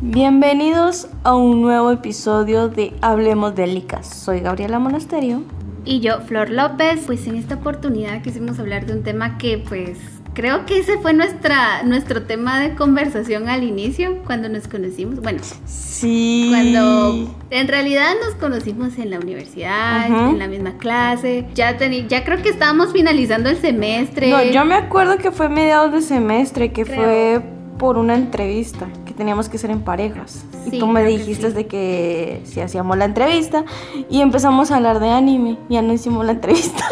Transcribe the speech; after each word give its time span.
Bienvenidos 0.00 1.08
a 1.24 1.34
un 1.34 1.60
nuevo 1.60 1.90
episodio 1.90 2.68
de 2.68 2.94
Hablemos 3.00 3.56
de 3.56 3.66
Licas. 3.66 4.06
Soy 4.06 4.38
Gabriela 4.38 4.78
Monasterio. 4.78 5.42
Y 5.84 5.98
yo, 5.98 6.20
Flor 6.20 6.50
López. 6.50 7.00
Pues 7.04 7.26
en 7.26 7.34
esta 7.34 7.56
oportunidad 7.56 8.22
quisimos 8.22 8.60
hablar 8.60 8.86
de 8.86 8.92
un 8.92 9.02
tema 9.02 9.38
que 9.38 9.58
pues 9.58 9.98
creo 10.34 10.66
que 10.66 10.78
ese 10.78 10.98
fue 10.98 11.14
nuestra, 11.14 11.82
nuestro 11.82 12.22
tema 12.22 12.60
de 12.60 12.76
conversación 12.76 13.48
al 13.48 13.64
inicio, 13.64 14.22
cuando 14.24 14.48
nos 14.48 14.68
conocimos. 14.68 15.18
Bueno, 15.20 15.40
sí. 15.66 16.46
Cuando 16.48 17.36
en 17.50 17.66
realidad 17.66 18.12
nos 18.24 18.36
conocimos 18.36 18.98
en 18.98 19.10
la 19.10 19.18
universidad, 19.18 20.06
en 20.30 20.38
la 20.38 20.46
misma 20.46 20.78
clase. 20.78 21.44
Ya, 21.56 21.76
ya 21.76 22.24
creo 22.24 22.40
que 22.40 22.50
estábamos 22.50 22.92
finalizando 22.92 23.50
el 23.50 23.56
semestre. 23.56 24.30
No, 24.30 24.44
yo 24.44 24.64
me 24.64 24.76
acuerdo 24.76 25.18
que 25.18 25.32
fue 25.32 25.48
mediados 25.48 25.92
de 25.92 26.02
semestre, 26.02 26.70
que 26.70 26.84
fue 26.84 27.42
por 27.78 27.98
una 27.98 28.14
entrevista 28.14 28.86
teníamos 29.18 29.48
que 29.48 29.56
hacer 29.56 29.70
en 29.70 29.82
parejas. 29.82 30.44
y 30.64 30.78
tú 30.78 30.86
me 30.86 31.04
dijiste 31.04 31.50
de 31.50 31.66
que 31.66 32.40
si 32.44 32.60
hacíamos 32.60 32.96
la 32.96 33.04
entrevista 33.04 33.64
y 34.08 34.22
empezamos 34.22 34.70
a 34.70 34.76
hablar 34.76 35.00
de 35.00 35.10
anime. 35.10 35.58
Ya 35.68 35.82
no 35.82 35.92
hicimos 35.92 36.24
la 36.24 36.32
entrevista. 36.32 36.84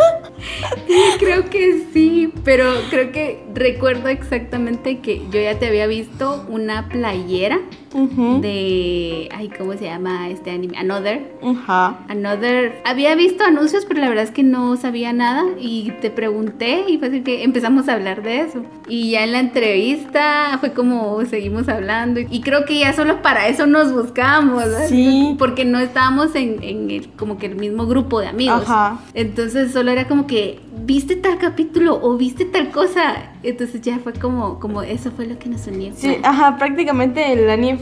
creo 1.19 1.49
que 1.49 1.87
sí, 1.93 2.33
pero 2.45 2.65
creo 2.91 3.13
que 3.13 3.45
recuerdo 3.55 4.09
exactamente 4.09 4.99
que 4.99 5.23
yo 5.31 5.41
ya 5.41 5.59
te 5.59 5.69
había 5.69 5.87
visto 5.87 6.45
una 6.49 6.89
playera 6.89 7.61
de. 7.93 9.29
Ay, 9.33 9.51
¿cómo 9.57 9.75
se 9.75 9.85
llama 9.85 10.29
este 10.29 10.51
anime? 10.51 10.77
Another. 10.79 11.33
Ajá. 11.43 11.99
Another. 12.09 12.81
Había 12.85 13.15
visto 13.15 13.45
anuncios, 13.45 13.85
pero 13.87 14.01
la 14.01 14.09
verdad 14.09 14.25
es 14.25 14.31
que 14.31 14.43
no 14.43 14.77
sabía 14.77 15.13
nada. 15.13 15.45
Y 15.59 15.93
te 16.01 16.11
pregunté 16.11 16.85
y 16.89 16.99
fue 16.99 17.09
así 17.09 17.23
que 17.23 17.45
empezamos 17.45 17.89
a 17.89 17.95
hablar 17.95 18.23
de 18.23 18.41
eso. 18.41 18.63
Y 18.89 19.13
ya 19.13 19.25
en 19.25 19.33
la 19.33 19.41
entrevista 19.41 20.57
fue 20.61 20.73
como 20.73 21.25
seguimos 21.25 21.69
hablando. 21.69 22.21
Y 22.21 22.41
creo 22.41 22.65
que 22.65 22.79
ya 22.79 22.93
solo 22.93 23.23
para 23.23 23.49
eso 23.49 23.67
nos 23.67 23.93
buscamos. 23.93 24.65
Sí. 24.89 25.35
Porque 25.39 25.65
no 25.65 25.79
estábamos 25.79 26.35
en, 26.35 26.63
en 26.63 26.91
el, 26.91 27.09
como 27.11 27.39
que 27.39 27.47
el 27.47 27.57
mismo 27.57 27.87
grupo 27.87 28.21
de 28.21 28.29
amigos. 28.29 28.63
Ajá. 28.63 29.01
Entonces 29.15 29.73
solo 29.73 29.91
era 29.91 30.09
como 30.09 30.27
que 30.27 30.61
viste 30.85 31.17
tal 31.17 31.39
capítulo 31.39 31.99
o 32.03 32.17
viste 32.17 32.45
tal 32.45 32.71
cosa. 32.71 33.33
Entonces 33.43 33.81
ya 33.81 33.99
fue 33.99 34.13
como, 34.13 34.59
como 34.59 34.83
eso 34.83 35.11
fue 35.11 35.27
lo 35.27 35.39
que 35.39 35.49
nos 35.49 35.67
unió. 35.67 35.93
Sí, 35.95 36.17
ajá, 36.23 36.57
prácticamente 36.57 37.33
el 37.33 37.49
anime 37.49 37.79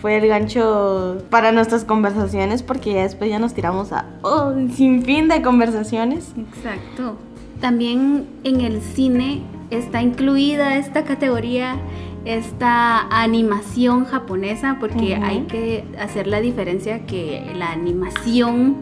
fue 0.00 0.16
el 0.18 0.28
gancho 0.28 1.18
para 1.30 1.52
nuestras 1.52 1.84
conversaciones 1.84 2.62
porque 2.62 2.94
ya 2.94 3.02
después 3.02 3.30
ya 3.30 3.38
nos 3.38 3.54
tiramos 3.54 3.92
a 3.92 4.06
oh, 4.22 4.52
sin 4.74 5.02
fin 5.02 5.28
de 5.28 5.42
conversaciones. 5.42 6.32
Exacto. 6.36 7.16
También 7.60 8.26
en 8.44 8.60
el 8.60 8.80
cine 8.80 9.42
está 9.70 10.02
incluida 10.02 10.76
esta 10.76 11.04
categoría, 11.04 11.76
esta 12.24 13.00
animación 13.08 14.04
japonesa, 14.04 14.78
porque 14.80 15.16
hay 15.16 15.42
que 15.42 15.84
hacer 15.98 16.26
la 16.26 16.40
diferencia 16.40 17.06
que 17.06 17.52
la 17.56 17.72
animación 17.72 18.76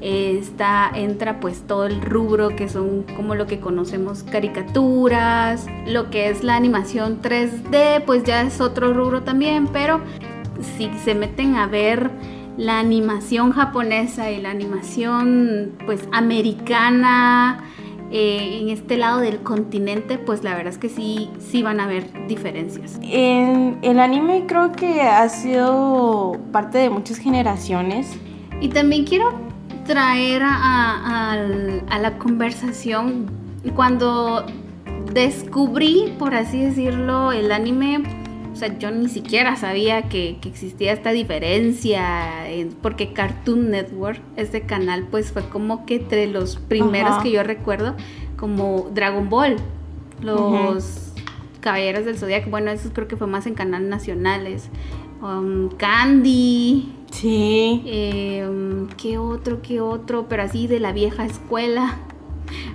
está, 0.00 0.90
entra 0.94 1.40
pues 1.40 1.62
todo 1.66 1.86
el 1.86 2.00
rubro 2.00 2.54
que 2.54 2.68
son 2.68 3.04
como 3.16 3.34
lo 3.34 3.46
que 3.46 3.60
conocemos 3.60 4.22
caricaturas, 4.22 5.66
lo 5.86 6.10
que 6.10 6.28
es 6.28 6.44
la 6.44 6.56
animación 6.56 7.20
3D, 7.20 8.04
pues 8.04 8.24
ya 8.24 8.42
es 8.42 8.60
otro 8.60 8.92
rubro 8.92 9.22
también, 9.22 9.66
pero 9.66 10.00
si 10.76 10.90
se 11.04 11.14
meten 11.14 11.56
a 11.56 11.66
ver 11.66 12.10
la 12.56 12.80
animación 12.80 13.52
japonesa 13.52 14.30
y 14.30 14.40
la 14.40 14.50
animación 14.50 15.76
pues 15.86 16.08
americana 16.12 17.64
eh, 18.10 18.60
en 18.62 18.70
este 18.70 18.96
lado 18.96 19.20
del 19.20 19.40
continente, 19.40 20.18
pues 20.18 20.42
la 20.42 20.54
verdad 20.54 20.72
es 20.72 20.78
que 20.78 20.88
sí, 20.88 21.30
sí 21.38 21.62
van 21.62 21.78
a 21.78 21.84
haber 21.84 22.26
diferencias. 22.26 22.98
En 23.02 23.78
el 23.82 24.00
anime 24.00 24.44
creo 24.46 24.72
que 24.72 25.02
ha 25.02 25.28
sido 25.28 26.38
parte 26.50 26.78
de 26.78 26.90
muchas 26.90 27.18
generaciones. 27.18 28.18
Y 28.60 28.70
también 28.70 29.04
quiero 29.04 29.32
traer 29.88 30.42
a, 30.44 31.98
la 32.00 32.18
conversación. 32.18 33.26
Cuando 33.74 34.46
descubrí, 35.12 36.14
por 36.18 36.34
así 36.34 36.62
decirlo, 36.62 37.32
el 37.32 37.50
anime, 37.50 38.02
o 38.52 38.56
sea, 38.56 38.78
yo 38.78 38.90
ni 38.90 39.08
siquiera 39.08 39.56
sabía 39.56 40.02
que, 40.02 40.38
existía 40.44 40.92
esta 40.92 41.10
diferencia, 41.10 42.44
porque 42.82 43.14
Cartoon 43.14 43.70
Network, 43.70 44.20
este 44.36 44.60
canal, 44.60 45.08
pues 45.10 45.32
fue 45.32 45.48
como 45.48 45.86
que 45.86 45.96
entre 45.96 46.26
los 46.26 46.56
primeros 46.56 47.22
que 47.22 47.30
yo 47.30 47.42
recuerdo, 47.42 47.96
como 48.36 48.90
Dragon 48.92 49.30
Ball, 49.30 49.56
los 50.20 51.14
Caballeros 51.60 52.04
del 52.04 52.18
Zodiac, 52.18 52.48
bueno, 52.50 52.70
eso 52.70 52.90
creo 52.92 53.08
que 53.08 53.16
fue 53.16 53.26
más 53.26 53.46
en 53.46 53.54
canales 53.54 53.88
nacionales, 53.88 54.68
um, 55.22 55.68
Candy, 55.76 56.92
Sí. 57.10 57.82
Eh, 57.86 58.46
¿Qué 58.96 59.18
otro, 59.18 59.62
qué 59.62 59.80
otro? 59.80 60.26
Pero 60.28 60.42
así 60.42 60.66
de 60.66 60.80
la 60.80 60.92
vieja 60.92 61.24
escuela. 61.24 61.98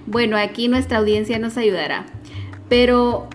Bueno, 0.05 0.37
aquí 0.37 0.67
nuestra 0.67 0.99
audiencia 0.99 1.39
nos 1.39 1.57
ayudará. 1.57 2.05
Pero 2.69 3.29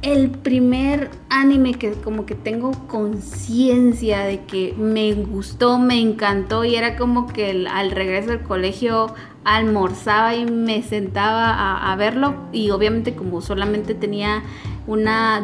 el 0.00 0.30
primer 0.30 1.10
anime 1.28 1.74
que 1.74 1.92
como 1.92 2.24
que 2.24 2.34
tengo 2.34 2.70
conciencia 2.86 4.20
de 4.20 4.40
que 4.44 4.72
me 4.78 5.12
gustó, 5.14 5.78
me 5.78 6.00
encantó 6.00 6.64
y 6.64 6.76
era 6.76 6.96
como 6.96 7.26
que 7.26 7.66
al 7.70 7.90
regreso 7.90 8.30
del 8.30 8.40
colegio 8.40 9.12
almorzaba 9.44 10.34
y 10.34 10.46
me 10.46 10.82
sentaba 10.82 11.92
a, 11.92 11.96
verlo 11.96 12.34
y 12.52 12.70
obviamente 12.70 13.14
como 13.14 13.40
solamente 13.40 13.94
tenía 13.94 14.42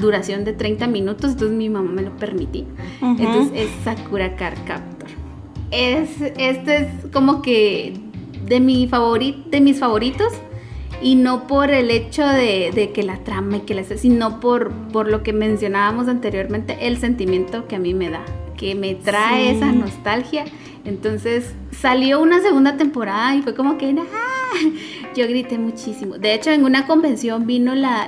duración 0.00 0.44
de 0.44 0.52
30 0.52 0.86
minutos, 0.86 1.32
entonces 1.32 1.56
mi 1.56 1.68
mamá 1.68 1.90
me 1.90 2.02
lo 2.02 2.16
permitía. 2.16 2.64
Entonces 3.00 3.52
es 3.54 3.84
Sakura 3.84 4.36
Card 4.36 4.58
Captor. 4.66 5.10
Es, 5.70 6.20
este 6.36 6.76
es 6.76 6.88
como 7.12 7.42
que 7.42 7.94
de, 8.46 8.60
mi 8.60 8.86
favorit, 8.86 9.46
de 9.46 9.60
mis 9.60 9.78
favoritos 9.78 10.32
y 11.02 11.16
no 11.16 11.46
por 11.46 11.70
el 11.70 11.90
hecho 11.90 12.26
de, 12.26 12.90
que 12.94 13.02
la 13.02 13.18
trama 13.24 13.58
y 13.58 13.60
que 13.60 13.74
la 13.74 13.84
sino 13.84 14.40
por, 14.40 14.70
por 14.92 15.10
lo 15.10 15.22
que 15.22 15.32
mencionábamos 15.32 16.08
anteriormente, 16.08 16.86
el 16.86 16.98
sentimiento 16.98 17.66
que 17.66 17.76
a 17.76 17.78
mí 17.78 17.94
me 17.94 18.10
da, 18.10 18.24
que 18.56 18.74
me 18.74 18.94
trae 18.94 19.50
esa 19.50 19.72
nostalgia. 19.72 20.44
Entonces 20.84 21.54
salió 21.70 22.20
una 22.20 22.40
segunda 22.40 22.76
temporada 22.76 23.34
y 23.34 23.42
fue 23.42 23.54
como 23.54 23.78
que, 23.78 23.94
yo 25.14 25.26
grité 25.26 25.58
muchísimo. 25.58 26.18
De 26.18 26.34
hecho, 26.34 26.50
en 26.50 26.64
una 26.64 26.86
convención 26.86 27.46
vino 27.46 27.74
la, 27.74 28.06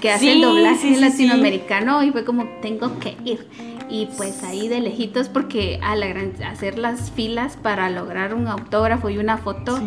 que 0.00 0.10
hace 0.10 0.32
el 0.32 0.42
doblaje 0.42 0.98
latinoamericano 1.00 2.02
y 2.02 2.10
fue 2.10 2.24
como, 2.24 2.44
tengo 2.60 2.98
que 2.98 3.16
ir. 3.24 3.46
Y 3.90 4.06
pues 4.16 4.42
ahí 4.42 4.68
de 4.68 4.80
lejitos, 4.80 5.28
porque 5.28 5.78
a 5.82 5.94
la 5.94 6.06
gran, 6.06 6.32
hacer 6.44 6.78
las 6.78 7.10
filas 7.10 7.56
para 7.56 7.90
lograr 7.90 8.34
un 8.34 8.48
autógrafo 8.48 9.10
y 9.10 9.18
una 9.18 9.36
foto 9.36 9.78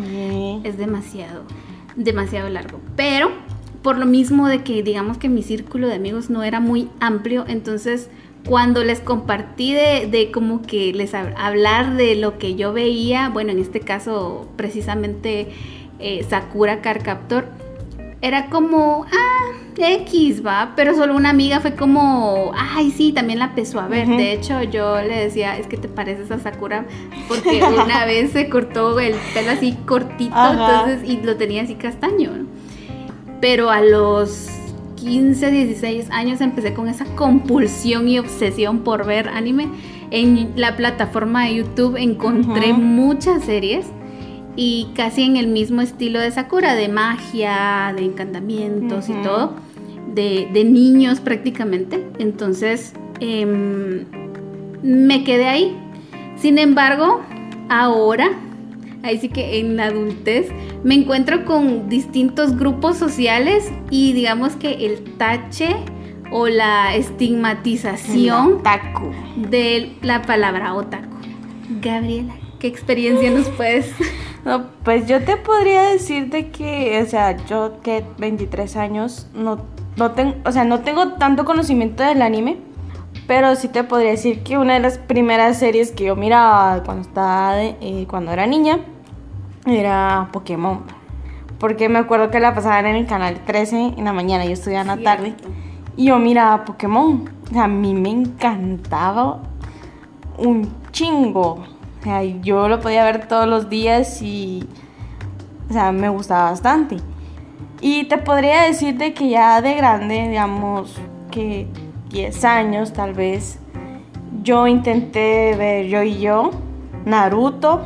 es 0.62 0.78
demasiado 0.78 1.44
demasiado 1.98 2.48
largo. 2.48 2.80
Pero 2.96 3.30
por 3.82 3.98
lo 3.98 4.06
mismo 4.06 4.48
de 4.48 4.62
que 4.62 4.82
digamos 4.82 5.18
que 5.18 5.28
mi 5.28 5.42
círculo 5.42 5.88
de 5.88 5.94
amigos 5.94 6.30
no 6.30 6.42
era 6.42 6.60
muy 6.60 6.88
amplio, 7.00 7.44
entonces 7.46 8.08
cuando 8.46 8.82
les 8.82 9.00
compartí 9.00 9.74
de, 9.74 10.30
como 10.32 10.62
que 10.62 10.92
les 10.92 11.12
hablar 11.14 11.96
de 11.96 12.14
lo 12.14 12.38
que 12.38 12.54
yo 12.54 12.72
veía, 12.72 13.28
bueno, 13.28 13.52
en 13.52 13.58
este 13.58 13.80
caso 13.80 14.48
precisamente 14.56 15.48
eh, 15.98 16.24
Sakura 16.28 16.80
Car 16.80 17.02
Captor, 17.02 17.46
era 18.20 18.46
como, 18.46 19.06
ah, 19.12 19.52
X, 19.76 20.44
va, 20.44 20.72
pero 20.74 20.94
solo 20.94 21.14
una 21.14 21.30
amiga 21.30 21.60
fue 21.60 21.74
como, 21.74 22.52
ay, 22.56 22.90
sí, 22.90 23.12
también 23.12 23.38
la 23.38 23.46
empezó 23.46 23.80
a 23.80 23.86
ver. 23.86 24.08
De 24.08 24.32
hecho, 24.32 24.62
yo 24.64 25.00
le 25.00 25.24
decía, 25.24 25.56
es 25.56 25.66
que 25.68 25.76
te 25.76 25.88
pareces 25.88 26.30
a 26.30 26.38
Sakura, 26.38 26.84
porque 27.28 27.62
una 27.62 28.04
vez 28.06 28.32
se 28.32 28.48
cortó 28.48 28.98
el 28.98 29.14
pelo 29.34 29.52
así 29.52 29.76
cortito, 29.86 30.50
entonces, 30.50 31.08
y 31.08 31.18
lo 31.18 31.36
tenía 31.36 31.62
así 31.62 31.76
castaño, 31.76 32.32
Pero 33.40 33.70
a 33.70 33.80
los 33.80 34.48
15, 34.96 35.50
16 35.50 36.10
años 36.10 36.40
empecé 36.40 36.74
con 36.74 36.88
esa 36.88 37.04
compulsión 37.14 38.08
y 38.08 38.18
obsesión 38.18 38.80
por 38.80 39.06
ver 39.06 39.28
anime. 39.28 39.68
En 40.10 40.54
la 40.56 40.76
plataforma 40.76 41.44
de 41.44 41.56
YouTube 41.56 41.96
encontré 41.96 42.72
muchas 42.72 43.44
series 43.44 43.86
y 44.60 44.88
casi 44.96 45.22
en 45.22 45.36
el 45.36 45.46
mismo 45.46 45.82
estilo 45.82 46.18
de 46.18 46.32
Sakura, 46.32 46.74
de 46.74 46.88
magia, 46.88 47.94
de 47.96 48.04
encantamientos 48.04 49.08
y 49.08 49.12
todo, 49.22 49.54
de, 50.12 50.64
niños 50.64 51.20
prácticamente. 51.20 52.08
Entonces 52.18 52.92
em, 53.20 54.04
me 54.82 55.22
quedé 55.22 55.46
ahí. 55.46 55.76
Sin 56.34 56.58
embargo, 56.58 57.20
ahora, 57.68 58.32
ahí 59.04 59.18
sí 59.18 59.28
que 59.28 59.60
en 59.60 59.76
la 59.76 59.86
adultez, 59.86 60.48
me 60.82 60.96
encuentro 60.96 61.44
con 61.44 61.88
distintos 61.88 62.58
grupos 62.58 62.96
sociales 62.96 63.70
y 63.90 64.12
digamos 64.12 64.56
que 64.56 64.86
el 64.86 65.04
tache 65.18 65.76
o 66.32 66.48
la 66.48 66.96
estigmatización 66.96 68.60
de 69.36 69.92
la 70.02 70.22
palabra 70.22 70.74
otaku. 70.74 71.16
Gabriela, 71.80 72.34
¿qué 72.58 72.66
experiencia 72.66 73.30
nos 73.30 73.48
puedes 73.50 73.94
no, 74.48 74.64
pues 74.82 75.06
yo 75.06 75.22
te 75.22 75.36
podría 75.36 75.82
decir 75.82 76.30
de 76.30 76.50
que, 76.50 77.02
o 77.02 77.06
sea, 77.06 77.36
yo 77.46 77.80
que 77.82 78.02
23 78.16 78.76
años 78.76 79.28
no, 79.34 79.58
no 79.96 80.12
tengo, 80.12 80.36
o 80.46 80.52
sea, 80.52 80.64
no 80.64 80.80
tengo 80.80 81.12
tanto 81.14 81.44
conocimiento 81.44 82.02
del 82.02 82.22
anime, 82.22 82.56
Pero 83.26 83.54
sí 83.56 83.68
te 83.68 83.84
podría 83.84 84.12
decir 84.12 84.42
que 84.42 84.56
una 84.56 84.72
de 84.74 84.80
las 84.80 84.96
primeras 84.96 85.58
series 85.58 85.92
que 85.92 86.04
yo 86.04 86.16
miraba 86.16 86.82
cuando, 86.82 87.02
estaba 87.02 87.62
eh, 87.62 88.06
cuando 88.08 88.32
era 88.32 88.46
niña 88.46 88.80
era 89.66 90.30
Pokémon. 90.32 90.82
Porque 91.58 91.90
me 91.90 91.98
acuerdo 91.98 92.30
que 92.30 92.40
la 92.40 92.54
pasaban 92.54 92.86
en 92.86 92.96
el 92.96 93.06
canal 93.06 93.40
13 93.44 93.94
en 93.98 94.04
la 94.04 94.14
mañana, 94.14 94.46
yo 94.46 94.52
estudiaba 94.52 94.92
en 94.92 94.98
la 94.98 95.04
tarde. 95.04 95.34
Y 95.96 96.06
yo 96.06 96.18
miraba 96.18 96.64
Pokémon. 96.64 97.28
O 97.50 97.52
sea, 97.52 97.64
a 97.64 97.68
mí 97.68 97.92
me 97.92 98.08
encantaba 98.08 99.42
un 100.38 100.72
chingo. 100.90 101.77
O 102.00 102.02
sea, 102.02 102.22
yo 102.22 102.68
lo 102.68 102.80
podía 102.80 103.04
ver 103.04 103.26
todos 103.26 103.48
los 103.48 103.68
días 103.68 104.22
y, 104.22 104.68
o 105.68 105.72
sea, 105.72 105.92
me 105.92 106.08
gustaba 106.08 106.50
bastante. 106.50 106.96
Y 107.80 108.04
te 108.04 108.18
podría 108.18 108.62
decir 108.62 108.96
de 108.96 109.14
que 109.14 109.28
ya 109.28 109.60
de 109.60 109.74
grande, 109.74 110.28
digamos 110.28 110.96
que 111.30 111.68
10 112.10 112.44
años 112.44 112.92
tal 112.92 113.14
vez, 113.14 113.58
yo 114.42 114.66
intenté 114.66 115.54
ver 115.56 115.86
yo 115.86 116.02
y 116.02 116.18
yo, 116.18 116.50
Naruto, 117.04 117.82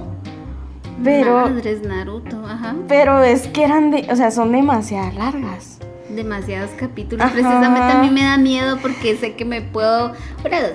pero... 1.02 1.48
Madres 1.48 1.82
Naruto, 1.82 2.44
ajá. 2.46 2.74
Pero 2.88 3.22
es 3.22 3.48
que 3.48 3.64
eran 3.64 3.90
de, 3.90 4.08
o 4.10 4.16
sea, 4.16 4.30
son 4.30 4.52
demasiado 4.52 5.12
largas 5.12 5.71
demasiados 6.16 6.70
capítulos. 6.72 7.30
Precisamente 7.30 7.92
a 7.92 8.02
mí 8.02 8.10
me 8.10 8.22
da 8.22 8.36
miedo 8.36 8.78
porque 8.80 9.16
sé 9.16 9.34
que 9.34 9.44
me 9.44 9.62
puedo, 9.62 10.12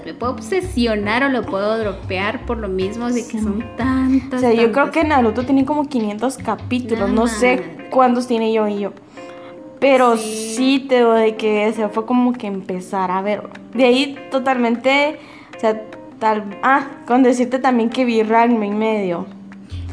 me 0.05 0.13
puedo 0.13 0.33
obsesionar 0.33 1.23
o 1.23 1.29
lo 1.29 1.43
puedo 1.43 1.77
dropear 1.77 2.45
por 2.45 2.57
lo 2.57 2.67
mismo, 2.67 3.05
así 3.05 3.27
que 3.27 3.39
son 3.39 3.63
tantas. 3.77 4.39
O 4.39 4.41
sea, 4.41 4.53
yo 4.53 4.71
creo 4.71 4.91
que 4.91 5.03
Naruto 5.03 5.43
tiene 5.43 5.65
como 5.65 5.87
500 5.87 6.37
capítulos, 6.37 7.09
no, 7.09 7.27
sé 7.27 7.87
cuántos 7.89 8.27
tiene 8.27 8.53
yo 8.53 8.67
y 8.67 8.79
yo. 8.79 8.93
Pero 9.79 10.17
sí. 10.17 10.85
te 10.89 10.97
digo 10.97 11.13
de 11.13 11.35
que 11.35 11.71
se 11.73 11.87
fue 11.89 12.05
como 12.05 12.33
que 12.33 12.47
empezar 12.47 13.11
a 13.11 13.21
ver. 13.21 13.43
De 13.73 13.85
ahí 13.85 14.17
totalmente, 14.31 15.19
o 15.55 15.59
sea, 15.59 15.81
tal, 16.19 16.43
ah, 16.63 16.87
con 17.05 17.23
decirte 17.23 17.59
también 17.59 17.89
que 17.89 18.05
vi 18.05 18.23
Ranma 18.23 18.65
en 18.65 18.77
medio. 18.77 19.36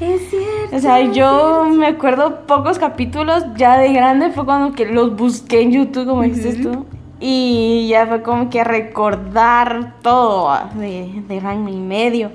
Es 0.01 0.29
cierto. 0.29 0.77
O 0.77 0.79
sea, 0.81 1.01
yo 1.13 1.67
me 1.71 1.87
acuerdo 1.87 2.47
pocos 2.47 2.79
capítulos, 2.79 3.45
ya 3.57 3.79
de 3.79 3.93
grande 3.93 4.31
fue 4.31 4.45
cuando 4.45 4.75
que 4.75 4.87
los 4.87 5.17
busqué 5.17 5.61
en 5.63 5.73
YouTube, 5.73 6.07
como 6.07 6.23
dices 6.23 6.61
tú. 6.61 6.85
Y 7.21 7.87
ya 7.89 8.07
fue 8.07 8.23
como 8.23 8.51
que 8.51 8.65
recordar 8.65 9.95
todo 10.03 10.51
ah, 10.51 10.71
de, 10.75 11.23
de 11.29 11.41
Ranma 11.41 11.71
y 11.71 11.77
medio. 11.77 12.33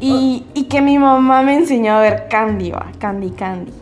Y, 0.00 0.44
y, 0.52 0.64
que 0.64 0.82
mi 0.82 0.98
mamá 0.98 1.42
me 1.42 1.54
enseñó 1.54 1.94
a 1.94 2.00
ver 2.00 2.26
Candy, 2.28 2.72
va, 2.72 2.88
Candy 2.98 3.30
Candy. 3.30 3.72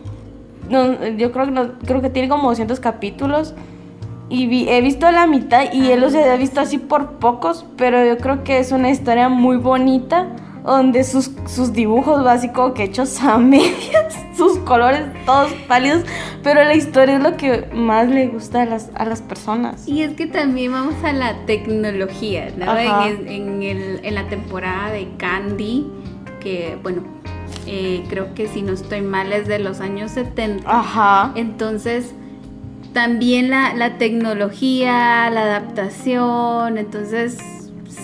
No, 0.68 1.08
yo 1.08 1.32
creo 1.32 1.46
que, 1.46 1.50
no, 1.50 1.72
creo 1.84 2.02
que 2.02 2.10
tiene 2.10 2.28
como 2.28 2.50
200 2.50 2.78
capítulos. 2.78 3.54
Y 4.28 4.68
he 4.68 4.80
visto 4.80 5.10
la 5.10 5.26
mitad 5.26 5.72
y 5.72 5.90
él 5.90 6.00
los 6.00 6.14
he 6.14 6.36
visto 6.38 6.60
así 6.60 6.78
por 6.78 7.14
pocos, 7.14 7.66
pero 7.76 8.04
yo 8.06 8.16
creo 8.18 8.44
que 8.44 8.58
es 8.58 8.72
una 8.72 8.90
historia 8.90 9.28
muy 9.28 9.56
bonita 9.56 10.28
donde 10.64 11.05
sus, 11.05 11.31
sus 11.47 11.73
dibujos 11.73 12.23
básicos 12.23 12.73
que 12.73 12.85
hechos 12.85 13.20
a 13.20 13.38
medias, 13.38 14.17
sus 14.37 14.59
colores 14.59 15.03
todos 15.26 15.53
pálidos, 15.69 16.05
pero 16.43 16.64
la 16.64 16.75
historia 16.75 17.17
es 17.17 17.23
lo 17.23 17.37
que 17.37 17.69
más 17.75 18.09
le 18.09 18.29
gusta 18.29 18.62
a 18.62 18.67
las, 18.67 18.91
a 18.94 19.05
las 19.05 19.23
personas. 19.23 19.87
Y 19.88 20.03
es 20.03 20.14
que 20.14 20.26
también 20.26 20.73
vamos 20.73 20.94
a 21.05 21.12
la 21.12 21.44
tecnología, 21.47 22.49
¿no? 22.56 22.76
En, 22.76 23.29
en, 23.29 23.62
el, 23.62 24.00
en, 24.03 24.14
la 24.14 24.29
temporada 24.29 24.91
de 24.91 25.09
Candy, 25.17 25.87
que 26.41 26.79
bueno, 26.82 27.03
eh, 27.67 28.05
creo 28.09 28.35
que 28.35 28.49
si 28.49 28.62
no 28.62 28.73
estoy 28.73 29.03
mal 29.03 29.32
es 29.32 29.47
de 29.47 29.59
los 29.59 29.81
años 29.81 30.12
70. 30.12 30.69
Ajá. 30.69 31.32
Entonces 31.35 32.14
también 32.93 33.50
la, 33.50 33.75
la, 33.75 33.97
tecnología, 33.97 35.31
la 35.31 35.43
adaptación, 35.43 36.76
entonces 36.76 37.38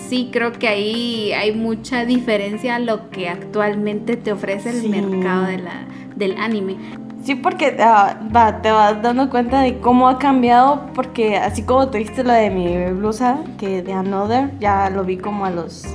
sí 0.09 0.29
creo 0.33 0.53
que 0.53 0.67
ahí 0.67 1.31
hay 1.33 1.53
mucha 1.53 2.03
diferencia 2.03 2.75
a 2.75 2.79
lo 2.79 3.09
que 3.11 3.29
actualmente 3.29 4.17
te 4.17 4.31
ofrece 4.31 4.71
el 4.71 4.89
mercado 4.89 5.45
de 5.45 5.59
la, 5.59 5.85
del 6.15 6.37
anime. 6.37 6.77
Sí, 7.23 7.35
porque 7.35 7.75
ah, 7.79 8.19
va, 8.35 8.61
te 8.61 8.71
vas 8.71 9.01
dando 9.01 9.29
cuenta 9.29 9.61
de 9.61 9.77
cómo 9.79 10.07
ha 10.07 10.17
cambiado, 10.17 10.87
porque 10.95 11.37
así 11.37 11.63
como 11.63 11.89
tuviste 11.89 12.23
lo 12.23 12.33
de 12.33 12.49
mi 12.49 12.91
blusa, 12.91 13.39
que 13.59 13.83
de 13.83 13.93
Another, 13.93 14.57
ya 14.59 14.89
lo 14.89 15.03
vi 15.03 15.17
como 15.17 15.45
a 15.45 15.51
los 15.51 15.85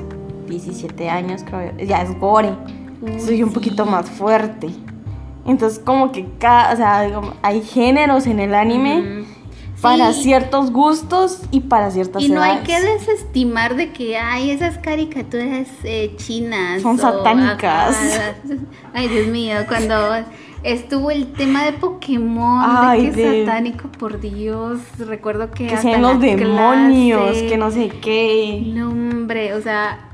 17 0.49 1.09
años, 1.09 1.43
creo, 1.45 1.77
ya 1.79 2.03
es 2.03 2.17
gore, 2.21 2.55
soy 3.19 3.43
un 3.43 3.53
poquito 3.53 3.85
más 3.85 4.09
fuerte. 4.09 4.69
Entonces 5.47 5.79
como 5.79 6.13
que 6.13 6.27
cada, 6.39 6.73
o 6.73 6.77
sea, 6.77 7.21
hay 7.43 7.63
géneros 7.63 8.27
en 8.27 8.39
el 8.39 8.55
anime 8.55 9.25
para 9.85 10.13
ciertos 10.13 10.71
gustos 10.73 11.43
y 11.51 11.61
para 11.61 11.91
ciertas 11.91 12.23
Y 12.23 12.31
no 12.31 12.43
hay 12.43 12.59
que 12.61 12.81
desestimar 12.81 13.77
de 13.77 13.93
que 13.93 14.17
hay 14.17 14.51
esas 14.51 14.79
caricaturas 14.79 15.69
eh, 15.85 16.15
chinas. 16.17 16.83
Son 16.83 16.99
satánicas. 16.99 17.97
ay, 18.95 19.09
Dios 19.09 19.27
mío, 19.29 19.57
cuando 19.69 19.95
estuvo 20.63 21.11
el 21.11 21.33
tema 21.33 21.65
de 21.65 21.75
Pokémon, 21.75 22.63
ay, 22.65 23.11
de 23.11 23.13
que 23.13 23.45
satánico, 23.45 23.89
por 23.89 24.21
Dios. 24.21 24.81
Recuerdo 24.99 25.51
que. 25.51 25.67
Que 25.67 25.77
sean 25.77 26.03
los 26.03 26.19
demonios, 26.19 27.37
que 27.37 27.57
no 27.59 27.71
sé 27.71 27.89
qué. 27.89 28.63
No, 28.67 28.89
hombre, 28.89 29.55
o 29.55 29.61
sea. 29.61 30.11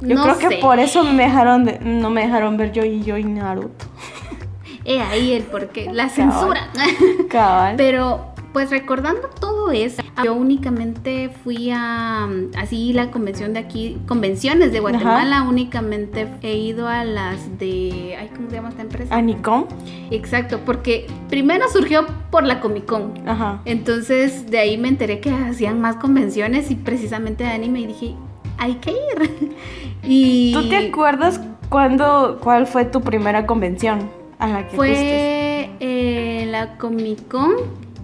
Yo 0.00 0.22
creo 0.22 0.38
que 0.38 0.58
por 0.58 0.78
eso 0.78 1.02
me 1.02 1.24
dejaron 1.24 1.68
no 1.82 2.08
me 2.10 2.20
dejaron 2.20 2.56
ver 2.56 2.70
yo 2.70 2.84
y 2.84 3.02
yo 3.02 3.16
y 3.16 3.24
Naruto. 3.24 3.86
He 4.84 5.00
ahí 5.02 5.32
el 5.32 5.42
porqué, 5.42 5.92
la 5.92 6.08
censura. 6.08 6.68
Cabal. 7.28 7.74
Pero 7.76 8.27
pues 8.52 8.70
recordando 8.70 9.28
todo 9.40 9.70
eso, 9.70 10.02
yo 10.24 10.34
únicamente 10.34 11.30
fui 11.44 11.70
a 11.70 12.28
así 12.56 12.92
la 12.92 13.10
convención 13.10 13.52
de 13.52 13.60
aquí, 13.60 13.98
convenciones 14.06 14.72
de 14.72 14.80
Guatemala, 14.80 15.42
únicamente 15.42 16.28
he 16.42 16.56
ido 16.56 16.88
a 16.88 17.04
las 17.04 17.58
de, 17.58 18.16
ay, 18.18 18.30
¿cómo 18.34 18.48
se 18.48 18.56
llama 18.56 18.70
esta 18.70 18.82
empresa? 18.82 19.14
Anicom. 19.14 19.66
Exacto, 20.10 20.60
porque 20.64 21.06
primero 21.28 21.68
surgió 21.68 22.06
por 22.30 22.44
la 22.44 22.60
Comic 22.60 22.86
Con. 22.86 23.12
Ajá. 23.28 23.60
Entonces 23.64 24.50
de 24.50 24.58
ahí 24.58 24.78
me 24.78 24.88
enteré 24.88 25.20
que 25.20 25.30
hacían 25.30 25.80
más 25.80 25.96
convenciones 25.96 26.70
y 26.70 26.74
precisamente 26.74 27.44
de 27.44 27.50
anime 27.50 27.80
y 27.80 27.86
dije, 27.86 28.14
hay 28.56 28.74
que 28.76 28.90
ir. 28.90 29.56
y 30.02 30.52
¿Tú 30.52 30.68
te 30.68 30.88
acuerdas 30.88 31.40
cuándo, 31.68 32.38
cuál 32.42 32.66
fue 32.66 32.84
tu 32.84 33.02
primera 33.02 33.46
convención 33.46 34.10
a 34.38 34.48
la 34.48 34.68
que 34.68 34.76
fue 34.76 34.88
fuiste? 34.88 35.70
Eh, 35.80 36.46
la 36.50 36.76
Comic 36.76 37.28
Con 37.28 37.52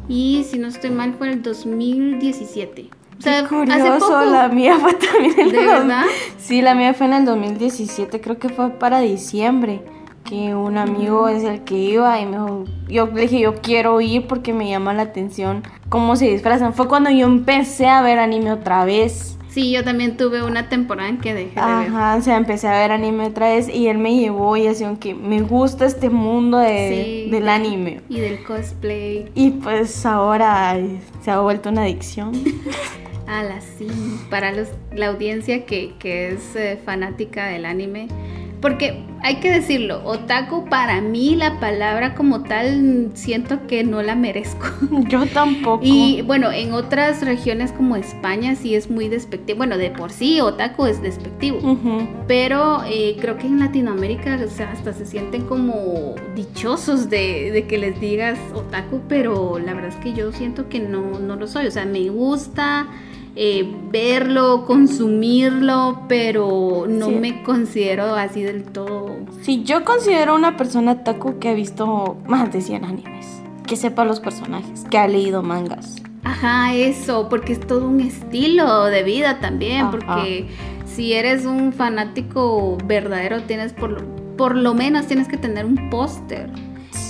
y 0.08 0.44
si 0.48 0.58
no 0.58 0.68
estoy 0.68 0.90
mal 0.90 1.14
fue 1.14 1.28
en 1.28 1.34
el 1.34 1.42
2017. 1.42 2.90
O 3.18 3.22
sea, 3.22 3.46
curioso, 3.46 4.24
la 4.24 4.48
mía 4.48 4.76
fue 4.78 4.92
también 5.12 5.32
en 5.38 5.46
el 5.46 5.52
¿De 5.52 5.66
verdad? 5.66 6.04
Sí, 6.38 6.62
la 6.62 6.74
mía 6.74 6.94
fue 6.94 7.06
en 7.06 7.12
el 7.14 7.24
2017, 7.24 8.20
creo 8.20 8.38
que 8.38 8.48
fue 8.48 8.70
para 8.70 9.00
diciembre, 9.00 9.82
que 10.24 10.54
un 10.54 10.78
amigo 10.78 11.28
es 11.28 11.44
el 11.44 11.64
que 11.64 11.76
iba 11.76 12.18
y 12.18 12.26
me 12.26 12.32
dijo, 12.32 12.64
yo 12.88 13.06
le 13.06 13.22
dije, 13.22 13.40
yo 13.40 13.54
quiero 13.56 14.00
ir 14.00 14.26
porque 14.26 14.52
me 14.52 14.68
llama 14.68 14.94
la 14.94 15.02
atención 15.02 15.62
cómo 15.88 16.16
se 16.16 16.26
disfrazan. 16.26 16.74
Fue 16.74 16.88
cuando 16.88 17.10
yo 17.10 17.26
empecé 17.26 17.86
a 17.86 18.02
ver 18.02 18.18
anime 18.18 18.52
otra 18.52 18.84
vez. 18.84 19.38
Sí, 19.54 19.70
yo 19.70 19.84
también 19.84 20.16
tuve 20.16 20.42
una 20.42 20.68
temporada 20.68 21.08
en 21.08 21.18
que 21.18 21.32
dejé 21.32 21.60
de 21.60 21.66
ver. 21.66 21.88
Ajá, 21.88 22.16
o 22.16 22.20
sea, 22.20 22.36
empecé 22.36 22.66
a 22.66 22.72
ver 22.72 22.90
anime 22.90 23.26
otra 23.26 23.50
vez 23.50 23.68
y 23.68 23.86
él 23.86 23.98
me 23.98 24.16
llevó 24.16 24.56
y 24.56 24.66
así, 24.66 24.82
aunque 24.82 25.14
me 25.14 25.42
gusta 25.42 25.86
este 25.86 26.10
mundo 26.10 26.58
de, 26.58 27.28
del 27.30 27.48
anime. 27.48 28.00
Y 28.08 28.18
del 28.18 28.42
cosplay. 28.42 29.30
Y 29.36 29.50
pues 29.50 30.04
ahora 30.06 30.76
se 31.22 31.30
ha 31.30 31.38
vuelto 31.38 31.68
una 31.68 31.82
adicción. 31.82 32.32
la 33.26 33.60
sí. 33.60 33.86
Para 34.28 34.50
los, 34.50 34.70
la 34.92 35.06
audiencia 35.06 35.64
que, 35.66 35.94
que 36.00 36.32
es 36.32 36.56
eh, 36.56 36.76
fanática 36.84 37.46
del 37.46 37.64
anime, 37.66 38.08
porque 38.64 39.04
hay 39.20 39.40
que 39.40 39.50
decirlo, 39.50 40.00
otaku 40.06 40.64
para 40.70 41.02
mí 41.02 41.36
la 41.36 41.60
palabra 41.60 42.14
como 42.14 42.44
tal 42.44 43.10
siento 43.12 43.66
que 43.66 43.84
no 43.84 44.02
la 44.02 44.14
merezco. 44.14 44.64
Yo 45.08 45.26
tampoco. 45.26 45.84
Y 45.84 46.22
bueno, 46.22 46.50
en 46.50 46.72
otras 46.72 47.20
regiones 47.20 47.72
como 47.72 47.94
España 47.94 48.54
sí 48.54 48.74
es 48.74 48.88
muy 48.88 49.10
despectivo. 49.10 49.58
Bueno, 49.58 49.76
de 49.76 49.90
por 49.90 50.10
sí 50.10 50.40
otaku 50.40 50.86
es 50.86 51.02
despectivo. 51.02 51.78
Pero 52.26 52.82
eh, 52.86 53.18
creo 53.20 53.36
que 53.36 53.48
en 53.48 53.60
Latinoamérica 53.60 54.40
o 54.42 54.48
sea, 54.48 54.72
hasta 54.72 54.94
se 54.94 55.04
sienten 55.04 55.42
como 55.42 56.14
dichosos 56.34 57.10
de, 57.10 57.50
de, 57.50 57.66
que 57.66 57.76
les 57.76 58.00
digas 58.00 58.38
otaku, 58.54 59.02
pero 59.10 59.58
la 59.58 59.74
verdad 59.74 59.90
es 59.90 59.96
que 59.96 60.14
yo 60.14 60.32
siento 60.32 60.70
que 60.70 60.80
no, 60.80 61.18
no 61.18 61.36
lo 61.36 61.46
soy. 61.46 61.66
O 61.66 61.70
sea, 61.70 61.84
me 61.84 62.08
gusta 62.08 62.88
eh, 63.36 63.68
verlo, 63.90 64.64
consumirlo, 64.64 66.02
pero 66.08 66.86
no 66.88 67.10
me 67.10 67.42
considero 67.42 68.14
así 68.14 68.42
del 68.42 68.62
todo. 68.64 69.16
Sí, 69.42 69.64
yo 69.64 69.84
considero 69.84 70.34
una 70.34 70.56
persona 70.56 71.02
taku 71.02 71.38
que 71.38 71.48
ha 71.48 71.54
visto 71.54 72.16
más 72.26 72.52
de 72.52 72.60
100 72.60 72.84
animes, 72.84 73.42
que 73.66 73.76
sepa 73.76 74.04
los 74.04 74.20
personajes, 74.20 74.84
que 74.88 74.98
ha 74.98 75.08
leído 75.08 75.42
mangas. 75.42 75.96
Ajá, 76.22 76.74
eso, 76.74 77.28
porque 77.28 77.52
es 77.54 77.60
todo 77.60 77.88
un 77.88 78.00
estilo 78.00 78.84
de 78.84 79.02
vida 79.02 79.40
también, 79.40 79.90
porque 79.90 80.46
si 80.86 81.12
eres 81.12 81.44
un 81.44 81.72
fanático 81.72 82.78
verdadero, 82.84 83.42
tienes 83.42 83.72
por 83.72 83.90
lo, 83.90 84.36
por 84.36 84.56
lo 84.56 84.74
menos 84.74 85.06
tienes 85.06 85.28
que 85.28 85.36
tener 85.36 85.66
un 85.66 85.90
póster. 85.90 86.50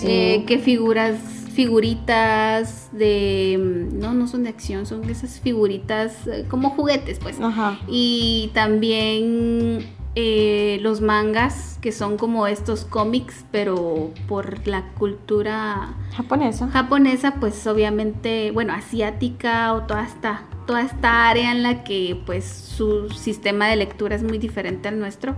Eh, 0.03 0.45
qué 0.47 0.59
figuras 0.59 1.17
figuritas 1.55 2.91
de... 2.93 3.89
No, 3.93 4.13
no 4.13 4.27
son 4.27 4.43
de 4.43 4.51
acción, 4.51 4.87
son 4.87 5.09
esas 5.09 5.41
figuritas 5.41 6.27
eh, 6.27 6.45
como 6.49 6.71
juguetes, 6.71 7.19
pues. 7.21 7.41
Ajá. 7.41 7.79
Y 7.89 8.51
también 8.53 9.87
eh, 10.17 10.79
los 10.81 11.01
mangas, 11.01 11.79
que 11.81 11.91
son 11.91 12.17
como 12.17 12.47
estos 12.47 12.85
cómics, 12.85 13.45
pero 13.51 14.13
por 14.29 14.65
la 14.67 14.93
cultura 14.93 15.97
Japonesa. 16.17 16.69
japonesa, 16.69 17.35
pues 17.41 17.67
obviamente, 17.67 18.53
bueno, 18.53 18.73
asiática 18.75 19.73
o 19.73 19.83
toda 19.83 20.05
esta, 20.05 20.45
toda 20.67 20.83
esta 20.83 21.29
área 21.29 21.53
en 21.53 21.63
la 21.63 21.85
que 21.85 22.21
pues 22.27 22.45
su 22.45 23.11
sistema 23.11 23.69
de 23.69 23.77
lectura 23.77 24.17
es 24.17 24.23
muy 24.23 24.39
diferente 24.39 24.89
al 24.89 24.99
nuestro. 24.99 25.35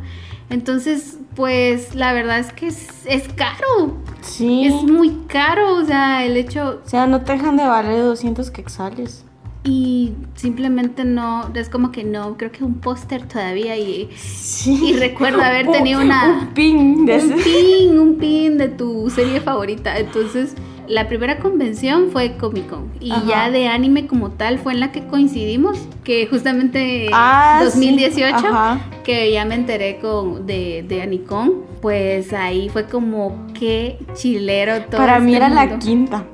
Entonces, 0.51 1.19
pues 1.35 1.95
la 1.95 2.13
verdad 2.13 2.39
es 2.39 2.53
que 2.53 2.69
es, 2.69 2.89
es 3.07 3.29
caro, 3.35 3.97
Sí. 4.21 4.67
es 4.67 4.75
muy 4.85 5.11
caro, 5.29 5.75
o 5.77 5.85
sea, 5.85 6.25
el 6.25 6.37
hecho, 6.37 6.81
O 6.85 6.89
sea, 6.89 7.07
no 7.07 7.23
te 7.23 7.33
dejan 7.33 7.57
de 7.57 7.67
valer 7.67 8.03
200 8.03 8.51
quexales. 8.51 9.25
y 9.65 10.13
simplemente 10.37 11.05
no, 11.05 11.51
es 11.55 11.69
como 11.69 11.91
que 11.91 12.05
no, 12.05 12.37
creo 12.37 12.53
que 12.53 12.63
un 12.63 12.75
póster 12.75 13.27
todavía 13.27 13.77
y... 13.77 14.09
Sí. 14.17 14.91
Y 14.91 14.93
recuerdo 14.97 15.43
haber 15.43 15.67
tenido 15.73 16.01
una- 16.01 16.39
Un 16.43 16.47
pin 16.55 17.05
de 17.05 17.15
un 17.19 17.33
ese. 17.33 17.43
pin, 17.43 17.99
un 17.99 18.15
pin 18.17 18.59
de 18.59 18.69
tu 18.69 19.11
serie 19.11 19.41
favorita. 19.41 19.99
Entonces, 19.99 20.55
la 20.89 21.09
primera 21.09 21.39
convención 21.39 22.11
fue 22.13 22.37
Comic 22.37 22.69
Con. 22.69 22.91
Y 23.01 23.11
Ajá. 23.13 23.23
ya 23.27 23.51
de 23.51 23.69
anime 23.69 24.07
como 24.07 24.31
tal 24.31 24.59
fue 24.59 24.73
en 24.73 24.81
la 24.81 24.93
que 24.93 25.07
coincidimos. 25.07 25.79
Que 26.05 26.27
justamente 26.27 27.09
Ah, 27.13 27.59
sí. 27.61 27.65
2018, 27.67 28.35
Ajá. 28.37 28.81
que 29.05 29.33
ya 29.33 29.45
me 29.45 29.55
enteré 29.55 29.99
con, 29.99 30.47
de, 30.47 30.85
de 30.89 31.03
Anicon. 31.03 31.65
Pues 31.83 32.33
ahí 32.33 32.69
fue 32.69 32.87
como 32.87 33.47
que 33.59 33.99
chilero 34.15 34.83
todo. 34.85 34.99
Para 34.99 35.19
mí 35.21 35.35
este 35.35 35.45
era 35.47 35.55
la 35.55 35.79
quinta. 35.79 36.25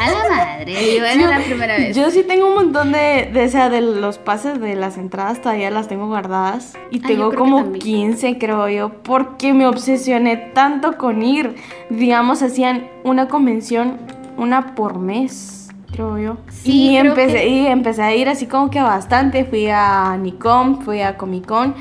A 0.00 0.10
la 0.10 0.28
madre, 0.36 0.96
yo 0.96 1.04
era 1.04 1.14
Yo- 1.14 1.26
la 1.28 1.38
primera 1.40 1.76
vez. 1.76 1.96
Yo 1.96 2.10
sí 2.10 2.22
tengo 2.22 2.46
un 2.48 2.54
montón 2.54 2.92
de, 2.92 3.28
de, 3.32 3.44
o 3.46 3.48
sea, 3.48 3.68
de 3.68 3.80
los 3.80 4.18
pases 4.18 4.60
de 4.60 4.76
las 4.76 4.96
entradas, 4.96 5.40
todavía 5.42 5.70
las 5.70 5.88
tengo 5.88 6.06
guardadas. 6.06 6.74
Y 6.90 6.98
Ah, 6.98 7.06
tengo 7.08 7.34
como 7.34 7.62
también. 7.62 7.80
15, 7.80 8.38
creo 8.38 8.68
yo, 8.68 8.90
porque 9.02 9.52
me 9.52 9.66
obsesioné 9.66 10.36
tanto 10.36 10.96
con 10.98 11.22
ir. 11.22 11.56
Digamos, 11.90 12.42
hacían 12.42 12.88
una 13.04 13.28
convención, 13.28 13.98
una 14.36 14.74
por 14.76 14.98
mes, 14.98 15.68
creo 15.90 16.16
yo. 16.18 16.36
Sí, 16.50 16.90
y, 16.90 16.96
empecé, 16.96 17.32
que- 17.38 17.48
y 17.48 17.66
empecé 17.66 18.02
a 18.02 18.14
ir 18.14 18.28
así 18.28 18.46
como 18.46 18.70
que 18.70 18.80
bastante. 18.80 19.44
Fui 19.44 19.66
a 19.68 20.16
Nikon, 20.16 20.82
fui 20.82 21.00
a 21.02 21.16
Comic 21.16 21.46
Con. 21.46 21.74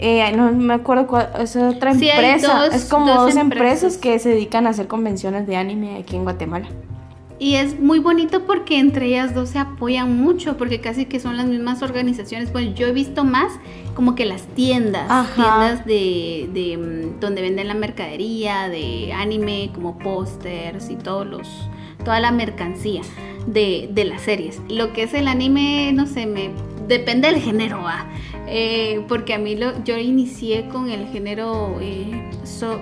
Eh, 0.00 0.30
no 0.36 0.52
me 0.52 0.74
acuerdo 0.74 1.06
cuál, 1.08 1.30
es 1.40 1.56
otra 1.56 1.92
Sí, 1.94 2.08
empresa. 2.08 2.66
dos- 2.66 2.74
es 2.74 2.84
como 2.84 3.06
dos 3.06 3.16
dos, 3.16 3.36
empresas. 3.36 3.82
empresas. 3.82 3.96
que 3.98 4.18
se 4.20 4.28
dedican 4.28 4.66
a 4.66 4.70
hacer 4.70 4.86
convenciones 4.86 5.46
de 5.48 5.56
anime 5.56 5.96
aquí 5.98 6.14
en 6.14 6.22
Guatemala. 6.22 6.68
Y 7.38 7.54
es 7.54 7.78
muy 7.78 8.00
bonito 8.00 8.46
porque 8.46 8.78
entre 8.78 9.06
ellas 9.06 9.34
dos 9.34 9.50
se 9.50 9.58
apoyan 9.58 10.16
mucho, 10.16 10.56
porque 10.56 10.80
casi 10.80 11.06
que 11.06 11.20
son 11.20 11.36
las 11.36 11.46
mismas 11.46 11.82
organizaciones. 11.82 12.50
Pues 12.50 12.74
yo 12.74 12.88
he 12.88 12.92
visto 12.92 13.24
más 13.24 13.52
como 13.94 14.14
que 14.14 14.26
las 14.26 14.42
tiendas, 14.54 15.08
Ajá. 15.08 15.34
tiendas 15.34 15.86
de, 15.86 16.50
de, 16.52 16.76
mm, 16.76 17.20
donde 17.20 17.42
venden 17.42 17.68
la 17.68 17.74
mercadería, 17.74 18.68
de 18.68 19.12
anime, 19.12 19.70
como 19.74 19.98
pósters 19.98 20.90
y 20.90 20.96
todos 20.96 21.26
los, 21.26 21.48
toda 22.04 22.18
la 22.20 22.32
mercancía 22.32 23.02
de, 23.46 23.88
de 23.92 24.04
las 24.04 24.22
series. 24.22 24.60
Lo 24.68 24.92
que 24.92 25.04
es 25.04 25.14
el 25.14 25.28
anime, 25.28 25.92
no 25.92 26.06
sé, 26.06 26.26
me 26.26 26.50
depende 26.88 27.30
del 27.30 27.40
género, 27.40 27.86
ah. 27.86 28.06
Eh, 28.50 29.04
porque 29.08 29.34
a 29.34 29.38
mí 29.38 29.56
lo, 29.56 29.84
yo 29.84 29.98
inicié 29.98 30.68
con 30.68 30.88
el 30.88 31.06
género 31.08 31.76
eh, 31.82 32.30
so. 32.44 32.80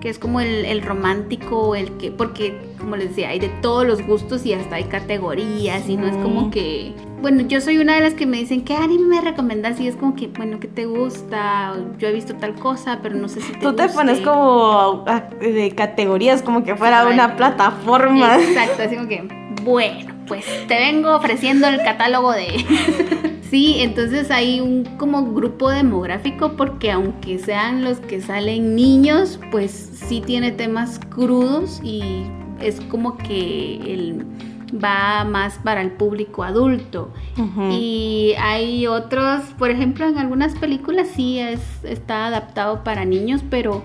Que 0.00 0.08
es 0.08 0.18
como 0.18 0.40
el, 0.40 0.64
el 0.64 0.82
romántico, 0.82 1.74
el 1.74 1.92
que, 1.98 2.10
porque 2.10 2.58
como 2.78 2.96
les 2.96 3.10
decía, 3.10 3.28
hay 3.28 3.38
de 3.38 3.48
todos 3.60 3.86
los 3.86 4.00
gustos 4.06 4.46
y 4.46 4.54
hasta 4.54 4.76
hay 4.76 4.84
categorías 4.84 5.86
y 5.88 5.96
no 5.96 6.06
es 6.06 6.16
como 6.16 6.50
que, 6.50 6.94
bueno, 7.20 7.42
yo 7.42 7.60
soy 7.60 7.76
una 7.76 7.96
de 7.96 8.00
las 8.00 8.14
que 8.14 8.24
me 8.24 8.38
dicen, 8.38 8.62
¿qué 8.64 8.74
anime 8.76 9.16
me 9.16 9.20
recomendas? 9.20 9.78
Y 9.78 9.88
es 9.88 9.96
como 9.96 10.16
que, 10.16 10.28
bueno, 10.28 10.58
¿qué 10.58 10.68
te 10.68 10.86
gusta? 10.86 11.74
Yo 11.98 12.08
he 12.08 12.12
visto 12.12 12.34
tal 12.36 12.54
cosa, 12.54 13.00
pero 13.02 13.14
no 13.16 13.28
sé 13.28 13.42
si 13.42 13.52
te 13.52 13.58
Tú 13.58 13.74
te 13.74 13.82
guste". 13.82 13.96
pones 13.98 14.20
como 14.20 15.04
de 15.40 15.72
categorías, 15.76 16.40
como 16.40 16.64
que 16.64 16.74
fuera 16.76 17.06
una 17.06 17.36
plataforma. 17.36 18.36
Exacto, 18.40 18.82
así 18.84 18.96
como 18.96 19.08
que, 19.08 19.28
bueno, 19.62 20.14
pues 20.26 20.46
te 20.66 20.78
vengo 20.78 21.14
ofreciendo 21.14 21.68
el 21.68 21.82
catálogo 21.82 22.32
de... 22.32 22.64
sí, 23.50 23.76
entonces 23.80 24.30
hay 24.30 24.60
un 24.60 24.84
como 24.96 25.32
grupo 25.32 25.70
demográfico 25.70 26.52
porque 26.56 26.90
aunque 26.90 27.38
sean 27.38 27.84
los 27.84 27.98
que 27.98 28.20
salen 28.20 28.74
niños, 28.74 29.38
pues 29.50 29.70
sí 29.70 30.22
tiene 30.24 30.52
temas 30.52 30.98
crudos 31.10 31.80
y 31.82 32.24
es 32.60 32.80
como 32.82 33.16
que 33.16 33.80
el 33.92 34.24
va 34.72 35.24
más 35.24 35.58
para 35.58 35.82
el 35.82 35.92
público 35.92 36.44
adulto. 36.44 37.10
Y 37.70 38.34
hay 38.38 38.86
otros, 38.86 39.42
por 39.58 39.70
ejemplo, 39.70 40.06
en 40.06 40.18
algunas 40.18 40.54
películas 40.54 41.08
sí 41.14 41.38
es, 41.38 41.60
está 41.84 42.26
adaptado 42.26 42.84
para 42.84 43.04
niños, 43.04 43.42
pero, 43.50 43.82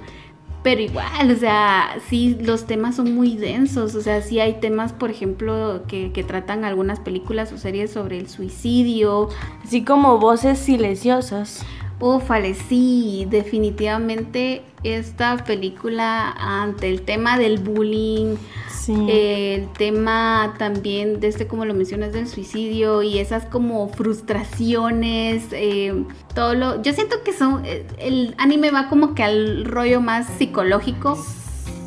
pero 0.65 0.81
igual, 0.81 1.29
o 1.29 1.35
sea, 1.35 1.97
sí 2.09 2.35
los 2.41 2.65
temas 2.65 2.95
son 2.95 3.13
muy 3.13 3.37
densos, 3.37 3.93
o 3.93 4.01
sea, 4.01 4.23
sí 4.23 4.39
hay 4.39 4.53
temas, 4.59 4.93
por 4.93 5.11
ejemplo, 5.11 5.83
que, 5.87 6.11
que 6.11 6.23
tratan 6.23 6.65
algunas 6.65 6.99
películas 6.99 7.51
o 7.51 7.59
series 7.59 7.91
sobre 7.91 8.17
el 8.17 8.27
suicidio. 8.27 9.29
Así 9.63 9.83
como 9.85 10.17
voces 10.17 10.57
silenciosas. 10.57 11.63
Ufale, 12.05 12.53
sí, 12.53 13.25
definitivamente 13.31 14.61
esta 14.83 15.43
película 15.43 16.29
ante 16.37 16.87
el 16.87 17.01
tema 17.01 17.39
del 17.39 17.57
bullying, 17.57 18.35
Sí. 18.69 18.93
el 19.09 19.67
tema 19.73 20.53
también 20.59 21.19
de 21.19 21.29
este, 21.29 21.47
como 21.47 21.65
lo 21.65 21.73
mencionas, 21.73 22.13
del 22.13 22.27
suicidio 22.27 23.01
y 23.01 23.17
esas 23.17 23.45
como 23.45 23.87
frustraciones, 23.89 25.45
eh, 25.51 26.05
todo 26.35 26.53
lo... 26.53 26.83
Yo 26.83 26.93
siento 26.93 27.23
que 27.23 27.33
son, 27.33 27.65
eh, 27.65 27.87
el 27.97 28.35
anime 28.37 28.69
va 28.69 28.87
como 28.87 29.15
que 29.15 29.23
al 29.23 29.65
rollo 29.65 29.99
más 29.99 30.27
psicológico 30.37 31.17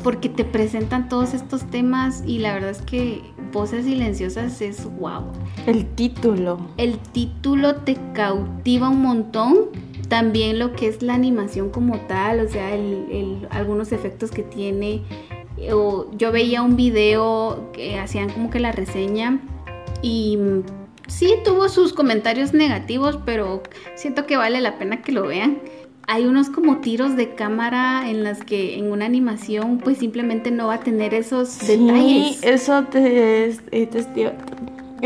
porque 0.03 0.27
te 0.27 0.43
presentan 0.43 1.07
todos 1.07 1.33
estos 1.33 1.63
temas 1.69 2.23
y 2.25 2.39
la 2.39 2.53
verdad 2.53 2.71
es 2.71 2.81
que 2.81 3.21
Voces 3.53 3.85
Silenciosas 3.85 4.61
es 4.61 4.83
wow. 4.99 5.23
El 5.65 5.85
título. 5.85 6.59
El 6.75 6.97
título 6.99 7.75
te 7.77 7.97
cautiva 8.13 8.89
un 8.89 9.01
montón. 9.01 9.88
También 10.09 10.59
lo 10.59 10.73
que 10.73 10.87
es 10.87 11.01
la 11.01 11.13
animación 11.13 11.69
como 11.69 11.97
tal, 12.01 12.39
o 12.45 12.49
sea, 12.49 12.73
el- 12.75 13.05
el- 13.11 13.47
algunos 13.51 13.91
efectos 13.91 14.31
que 14.31 14.43
tiene. 14.43 15.01
O 15.71 16.07
yo 16.17 16.31
veía 16.31 16.61
un 16.61 16.75
video 16.75 17.69
que 17.73 17.97
hacían 17.99 18.29
como 18.29 18.49
que 18.49 18.59
la 18.59 18.71
reseña 18.71 19.39
y 20.01 20.37
sí 21.07 21.33
tuvo 21.43 21.67
sus 21.69 21.93
comentarios 21.93 22.53
negativos, 22.53 23.19
pero 23.25 23.61
siento 23.95 24.25
que 24.25 24.37
vale 24.37 24.61
la 24.61 24.77
pena 24.77 25.01
que 25.01 25.11
lo 25.11 25.23
vean. 25.27 25.59
Hay 26.07 26.25
unos 26.25 26.49
como 26.49 26.77
tiros 26.77 27.15
de 27.15 27.35
cámara 27.35 28.09
en 28.09 28.23
las 28.23 28.41
que 28.43 28.79
en 28.79 28.91
una 28.91 29.05
animación 29.05 29.77
pues 29.77 29.97
simplemente 29.99 30.49
no 30.49 30.67
va 30.67 30.75
a 30.75 30.79
tener 30.79 31.13
esos 31.13 31.49
Sí, 31.49 31.77
detalles. 31.77 32.43
eso 32.43 32.83
te, 32.85 33.45
es- 33.45 33.61
eh, 33.71 33.85
te- 33.85 34.33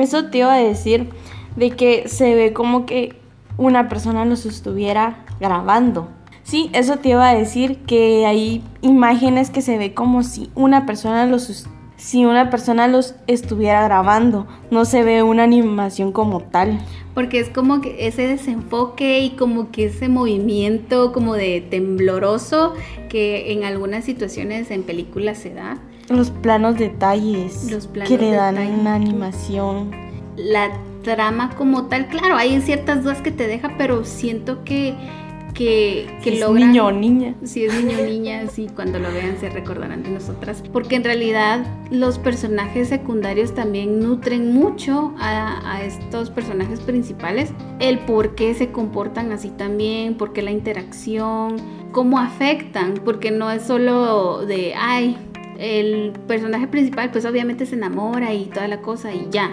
eso 0.02 0.26
te 0.30 0.38
iba 0.38 0.54
a 0.54 0.58
decir 0.58 1.10
de 1.58 1.72
que 1.72 2.08
se 2.08 2.36
ve 2.36 2.54
como 2.54 2.86
que 2.86 3.16
una 3.58 3.90
persona 3.90 4.26
los 4.26 4.46
estuviera 4.46 5.26
grabando. 5.40 6.10
Sí, 6.44 6.70
eso 6.74 6.98
te 6.98 7.10
iba 7.10 7.30
a 7.30 7.36
decir 7.36 7.80
que 7.86 8.26
hay 8.26 8.64
imágenes 8.82 9.50
que 9.50 9.62
se 9.62 9.78
ve 9.78 9.94
como 9.94 10.24
si 10.24 10.50
una 10.56 10.86
persona 10.86 11.26
los 11.26 11.68
si 11.96 12.26
una 12.26 12.50
persona 12.50 12.90
los 12.90 13.16
estuviera 13.28 13.82
grabando, 13.84 14.46
no 14.72 14.84
se 14.84 15.04
ve 15.04 15.24
una 15.24 15.44
animación 15.44 16.12
como 16.12 16.42
tal. 16.42 16.80
Porque 17.14 17.40
es 17.40 17.50
como 17.50 17.80
que 17.80 18.08
ese 18.08 18.28
desenfoque 18.28 19.20
y 19.20 19.32
como 19.38 19.72
que 19.72 19.86
ese 19.86 20.10
movimiento 20.10 21.14
como 21.14 21.36
de 21.36 21.62
tembloroso 21.62 22.74
que 23.10 23.54
en 23.54 23.64
algunas 23.64 24.04
situaciones 24.04 24.70
en 24.70 24.84
películas 24.84 25.38
se 25.38 25.54
da. 25.54 25.78
Los 26.10 26.32
planos 26.32 26.78
detalles 26.78 27.72
Los 27.72 27.88
planos 27.88 28.10
que 28.10 28.18
le 28.18 28.32
dan 28.32 28.56
detalles. 28.56 28.80
una 28.82 28.96
animación. 28.96 29.92
La 30.36 30.72
trama 31.04 31.52
como 31.56 31.88
tal, 31.88 32.08
claro, 32.08 32.36
hay 32.36 32.60
ciertas 32.62 33.04
dudas 33.04 33.22
que 33.22 33.32
te 33.32 33.48
deja, 33.48 33.74
pero 33.78 34.06
siento 34.06 34.64
que, 34.64 34.96
que, 35.54 36.08
que 36.24 36.34
Es 36.34 36.40
logran... 36.40 36.70
niño 36.70 36.88
o 36.88 36.92
niña. 36.92 37.36
Si 37.44 37.66
es 37.66 37.74
niño 37.74 38.00
o 38.00 38.06
niña, 38.08 38.48
sí, 38.48 38.68
cuando 38.74 39.00
lo 39.00 39.12
vean 39.12 39.38
se 39.40 39.50
recordarán 39.50 40.04
de 40.04 40.10
nosotras. 40.10 40.64
Porque 40.74 40.96
en 40.96 41.04
realidad 41.04 41.66
los 41.92 42.18
personajes 42.18 42.90
secundarios 42.90 43.54
también 43.54 44.00
nutren 44.00 44.54
mucho 44.54 45.14
a, 45.20 45.76
a 45.76 45.84
estos 45.84 46.30
personajes 46.30 46.80
principales. 46.80 47.52
El 47.80 48.00
por 48.00 48.36
qué 48.36 48.54
se 48.54 48.72
comportan 48.72 49.32
así 49.32 49.50
también, 49.50 50.16
por 50.16 50.34
qué 50.34 50.42
la 50.42 50.52
interacción, 50.52 51.58
cómo 51.92 52.20
afectan, 52.20 52.96
porque 53.06 53.32
no 53.32 53.52
es 53.52 53.64
solo 53.64 54.46
de, 54.46 54.74
ay, 54.76 55.18
el 55.60 56.14
personaje 56.28 56.68
principal 56.68 57.12
pues 57.12 57.26
obviamente 57.26 57.66
se 57.66 57.76
enamora 57.76 58.34
y 58.34 58.46
toda 58.46 58.68
la 58.68 58.82
cosa 58.82 59.14
y 59.14 59.28
ya. 59.30 59.52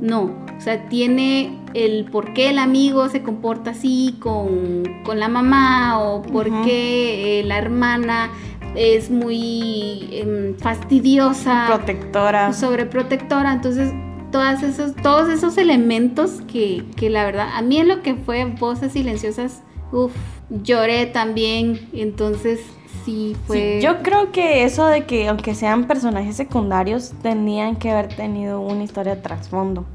No, 0.00 0.34
o 0.60 0.62
sea, 0.62 0.90
tiene 0.90 1.58
el 1.72 2.04
por 2.04 2.34
qué 2.34 2.50
el 2.50 2.58
amigo 2.58 3.08
se 3.08 3.22
comporta 3.22 3.70
así 3.70 4.16
con, 4.20 4.82
con 5.06 5.18
la 5.18 5.28
mamá 5.28 5.98
o 5.98 6.20
por 6.20 6.50
qué 6.64 7.40
eh, 7.40 7.44
la 7.44 7.56
hermana 7.56 8.30
es 8.74 9.10
muy 9.10 10.10
em, 10.12 10.54
fastidiosa. 10.58 11.64
Protectora. 11.66 12.52
Sobreprotectora. 12.52 13.54
Entonces, 13.54 13.90
todas 14.30 14.62
esos, 14.62 14.94
todos 14.96 15.30
esos 15.30 15.56
elementos 15.56 16.42
que, 16.42 16.84
que 16.94 17.08
la 17.08 17.24
verdad, 17.24 17.48
a 17.54 17.62
mí 17.62 17.78
en 17.78 17.88
lo 17.88 18.02
que 18.02 18.14
fue 18.14 18.44
Voces 18.44 18.92
Silenciosas, 18.92 19.62
uff, 19.92 20.12
lloré 20.50 21.06
también. 21.06 21.88
Entonces, 21.94 22.60
sí 23.06 23.34
fue... 23.46 23.80
yo 23.82 24.02
creo 24.02 24.30
que 24.30 24.64
eso 24.64 24.84
de 24.84 25.06
que 25.06 25.26
aunque 25.28 25.54
sean 25.54 25.86
personajes 25.86 26.36
secundarios, 26.36 27.14
tenían 27.22 27.76
que 27.76 27.90
haber 27.90 28.14
tenido 28.14 28.60
una 28.60 28.84
historia 28.84 29.14
de 29.14 29.22
trasfondo. 29.22 29.86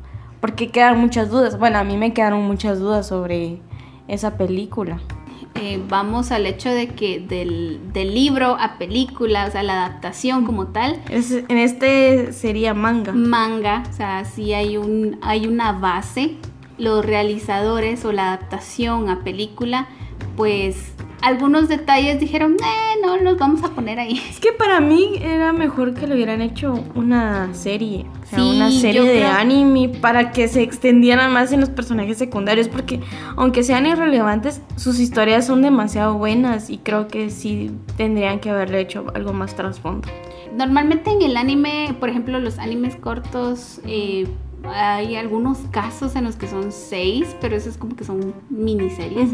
Porque 0.45 0.69
quedan 0.69 0.99
muchas 0.99 1.31
dudas. 1.31 1.57
Bueno, 1.57 1.79
a 1.79 1.83
mí 1.83 1.97
me 1.97 2.13
quedaron 2.13 2.43
muchas 2.43 2.77
dudas 2.77 3.07
sobre 3.07 3.57
esa 4.07 4.37
película. 4.37 4.99
Eh, 5.55 5.81
vamos 5.89 6.31
al 6.31 6.45
hecho 6.45 6.69
de 6.69 6.89
que 6.89 7.19
del, 7.19 8.13
libro 8.13 8.55
a 8.59 8.77
película, 8.77 9.47
o 9.47 9.51
sea, 9.51 9.63
la 9.63 9.85
adaptación 9.85 10.45
como 10.45 10.67
tal. 10.67 11.01
en 11.09 11.57
este 11.57 12.31
sería 12.31 12.75
manga. 12.75 13.11
Manga, 13.11 13.81
o 13.89 13.93
sea, 13.93 14.23
sí 14.23 14.53
hay, 14.53 14.77
un, 14.77 15.17
hay 15.23 15.47
una 15.47 15.71
base. 15.71 16.35
Los 16.77 17.03
realizadores 17.03 18.05
o 18.05 18.11
la 18.11 18.27
adaptación 18.27 19.09
a 19.09 19.23
película, 19.23 19.87
pues 20.37 20.93
algunos 21.25 21.67
detalles 21.67 22.19
dijeron, 22.19 22.53
eh, 22.53 22.99
no 23.01 23.17
los 23.17 23.39
vamos 23.39 23.63
a 23.63 23.69
poner 23.69 23.99
ahí. 23.99 24.21
Es 24.29 24.39
que 24.39 24.51
para 24.51 24.79
mí 24.79 25.15
era 25.19 25.53
mejor 25.53 25.95
que 25.95 26.05
le 26.05 26.13
hubieran 26.13 26.39
hecho 26.39 26.83
una 26.93 27.51
serie, 27.55 28.05
o 28.21 28.25
sea, 28.27 28.43
una 28.43 28.69
serie 28.69 29.01
de 29.01 29.25
anime 29.25 29.89
para 29.89 30.31
que 30.31 30.47
se 30.47 30.61
extendieran 30.61 31.33
más 31.33 31.51
en 31.51 31.61
los 31.61 31.69
personajes 31.69 32.19
secundarios, 32.19 32.67
porque 32.67 32.99
aunque 33.37 33.63
sean 33.63 33.87
irrelevantes, 33.87 34.61
sus 34.75 34.99
historias 34.99 35.47
son 35.47 35.63
demasiado 35.63 36.15
buenas 36.15 36.69
y 36.69 36.77
creo 36.77 37.07
que 37.07 37.31
sí 37.31 37.71
tendrían 37.97 38.39
que 38.39 38.51
haberle 38.51 38.81
hecho 38.81 39.07
algo 39.15 39.33
más 39.33 39.55
trasfondo. 39.55 40.07
Normalmente 40.55 41.09
en 41.09 41.23
el 41.23 41.37
anime, 41.37 41.95
por 41.99 42.09
ejemplo, 42.09 42.39
los 42.39 42.59
animes 42.59 42.95
cortos, 42.97 43.81
eh, 43.87 44.27
hay 44.63 45.15
algunos 45.15 45.57
casos 45.71 46.15
en 46.15 46.23
los 46.25 46.35
que 46.35 46.47
son 46.47 46.71
seis, 46.71 47.35
pero 47.41 47.55
eso 47.55 47.67
es 47.67 47.77
como 47.77 47.95
que 47.95 48.03
son 48.03 48.35
miniseries 48.49 49.29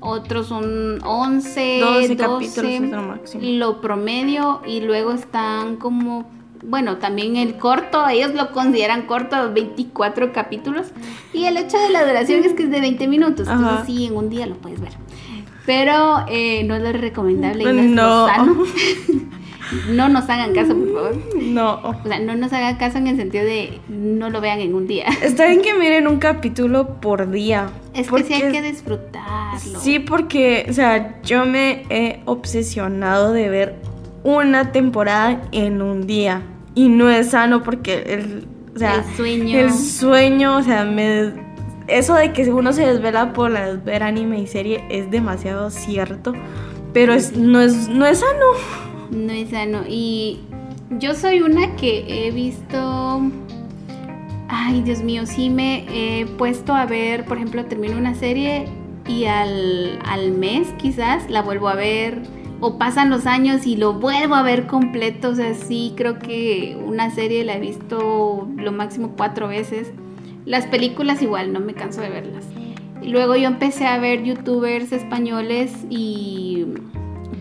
otros 0.00 0.46
son 0.46 0.98
11, 1.04 1.80
12, 1.80 2.16
12 2.16 2.16
capítulos 2.16 3.36
lo 3.40 3.80
promedio 3.80 4.62
y 4.66 4.80
luego 4.80 5.12
están 5.12 5.76
como 5.76 6.28
bueno, 6.62 6.98
también 6.98 7.36
el 7.36 7.56
corto, 7.56 8.06
ellos 8.08 8.34
lo 8.34 8.52
consideran 8.52 9.06
corto, 9.06 9.50
24 9.52 10.32
capítulos. 10.32 10.88
Y 11.32 11.44
el 11.44 11.56
hecho 11.56 11.78
de 11.78 11.88
la 11.88 12.04
duración 12.04 12.44
es 12.44 12.52
que 12.52 12.64
es 12.64 12.70
de 12.70 12.80
20 12.80 13.08
minutos. 13.08 13.48
Entonces, 13.48 13.86
sí, 13.86 14.06
en 14.06 14.16
un 14.16 14.28
día 14.28 14.46
lo 14.46 14.56
puedes 14.56 14.78
ver. 14.78 14.92
Pero 15.64 16.24
eh, 16.28 16.64
no 16.64 16.74
es 16.74 16.82
lo 16.82 16.92
recomendable. 16.92 17.64
no. 17.72 18.26
no 18.44 18.64
nos 20.08 20.28
hagan 20.28 20.52
caso, 20.54 20.74
por 20.76 20.92
favor. 20.92 21.16
No. 21.40 21.80
O 21.82 21.94
sea, 22.04 22.18
no 22.20 22.34
nos 22.36 22.52
hagan 22.52 22.76
caso 22.76 22.98
en 22.98 23.06
el 23.06 23.16
sentido 23.16 23.44
de 23.44 23.80
no 23.88 24.30
lo 24.30 24.40
vean 24.40 24.60
en 24.60 24.74
un 24.74 24.86
día. 24.86 25.06
Está 25.22 25.46
bien 25.46 25.62
que 25.62 25.74
miren 25.74 26.06
un 26.06 26.18
capítulo 26.18 27.00
por 27.00 27.30
día. 27.30 27.70
Es 27.94 28.10
que 28.10 28.24
sí 28.24 28.34
hay 28.34 28.52
que 28.52 28.62
disfrutarlo. 28.62 29.80
Sí, 29.80 29.98
porque, 29.98 30.66
o 30.68 30.72
sea, 30.72 31.20
yo 31.22 31.44
me 31.44 31.84
he 31.90 32.20
obsesionado 32.24 33.32
de 33.32 33.48
ver 33.48 33.76
una 34.22 34.72
temporada 34.72 35.42
en 35.52 35.82
un 35.82 36.06
día. 36.06 36.42
Y 36.74 36.88
no 36.88 37.10
es 37.10 37.30
sano 37.30 37.62
porque 37.62 38.02
el, 38.06 38.46
o 38.74 38.78
sea, 38.78 38.96
el 38.96 39.16
sueño. 39.16 39.58
El 39.58 39.72
sueño, 39.72 40.56
o 40.56 40.62
sea, 40.62 40.84
me 40.84 41.50
eso 41.90 42.14
de 42.14 42.32
que 42.32 42.50
uno 42.52 42.72
se 42.72 42.86
desvela 42.86 43.32
por 43.32 43.52
ver 43.82 44.02
anime 44.02 44.38
y 44.38 44.46
serie 44.46 44.84
es 44.90 45.10
demasiado 45.10 45.70
cierto, 45.70 46.34
pero 46.92 47.12
es, 47.12 47.36
no, 47.36 47.60
es, 47.60 47.88
no 47.88 48.06
es 48.06 48.18
sano 48.18 48.46
no 49.10 49.32
es 49.32 49.50
sano. 49.50 49.82
Y 49.88 50.40
yo 50.98 51.14
soy 51.14 51.40
una 51.40 51.76
que 51.76 52.26
he 52.26 52.30
visto... 52.30 53.20
Ay, 54.48 54.82
Dios 54.82 55.02
mío, 55.02 55.26
sí 55.26 55.48
me 55.48 55.86
he 55.88 56.26
puesto 56.26 56.74
a 56.74 56.84
ver, 56.84 57.24
por 57.24 57.36
ejemplo, 57.36 57.64
termino 57.66 57.96
una 57.96 58.16
serie 58.16 58.66
y 59.06 59.24
al, 59.26 60.00
al 60.04 60.32
mes 60.32 60.68
quizás 60.76 61.30
la 61.30 61.42
vuelvo 61.42 61.68
a 61.68 61.76
ver 61.76 62.22
o 62.60 62.76
pasan 62.76 63.10
los 63.10 63.26
años 63.26 63.66
y 63.66 63.76
lo 63.76 63.94
vuelvo 63.94 64.34
a 64.34 64.42
ver 64.42 64.66
completo. 64.66 65.30
O 65.30 65.34
sea, 65.34 65.54
sí 65.54 65.94
creo 65.96 66.18
que 66.18 66.76
una 66.84 67.10
serie 67.10 67.44
la 67.44 67.56
he 67.56 67.60
visto 67.60 68.48
lo 68.56 68.72
máximo 68.72 69.14
cuatro 69.16 69.48
veces. 69.48 69.92
Las 70.44 70.66
películas 70.66 71.22
igual, 71.22 71.52
no 71.52 71.60
me 71.60 71.74
canso 71.74 72.00
de 72.00 72.10
verlas. 72.10 72.44
Luego 73.02 73.36
yo 73.36 73.46
empecé 73.46 73.86
a 73.86 73.98
ver 73.98 74.24
youtubers 74.24 74.92
españoles 74.92 75.72
y 75.88 76.66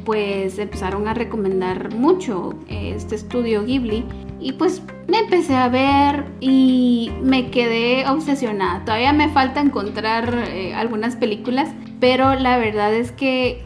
pues 0.06 0.60
empezaron 0.60 1.08
a 1.08 1.14
recomendar 1.14 1.94
mucho 1.94 2.56
este 2.68 3.16
estudio 3.16 3.66
Ghibli 3.66 4.06
y 4.40 4.54
pues 4.54 4.82
me 5.08 5.20
empecé 5.20 5.56
a 5.56 5.68
ver 5.70 6.26
y 6.40 7.12
me 7.22 7.52
quedé 7.52 8.08
obsesionada. 8.08 8.86
Todavía 8.86 9.14
me 9.14 9.30
falta 9.30 9.60
encontrar 9.60 10.46
eh, 10.50 10.74
algunas 10.74 11.16
películas, 11.16 11.70
pero 12.00 12.36
la 12.36 12.58
verdad 12.58 12.94
es 12.94 13.12
que 13.12 13.64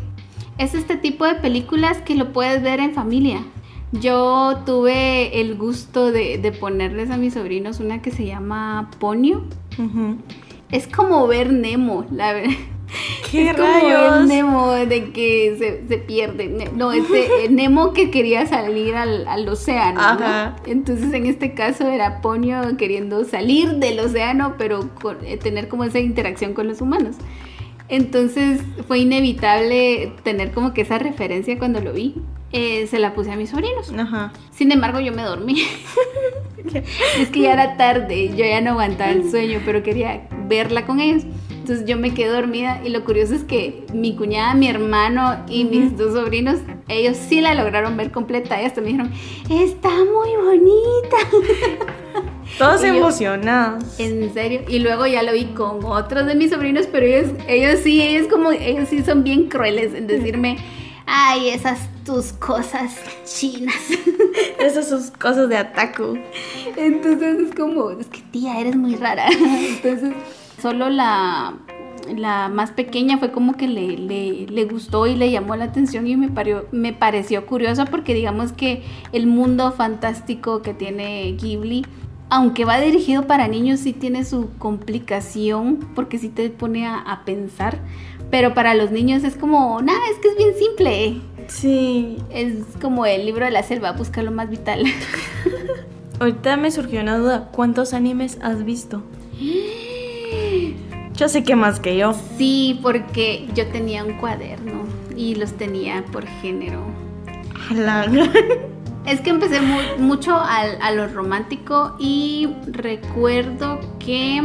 es 0.58 0.74
este 0.74 0.98
tipo 0.98 1.26
de 1.26 1.36
películas 1.36 2.02
que 2.02 2.16
lo 2.16 2.34
puedes 2.34 2.62
ver 2.62 2.80
en 2.80 2.94
familia. 2.94 3.44
Yo 3.92 4.62
tuve 4.66 5.40
el 5.40 5.56
gusto 5.56 6.12
de, 6.12 6.56
ponerles 6.60 7.12
a 7.12 7.18
mis 7.18 7.36
sobrinos 7.36 7.80
una 7.80 8.02
que 8.02 8.10
se 8.10 8.26
llama 8.26 8.90
Ponyo. 9.00 9.44
Es 10.72 10.88
como 10.88 11.28
ver 11.28 11.54
Nemo, 11.54 12.06
la 12.12 12.34
verdad. 12.34 12.56
¿Qué 13.32 13.50
es 13.50 13.58
rayos? 13.58 14.10
como 14.10 14.22
el 14.22 14.28
Nemo 14.28 14.72
de 14.74 15.12
que 15.12 15.82
se, 15.88 15.98
pierde. 15.98 16.70
No, 16.76 16.92
este 16.92 17.46
el 17.46 17.56
Nemo 17.56 17.94
que 17.94 18.12
quería 18.12 18.46
salir 18.46 18.96
al, 18.96 19.48
océano. 19.48 20.02
Entonces 20.66 21.14
en 21.14 21.26
este 21.26 21.54
caso 21.54 21.88
era 21.88 22.22
Ponyo 22.22 22.78
queriendo 22.78 23.24
salir 23.26 23.76
del 23.76 24.00
océano, 24.00 24.56
pero 24.58 24.90
eh, 25.24 25.38
tener 25.38 25.68
como 25.68 25.84
esa 25.84 26.00
interacción 26.00 26.54
con 26.54 26.68
los 26.68 26.82
humanos. 26.82 27.16
Entonces 27.90 28.62
fue 28.88 29.00
inevitable 29.00 30.14
tener 30.24 30.52
como 30.52 30.74
que 30.74 30.82
esa 30.82 30.98
referencia 30.98 31.58
cuando 31.60 31.82
lo 31.82 31.94
vi. 31.94 32.16
Eh, 32.54 32.86
se 32.86 33.00
la 33.00 33.16
puse 33.16 33.32
a 33.32 33.36
mis 33.36 33.50
sobrinos. 33.50 33.92
Sin 34.52 34.72
embargo, 34.72 35.00
yo 35.00 35.12
me 35.12 35.24
dormí. 35.24 35.64
es 37.20 37.30
que 37.30 37.42
ya 37.42 37.54
era 37.54 37.78
tarde, 37.78 38.30
yo 38.30 38.46
ya 38.46 38.62
no 38.62 38.72
aguantaba 38.72 39.12
el 39.12 39.30
sueño, 39.30 39.60
pero 39.66 39.82
quería 39.82 40.28
verla 40.48 40.86
con 40.86 41.00
ellos. 41.00 41.24
Entonces 41.50 41.88
yo 41.88 41.98
me 41.98 42.14
quedé 42.14 42.28
dormida 42.28 42.82
y 42.84 42.90
lo 42.90 43.04
curioso 43.06 43.34
es 43.34 43.44
que 43.44 43.86
mi 43.94 44.16
cuñada, 44.16 44.54
mi 44.54 44.68
hermano 44.68 45.44
y 45.48 45.64
mis 45.64 45.98
dos 45.98 46.14
sobrinos, 46.14 46.60
ellos 46.90 47.18
sí 47.18 47.42
la 47.42 47.56
lograron 47.56 47.98
ver 47.98 48.12
completa. 48.12 48.62
Y 48.62 48.66
hasta 48.66 48.82
me 48.82 48.88
dijeron, 48.88 49.12
está 49.50 49.90
muy 49.90 50.36
bonita. 50.46 51.18
Todos 52.60 52.84
emocionados. 52.84 54.00
En 54.00 54.32
serio. 54.32 54.62
Y 54.68 54.80
luego 54.80 55.08
ya 55.08 55.24
lo 55.24 55.34
vi 55.34 55.46
con 55.46 55.84
otros 55.86 56.28
de 56.28 56.36
mis 56.36 56.52
sobrinos, 56.52 56.88
pero 56.92 57.06
ellos, 57.06 57.32
ellos 57.48 57.80
sí, 57.80 58.02
ellos 58.02 58.28
como, 58.28 58.52
ellos 58.52 58.90
sí 58.90 59.02
son 59.02 59.24
bien 59.24 59.50
crueles 59.50 59.96
en 59.96 60.06
decirme, 60.06 60.58
ay, 61.06 61.50
esas 61.50 61.80
tus 62.06 62.34
cosas 62.34 62.96
chinas. 63.26 63.76
Esas 64.60 64.90
sus 64.90 65.12
cosas 65.12 65.50
de 65.50 65.58
ataco. 65.58 66.16
Entonces 66.78 67.38
es 67.40 67.56
como, 67.56 67.92
es 67.92 68.08
que 68.08 68.22
tía, 68.32 68.60
eres 68.60 68.76
muy 68.76 68.96
rara. 68.96 69.28
Entonces 69.30 70.14
Solo 70.64 70.90
la, 70.90 71.56
la 72.16 72.48
más 72.48 72.72
pequeña 72.72 73.18
fue 73.18 73.34
como 73.34 73.58
que 73.58 73.68
le, 73.68 73.98
le, 73.98 74.64
gustó 74.64 75.08
y 75.08 75.16
le 75.18 75.30
llamó 75.30 75.58
la 75.58 75.66
atención 75.66 76.08
y 76.08 76.16
me, 76.16 76.30
me 76.72 76.94
pareció 76.94 77.46
curioso 77.46 77.84
porque 77.84 78.14
digamos 78.14 78.54
que 78.54 78.82
el 79.12 79.28
mundo 79.28 79.74
fantástico 79.74 80.62
que 80.62 80.74
tiene 80.74 81.34
Ghibli, 81.34 81.86
aunque 82.30 82.64
va 82.64 82.80
dirigido 82.80 83.28
para 83.28 83.50
niños, 83.50 83.82
sí 83.82 83.92
tiene 83.92 84.24
su 84.24 84.52
complicación 84.58 85.80
porque 85.96 86.18
sí 86.18 86.30
te 86.30 86.50
pone 86.50 86.88
a, 86.88 87.24
pensar, 87.26 87.80
pero 88.34 88.56
para 88.56 88.74
los 88.74 88.90
niños 88.90 89.24
es 89.24 89.36
como, 89.36 89.80
nada, 89.84 90.00
es 90.12 90.18
que 90.18 90.30
es 90.30 90.38
bien 90.38 90.56
simple. 90.58 91.22
Sí. 91.50 92.18
Es 92.32 92.56
como 92.82 93.06
el 93.06 93.28
libro 93.28 93.46
de 93.46 93.52
la 93.52 93.62
selva, 93.62 93.92
busca 93.92 94.24
lo 94.24 94.32
más 94.32 94.50
vital. 94.50 94.86
Ahorita 96.20 96.58
me 96.58 96.72
surgió 96.72 97.02
una 97.02 97.20
duda, 97.20 97.52
¿cuántos 97.52 97.94
animes 97.94 98.40
has 98.42 98.66
visto? 98.66 99.04
Yo 101.14 101.30
sé 101.30 101.44
que 101.44 101.56
más 101.56 101.80
que 101.80 101.96
yo. 101.96 102.16
Sí, 102.40 102.80
porque 102.82 103.48
yo 103.54 103.68
tenía 103.68 104.04
un 104.04 104.14
cuaderno 104.14 104.82
y 105.16 105.36
los 105.36 105.54
tenía 105.54 106.04
por 106.12 106.26
género. 106.26 106.82
Es 109.06 109.22
que 109.22 109.30
empecé 109.30 109.60
mucho 110.00 110.36
a 110.36 110.92
lo 110.92 111.08
romántico 111.08 111.96
y 112.00 112.50
recuerdo 112.66 113.80
que 114.00 114.42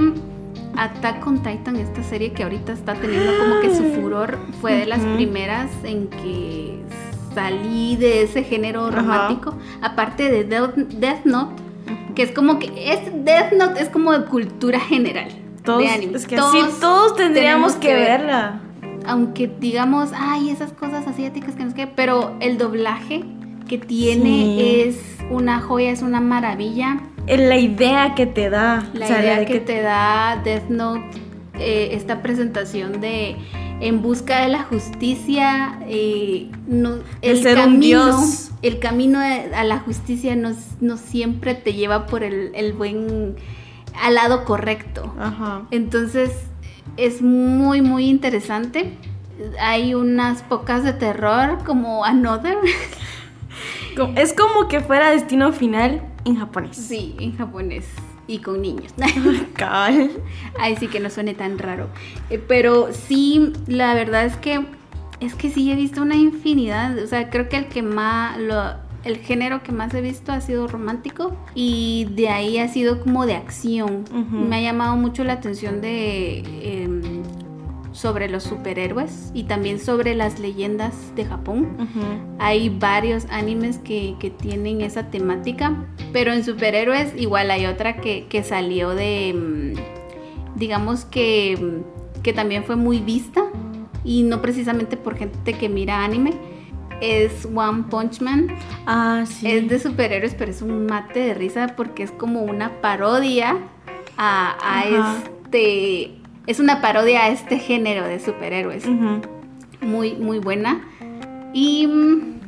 Attack 0.79 1.27
on 1.27 1.43
Titan, 1.43 1.77
esta 1.77 2.03
serie 2.03 2.33
que 2.33 2.45
ahorita 2.45 2.73
está 2.73 2.95
teniendo 2.95 3.33
como 3.39 3.61
que 3.61 3.75
su 3.75 3.85
furor, 4.01 4.39
fue 4.61 4.75
de 4.75 4.87
las 4.87 5.01
primeras 5.01 5.71
en 5.83 6.09
que 6.09 6.81
salí 7.35 7.97
de 7.97 8.23
ese 8.23 8.45
género 8.45 8.91
romántico. 8.91 9.55
Aparte 9.83 10.31
de 10.31 10.45
Death 10.45 11.25
Note, 11.25 11.63
que 12.15 12.23
es 12.23 12.31
como 12.33 12.59
que 12.59 12.93
es 12.93 13.01
Death 13.25 13.53
Note 13.53 13.83
es 13.83 13.89
como 13.89 14.13
de 14.13 14.25
cultura 14.27 14.81
general. 14.81 15.29
Todos, 15.65 15.85
Es 15.85 16.27
que 16.27 16.37
todos, 16.37 16.81
todos 16.81 17.17
tendríamos 17.17 17.75
que, 17.75 17.93
verla. 17.93 18.61
aunque 19.07 19.49
digamos, 19.49 20.11
ay, 20.17 20.51
esas 20.51 20.73
cosas 20.73 21.07
asiáticas 21.07 21.55
que 21.57 21.65
no 21.65 21.71
sé 21.71 21.77
qué, 21.77 21.87
pero 21.87 22.35
el 22.41 22.57
doblaje 22.57 23.25
que 23.69 23.77
tiene 23.77 24.83
es 24.83 24.99
una 25.31 25.61
joya, 25.61 25.91
es 25.91 26.03
una 26.03 26.21
maravilla. 26.21 27.01
La 27.37 27.57
idea 27.59 28.15
que 28.15 28.27
te 28.27 28.49
da. 28.49 28.89
La 28.95 29.07
idea 29.07 29.45
que, 29.45 29.61
te 29.61 29.83
da 29.83 30.41
Death 30.43 30.69
Note, 30.69 31.19
eh, 31.59 31.91
esta 31.93 32.23
presentación 32.23 33.01
de 33.01 33.37
en 33.81 34.03
busca 34.03 34.43
de 34.43 34.49
la 34.49 34.65
justicia, 34.65 35.79
eh, 35.87 36.51
no, 36.67 36.99
el, 37.23 37.43
camino, 37.45 38.19
el 38.63 38.79
camino 38.81 39.21
a 39.21 39.65
la 39.65 39.79
justicia 39.79 40.35
no, 40.35 40.53
no 40.81 40.97
siempre 40.97 41.55
te 41.55 41.75
lleva 41.75 42.07
por 42.07 42.25
el, 42.25 42.51
el, 42.55 42.73
buen, 42.73 43.37
al 44.03 44.15
lado 44.15 44.45
correcto. 44.45 45.15
Ajá. 45.19 45.63
Entonces 45.71 46.33
es 46.97 47.23
muy, 47.23 47.83
muy 47.83 48.09
interesante. 48.09 48.97
Hay 49.61 49.95
unas 49.95 50.43
pocas 50.43 50.83
de 50.83 50.93
terror 50.93 51.59
como 51.65 52.05
Another. 52.05 52.57
Es 54.15 54.33
como 54.33 54.69
que 54.69 54.79
fuera 54.79 55.11
destino 55.11 55.53
final 55.53 56.03
en 56.29 56.37
japonés. 56.37 56.77
Sí, 56.77 57.17
en 57.19 57.37
japonés. 57.37 57.87
Y 58.27 58.39
con 58.39 58.61
niños. 58.61 58.93
Ay, 60.59 60.77
sí 60.79 60.89
que 60.89 61.01
no 61.01 61.09
suene 61.09 61.35
tan 61.35 61.59
raro. 61.59 61.89
Eh, 62.29 62.43
pero 62.47 62.93
sí, 62.93 63.53
la 63.67 63.95
verdad 63.95 64.27
es 64.27 64.37
que 64.37 64.67
es 65.21 65.35
que 65.35 65.51
sí 65.51 65.71
he 65.73 65.75
visto 65.75 66.03
una 66.03 66.15
infinidad. 66.15 66.99
O 66.99 67.07
sea, 67.07 67.31
creo 67.31 67.49
que 67.49 67.57
el 67.57 67.67
que 67.67 67.83
más 67.83 68.39
lo, 68.39 68.75
el 69.05 69.19
género 69.19 69.63
que 69.63 69.73
más 69.73 69.95
he 69.95 70.01
visto 70.01 70.33
ha 70.33 70.41
sido 70.41 70.67
romántico 70.69 71.37
y 71.55 72.07
de 72.11 72.29
ahí 72.29 72.59
ha 72.59 72.69
sido 72.69 73.01
como 73.01 73.27
de 73.27 73.35
acción. 73.35 74.05
Me 74.31 74.57
ha 74.57 74.61
llamado 74.61 74.97
mucho 74.97 75.25
la 75.25 75.35
atención 75.35 75.81
de 75.81 76.39
em, 76.63 76.98
sobre 77.99 78.29
los 78.29 78.45
superhéroes 78.45 79.33
y 79.35 79.45
también 79.45 79.81
sobre 79.81 80.15
las 80.15 80.39
leyendas 80.39 80.95
de 81.17 81.25
Japón. 81.25 81.89
Hay 82.39 82.69
varios 82.69 83.27
animes 83.31 83.79
que, 83.79 84.33
tienen 84.41 84.83
esa 84.83 85.11
temática, 85.11 85.85
pero 86.13 86.33
en 86.33 86.45
superhéroes 86.45 87.13
igual 87.17 87.51
hay 87.51 87.67
otra 87.67 88.01
que, 88.01 88.45
salió 88.45 88.91
de, 88.91 89.35
mm, 89.35 90.59
digamos 90.59 91.05
que, 91.05 91.57
mm, 91.61 92.23
que 92.23 92.33
también 92.33 92.63
fue 92.63 92.77
muy 92.77 93.01
vista 93.01 93.43
y 94.05 94.23
no 94.23 94.41
precisamente 94.41 94.97
por 94.97 95.17
gente 95.17 95.55
que 95.55 95.69
mira 95.69 96.05
anime. 96.05 96.35
Es 97.01 97.47
One 97.53 97.85
Punch 97.91 98.21
Man. 98.21 98.49
Ah, 98.87 99.25
sí. 99.27 99.51
Es 99.51 99.69
de 99.69 99.79
superhéroes, 99.79 100.35
pero 100.35 100.51
es 100.51 100.63
un 100.63 100.87
mate 100.87 101.21
de 101.21 101.35
risa 101.35 101.75
porque 101.77 102.05
es 102.05 102.13
como 102.13 102.43
una 102.43 102.81
parodia 102.81 103.57
a, 104.17 104.85
este 104.85 106.18
es 106.49 106.61
una 106.61 106.81
parodia 106.81 107.25
a 107.25 107.29
este 107.29 107.59
género 107.59 108.09
de 108.09 108.19
superhéroes. 108.21 108.87
Muy, 109.83 110.15
muy 110.15 110.39
buena. 110.39 110.81
Y 111.53 111.87
mm, 111.87 112.41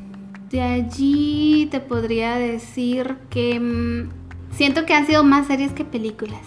de 0.48 0.62
allí 0.62 1.68
te 1.70 1.80
podría 1.80 2.36
decir 2.36 3.18
que 3.28 3.60
mm, 3.60 4.08
siento 4.52 4.86
que 4.86 4.94
han 4.94 5.06
sido 5.06 5.22
más 5.22 5.48
series 5.48 5.74
que 5.74 5.84
películas. 5.84 6.40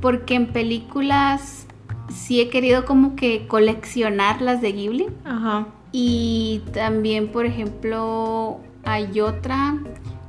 Porque 0.00 0.34
en 0.34 0.52
películas 0.52 1.68
sí 2.12 2.40
he 2.40 2.50
querido 2.50 2.84
como 2.84 3.14
que 3.14 3.46
coleccionar 3.46 4.42
las 4.42 4.60
de 4.60 4.72
Ghibli. 4.72 5.06
Ajá. 5.24 5.68
Y 5.92 6.62
también, 6.72 7.28
por 7.28 7.46
ejemplo, 7.46 8.58
hay 8.82 9.20
otra 9.20 9.78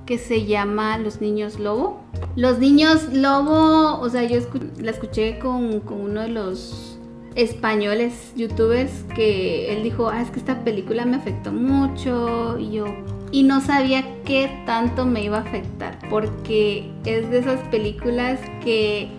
que 0.06 0.20
se 0.20 0.46
llama 0.46 1.00
Los 1.00 1.20
Niños 1.20 1.58
Lobo. 1.58 2.03
Los 2.36 2.58
Niños 2.58 3.14
Lobo, 3.14 4.00
o 4.00 4.10
sea, 4.10 4.24
yo 4.24 4.40
la 4.80 4.92
escuché 4.92 5.38
con, 5.38 5.84
uno 5.88 6.22
de 6.22 6.30
los 6.30 6.98
españoles 7.36 8.34
youtubers 8.36 8.92
que 9.16 9.72
él 9.72 9.84
dijo, 9.84 10.10
ah, 10.10 10.22
es 10.22 10.32
que 10.32 10.40
esta 10.40 10.64
película 10.64 11.06
me 11.06 11.18
afectó 11.18 11.52
mucho 11.52 12.58
y 12.60 12.72
yo... 12.72 12.86
Y 13.32 13.42
no 13.44 13.62
sabía 13.62 14.04
qué 14.26 14.64
tanto 14.68 15.08
me 15.08 15.24
iba 15.24 15.38
a 15.38 15.42
afectar, 15.42 15.98
porque 16.08 16.92
es 17.04 17.32
de 17.32 17.40
esas 17.40 17.60
películas 17.70 18.40
que 18.64 19.10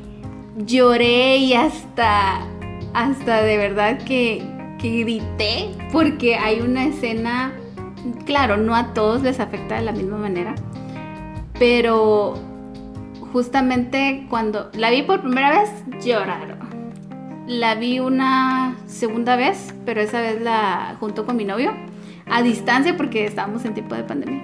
lloré 0.57 1.38
y 1.38 1.54
hasta, 1.54 2.46
hasta 2.92 3.42
de 3.42 3.57
verdad 3.57 3.98
que, 3.98 4.40
que 4.78 5.00
grité, 5.00 5.68
porque 5.90 6.37
hay 6.37 6.61
una 6.61 6.85
escena, 6.87 7.52
claro, 8.24 8.57
no 8.57 8.76
a 8.76 8.94
todos 8.94 9.22
les 9.22 9.40
afecta 9.40 9.76
de 9.76 9.83
la 9.83 9.90
misma 9.90 10.16
manera, 10.16 10.54
pero 11.59 12.35
justamente 13.35 14.27
cuando 14.31 14.70
la 14.75 14.90
vi 14.90 15.03
por 15.03 15.20
primera 15.20 15.51
vez 15.51 15.68
lloraron. 16.01 16.57
La 17.49 17.75
vi 17.75 17.99
una 17.99 18.77
segunda 18.87 19.35
vez, 19.35 19.75
pero 19.85 20.01
esa 20.01 20.20
vez 20.20 20.40
la 20.40 20.97
junto 21.01 21.27
con 21.27 21.37
mi 21.37 21.44
novio, 21.44 21.73
a 22.31 22.42
distancia 22.42 22.97
porque 22.97 23.25
estábamos 23.25 23.64
en 23.64 23.75
tiempo 23.75 23.97
de 23.97 24.05
pandemia. 24.05 24.40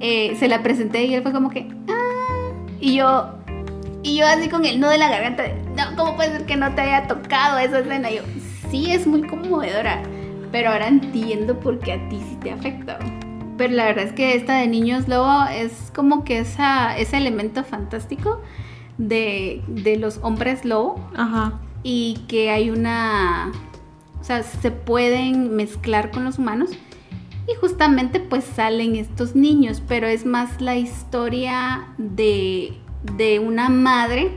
Eh, 0.00 0.34
se 0.36 0.48
la 0.48 0.64
presenté 0.64 1.04
y 1.04 1.14
él 1.14 1.22
fue 1.22 1.30
como 1.30 1.48
que, 1.48 1.68
ah", 1.88 2.52
y 2.80 2.96
yo, 2.96 3.38
y 4.02 4.16
yo 4.16 4.26
así 4.26 4.48
con 4.48 4.64
el 4.64 4.80
nudo 4.80 4.90
de 4.90 4.98
la 4.98 5.10
garganta, 5.10 5.44
no, 5.76 5.96
¿cómo 5.96 6.16
puede 6.16 6.32
ser 6.32 6.44
que 6.44 6.56
no 6.56 6.74
te 6.74 6.80
haya 6.80 7.06
tocado 7.06 7.58
esa 7.58 7.78
escena? 7.78 8.10
Y 8.10 8.16
yo, 8.16 8.22
sí, 8.68 8.90
es 8.90 9.06
muy 9.06 9.28
conmovedora, 9.28 10.02
pero 10.50 10.70
ahora 10.70 10.88
entiendo 10.88 11.60
por 11.60 11.78
qué 11.78 11.92
a 11.92 12.08
ti 12.08 12.20
sí 12.28 12.36
te 12.42 12.50
afectó. 12.50 12.94
Pero 13.58 13.74
la 13.74 13.86
verdad 13.86 14.04
es 14.04 14.12
que 14.12 14.36
esta 14.36 14.54
de 14.54 14.68
Niños 14.68 15.08
Lobo 15.08 15.44
es 15.50 15.90
como 15.94 16.24
que 16.24 16.38
esa, 16.38 16.96
ese 16.96 17.16
elemento 17.16 17.64
fantástico 17.64 18.40
de, 18.98 19.62
los 20.00 20.20
hombres 20.22 20.64
lobo. 20.64 21.04
Ajá. 21.14 21.60
Y 21.82 22.20
que 22.28 22.50
hay 22.50 22.70
una... 22.70 23.52
O 24.20 24.24
sea, 24.24 24.42
se 24.42 24.70
pueden 24.70 25.56
mezclar 25.56 26.10
con 26.10 26.24
los 26.24 26.38
humanos. 26.38 26.70
Y 27.48 27.54
justamente 27.60 28.20
pues 28.20 28.44
salen 28.44 28.94
estos 28.94 29.34
niños, 29.34 29.82
pero 29.86 30.06
es 30.06 30.24
más 30.24 30.60
la 30.60 30.76
historia 30.76 31.88
de, 31.98 32.74
de 33.16 33.38
una 33.38 33.70
madre 33.70 34.32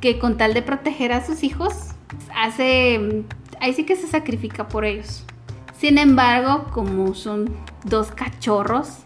que 0.00 0.18
con 0.18 0.36
tal 0.36 0.54
de 0.54 0.62
proteger 0.62 1.12
a 1.12 1.24
sus 1.24 1.42
hijos, 1.42 1.90
hace... 2.34 3.24
Ahí 3.60 3.72
sí 3.72 3.84
que 3.84 3.96
se 3.96 4.06
sacrifica 4.06 4.68
por 4.68 4.84
ellos. 4.84 5.24
Sin 5.76 5.98
embargo, 5.98 6.66
como 6.72 7.14
son 7.14 7.50
dos 7.84 8.10
cachorros, 8.10 8.98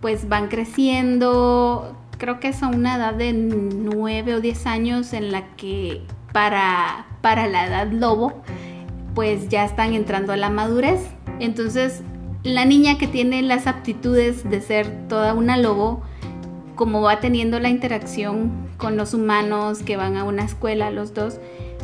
pues 0.00 0.28
van 0.28 0.48
creciendo, 0.48 1.96
creo 2.18 2.40
que 2.40 2.48
es 2.48 2.62
a 2.62 2.68
una 2.68 2.96
edad 2.96 3.14
de 3.14 3.32
9 3.32 4.34
o 4.34 4.40
10 4.40 4.66
años 4.66 5.12
en 5.12 5.32
la 5.32 5.54
que 5.56 6.02
para, 6.32 7.06
para 7.20 7.46
la 7.46 7.66
edad 7.66 7.90
lobo, 7.90 8.42
pues 9.14 9.48
ya 9.48 9.64
están 9.64 9.94
entrando 9.94 10.32
a 10.32 10.36
la 10.36 10.50
madurez. 10.50 11.00
Entonces, 11.40 12.02
la 12.42 12.64
niña 12.64 12.98
que 12.98 13.06
tiene 13.06 13.42
las 13.42 13.66
aptitudes 13.66 14.48
de 14.48 14.60
ser 14.60 15.08
toda 15.08 15.34
una 15.34 15.56
lobo, 15.56 16.02
como 16.74 17.02
va 17.02 17.20
teniendo 17.20 17.60
la 17.60 17.68
interacción 17.68 18.50
con 18.76 18.96
los 18.96 19.14
humanos 19.14 19.82
que 19.82 19.96
van 19.96 20.16
a 20.16 20.24
una 20.24 20.44
escuela, 20.44 20.90
los 20.90 21.14
dos, 21.14 21.38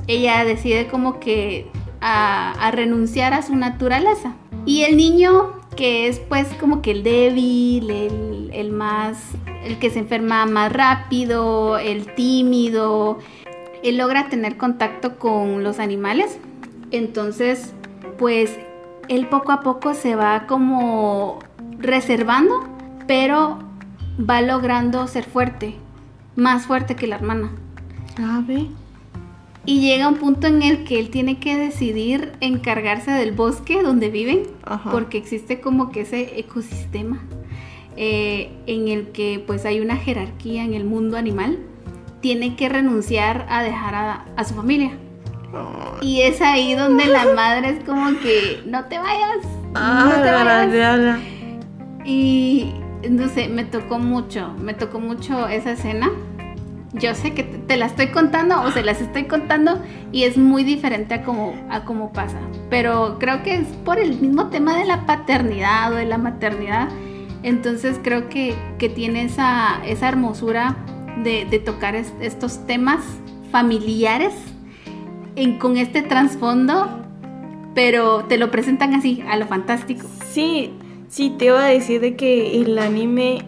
ella 0.09 0.45
decide 0.45 0.89
como 0.89 1.21
que 1.21 1.71
a, 2.01 2.71
renunciar 2.73 3.35
a 3.35 3.43
su 3.43 3.55
naturaleza. 3.55 4.35
Y 4.67 4.83
el 4.83 4.97
niño, 4.97 5.53
que 5.79 6.09
es 6.09 6.19
pues 6.19 6.49
como 6.59 6.83
que 6.83 6.91
el 6.91 7.05
débil, 7.05 8.51
el, 8.53 8.73
más, 8.73 9.17
el 9.63 9.79
que 9.79 9.91
se 9.91 10.01
enferma 10.01 10.45
más 10.45 10.73
rápido, 10.73 11.79
el 11.79 12.13
tímido, 12.17 13.21
él 13.85 13.97
logra 13.97 14.29
tener 14.29 14.57
contacto 14.57 15.21
con 15.21 15.63
los 15.63 15.79
animales. 15.79 16.37
Entonces, 16.91 17.75
pues 18.19 18.59
él 19.07 19.29
poco 19.29 19.53
a 19.53 19.61
poco 19.61 19.95
se 19.95 20.17
va 20.17 20.49
como 20.49 21.39
reservando, 21.79 22.67
pero 23.07 23.61
va 24.19 24.43
logrando 24.43 25.07
ser 25.07 25.27
fuerte, 25.27 25.77
más 26.35 26.67
fuerte 26.67 26.97
que 26.97 27.07
la 27.07 27.15
hermana. 27.15 27.53
Ah, 28.19 28.43
y 29.69 29.83
llega 29.83 30.09
un 30.09 30.15
punto 30.15 30.47
en 30.47 30.63
el 30.63 30.85
que 30.85 30.99
él 30.99 31.11
tiene 31.11 31.41
que 31.41 31.59
decidir 31.59 32.33
encargarse 32.41 33.11
del 33.11 33.33
bosque 33.33 33.83
donde 33.83 34.09
viven, 34.09 34.45
porque 34.91 35.19
existe 35.19 35.61
como 35.61 35.91
que 35.91 36.01
ese 36.01 36.41
ecosistema 36.41 37.21
eh, 37.95 38.51
en 38.67 38.89
el 38.89 39.09
que 39.09 39.45
pues 39.47 39.67
hay 39.67 39.81
una 39.81 39.99
jerarquía 39.99 40.65
en 40.65 40.73
el 40.73 40.87
mundo 40.87 41.19
animal. 41.19 41.59
Tiene 42.23 42.57
que 42.57 42.71
renunciar 42.71 43.45
a 43.51 43.63
dejar 43.63 43.95
a, 43.95 44.45
su 44.45 44.55
familia. 44.55 44.93
Y 46.01 46.23
es 46.23 46.41
ahí 46.41 46.73
donde 46.73 47.05
la 47.05 47.27
madre 47.37 47.69
es 47.69 47.85
como 47.85 48.19
que 48.21 48.63
no 48.65 48.87
te 48.87 48.99
vayas. 48.99 49.45
no 49.75 50.23
te 50.23 50.31
vayas. 50.31 51.21
Y 52.07 52.73
no 53.07 53.29
sé, 53.29 53.51
me 53.51 53.67
tocó 53.67 53.99
mucho, 53.99 54.55
me 54.63 54.73
tocó 54.73 54.99
mucho 54.99 55.47
esa 55.47 55.73
escena 55.73 56.11
yo 56.93 57.15
sé 57.15 57.35
que 57.35 57.43
te, 57.43 57.77
la 57.77 57.87
estoy 57.87 58.09
contando 58.09 58.63
o 58.63 58.71
se 58.71 58.83
las 58.83 59.01
estoy 59.01 59.25
contando 59.25 59.83
y 60.13 60.25
es 60.25 60.39
muy 60.39 60.65
diferente 60.65 61.15
a 61.15 61.23
cómo, 61.23 61.55
a 61.71 61.85
cómo 61.85 62.13
pasa. 62.13 62.39
Pero 62.71 63.19
creo 63.19 63.43
que 63.43 63.57
es 63.57 63.67
por 63.85 63.99
el 63.99 64.21
mismo 64.21 64.49
tema 64.49 64.77
de 64.79 64.85
la 64.85 65.07
paternidad 65.07 65.93
o 65.93 65.97
de 65.97 66.07
la 66.07 66.19
maternidad. 66.19 66.89
Entonces 67.43 68.01
creo 68.03 68.29
que, 68.29 68.55
tiene 68.95 69.25
esa, 69.25 69.81
esa 69.85 70.09
hermosura 70.09 70.77
de, 71.23 71.45
tocar 71.65 71.95
estos 71.95 72.67
temas 72.67 73.01
familiares 73.51 74.35
con 75.61 75.77
este 75.77 76.03
trasfondo 76.03 77.09
pero 77.79 78.25
te 78.25 78.39
lo 78.39 78.51
presentan 78.51 78.93
así, 78.95 79.23
a 79.31 79.37
lo 79.37 79.47
fantástico. 79.47 80.05
Sí, 80.33 80.73
sí, 81.07 81.31
te 81.39 81.45
iba 81.45 81.65
a 81.65 81.69
decir 81.69 82.01
de 82.01 82.17
que 82.17 82.61
el 82.61 82.77
anime, 82.77 83.45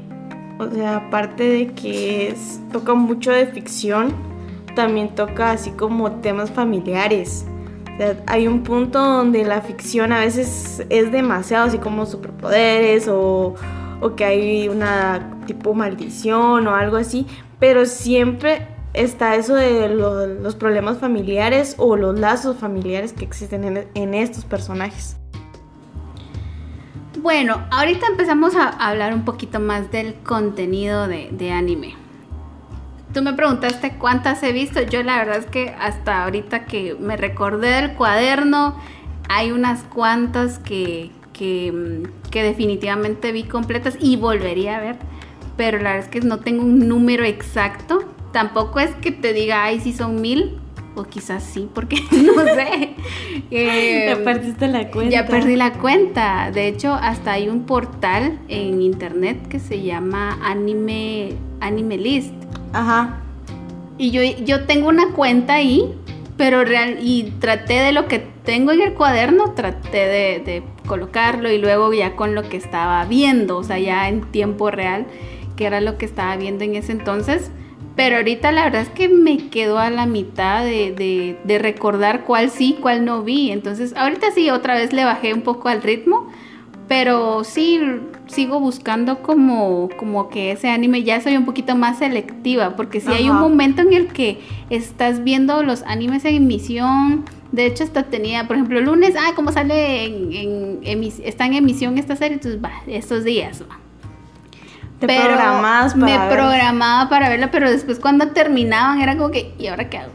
o 0.60 0.70
sea, 0.70 0.96
aparte 0.96 1.42
de 1.42 1.66
que 1.68 2.28
es, 2.28 2.60
toca 2.70 2.94
mucho 2.94 3.30
de 3.30 3.46
ficción, 3.46 4.12
también 4.76 5.14
toca 5.14 5.52
así 5.52 5.70
como 5.70 6.12
temas 6.20 6.50
familiares. 6.50 7.46
O 7.94 7.96
sea, 7.96 8.22
hay 8.26 8.46
un 8.46 8.62
punto 8.62 9.00
donde 9.00 9.44
la 9.44 9.62
ficción 9.62 10.12
a 10.12 10.20
veces 10.20 10.84
es 10.90 11.10
demasiado, 11.10 11.66
así 11.66 11.78
como 11.78 12.04
superpoderes 12.04 13.08
o, 13.08 13.54
o 14.00 14.16
que 14.16 14.24
hay 14.24 14.68
una 14.68 15.38
tipo 15.46 15.74
maldición 15.74 16.66
o 16.66 16.74
algo 16.74 16.96
así, 16.96 17.26
pero 17.58 17.86
siempre 17.86 18.66
está 18.92 19.36
eso 19.36 19.54
de 19.54 19.88
los 19.88 20.56
problemas 20.56 20.98
familiares 20.98 21.74
o 21.78 21.96
los 21.96 22.18
lazos 22.18 22.56
familiares 22.56 23.12
que 23.12 23.24
existen 23.24 23.88
en, 23.94 24.14
estos 24.14 24.44
personajes. 24.44 25.19
Bueno, 27.22 27.66
ahorita 27.70 28.06
empezamos 28.06 28.56
a 28.56 28.68
hablar 28.68 29.12
un 29.12 29.26
poquito 29.26 29.60
más 29.60 29.90
del 29.90 30.14
contenido 30.14 31.06
de, 31.06 31.52
anime. 31.52 31.94
Tú 33.12 33.20
me 33.20 33.34
preguntaste 33.34 33.96
cuántas 33.98 34.42
he 34.42 34.52
visto. 34.52 34.80
Yo 34.80 35.02
la 35.02 35.18
verdad 35.18 35.36
es 35.36 35.44
que 35.44 35.68
hasta 35.78 36.24
ahorita 36.24 36.64
que 36.64 36.96
me 36.98 37.18
recordé 37.18 37.72
del 37.72 37.92
cuaderno, 37.92 38.74
hay 39.28 39.52
unas 39.52 39.82
cuantas 39.82 40.58
que, 40.60 41.10
que, 41.34 42.08
que 42.30 42.42
definitivamente 42.42 43.32
vi 43.32 43.42
completas 43.42 43.98
y 44.00 44.16
volvería 44.16 44.78
a 44.78 44.80
ver. 44.80 44.96
Pero 45.58 45.76
la 45.76 45.90
verdad 45.90 46.06
es 46.06 46.08
que 46.08 46.26
no 46.26 46.38
tengo 46.38 46.62
un 46.62 46.88
número 46.88 47.24
exacto 47.24 48.06
tampoco 48.32 48.80
es 48.80 48.94
que 48.96 49.12
te 49.12 49.32
diga, 49.32 49.64
ay, 49.64 49.80
si 49.80 49.92
son 49.92 50.20
mil, 50.20 50.59
o 50.94 51.04
quizás 51.04 51.42
sí, 51.42 51.68
porque 51.72 51.96
no 52.10 52.44
sé. 52.44 52.94
ya 53.50 54.12
em, 54.12 54.24
perdiste 54.24 54.68
la 54.68 54.90
cuenta. 54.90 55.10
Ya 55.10 55.26
perdí 55.26 55.56
la 55.56 55.72
cuenta. 55.74 56.50
De 56.52 56.68
hecho, 56.68 56.92
hasta 56.94 57.32
hay 57.32 57.48
un 57.48 57.64
portal 57.64 58.38
en 58.48 58.82
internet 58.82 59.48
que 59.48 59.58
se 59.58 59.82
llama 59.82 60.38
Anime, 60.42 61.34
Anime 61.60 61.96
List. 61.96 62.34
Ajá. 62.72 63.20
Y 63.98 64.10
yo, 64.10 64.22
yo 64.22 64.64
tengo 64.64 64.88
una 64.88 65.12
cuenta 65.12 65.54
ahí, 65.54 65.94
pero 66.36 66.64
real, 66.64 66.98
y 67.02 67.34
traté 67.38 67.74
de 67.74 67.92
lo 67.92 68.08
que 68.08 68.18
tengo 68.44 68.72
en 68.72 68.80
el 68.80 68.94
cuaderno, 68.94 69.52
traté 69.52 69.98
de, 69.98 70.42
de 70.44 70.62
colocarlo 70.86 71.50
y 71.50 71.58
luego 71.58 71.92
ya 71.92 72.16
con 72.16 72.34
lo 72.34 72.48
que 72.48 72.56
estaba 72.56 73.04
viendo, 73.04 73.58
o 73.58 73.62
sea, 73.62 73.78
ya 73.78 74.08
en 74.08 74.22
tiempo 74.22 74.70
real, 74.70 75.06
que 75.56 75.66
era 75.66 75.82
lo 75.82 75.98
que 75.98 76.06
estaba 76.06 76.34
viendo 76.36 76.64
en 76.64 76.76
ese 76.76 76.92
entonces 76.92 77.50
pero 77.96 78.16
ahorita 78.16 78.52
la 78.52 78.64
verdad 78.64 78.82
es 78.82 78.88
que 78.88 79.08
me 79.08 79.48
quedo 79.48 79.78
a 79.78 79.90
la 79.90 80.06
mitad 80.06 80.64
de, 80.64 81.36
recordar 81.60 82.24
cuál 82.24 82.50
sí, 82.50 82.76
cuál 82.80 83.04
no 83.04 83.22
vi. 83.22 83.50
Entonces, 83.50 83.94
ahorita 83.96 84.30
sí, 84.32 84.50
otra 84.50 84.74
vez 84.74 84.92
le 84.92 85.04
bajé 85.04 85.34
un 85.34 85.42
poco 85.42 85.68
al 85.68 85.82
ritmo. 85.82 86.28
Pero 86.88 87.44
sí, 87.44 87.80
sigo 88.26 88.58
buscando 88.58 89.22
como, 89.22 89.88
como 89.96 90.28
que 90.28 90.50
ese 90.50 90.70
anime 90.70 91.04
ya 91.04 91.20
soy 91.20 91.36
un 91.36 91.44
poquito 91.44 91.76
más 91.76 91.98
selectiva. 91.98 92.74
Porque 92.74 93.00
si 93.00 93.10
hay 93.12 93.28
un 93.28 93.38
momento 93.38 93.82
en 93.82 93.92
el 93.92 94.08
que 94.08 94.40
estás 94.70 95.22
viendo 95.22 95.62
los 95.62 95.82
animes 95.82 96.24
en 96.24 96.36
emisión. 96.36 97.24
De 97.52 97.66
hecho, 97.66 97.84
hasta 97.84 98.04
tenía, 98.04 98.46
por 98.46 98.56
ejemplo, 98.56 98.78
el 98.78 98.84
lunes, 98.84 99.14
ah, 99.18 99.32
como 99.34 99.52
sale 99.52 100.04
en, 100.04 100.80
está 101.24 101.46
en 101.46 101.54
emisión 101.54 101.98
esta 101.98 102.14
serie, 102.14 102.34
entonces 102.34 102.62
va, 102.62 102.70
estos 102.86 103.24
días 103.24 103.62
va 103.68 103.89
pero 105.00 105.36
me 105.96 106.18
programaba 106.28 107.08
para 107.08 107.28
verla, 107.28 107.50
pero 107.50 107.70
después 107.70 107.98
cuando 107.98 108.28
terminaban 108.28 109.00
era 109.00 109.16
como 109.16 109.30
que, 109.30 109.54
¿y 109.58 109.68
ahora 109.68 109.88
qué 109.88 109.98
hago? 109.98 110.12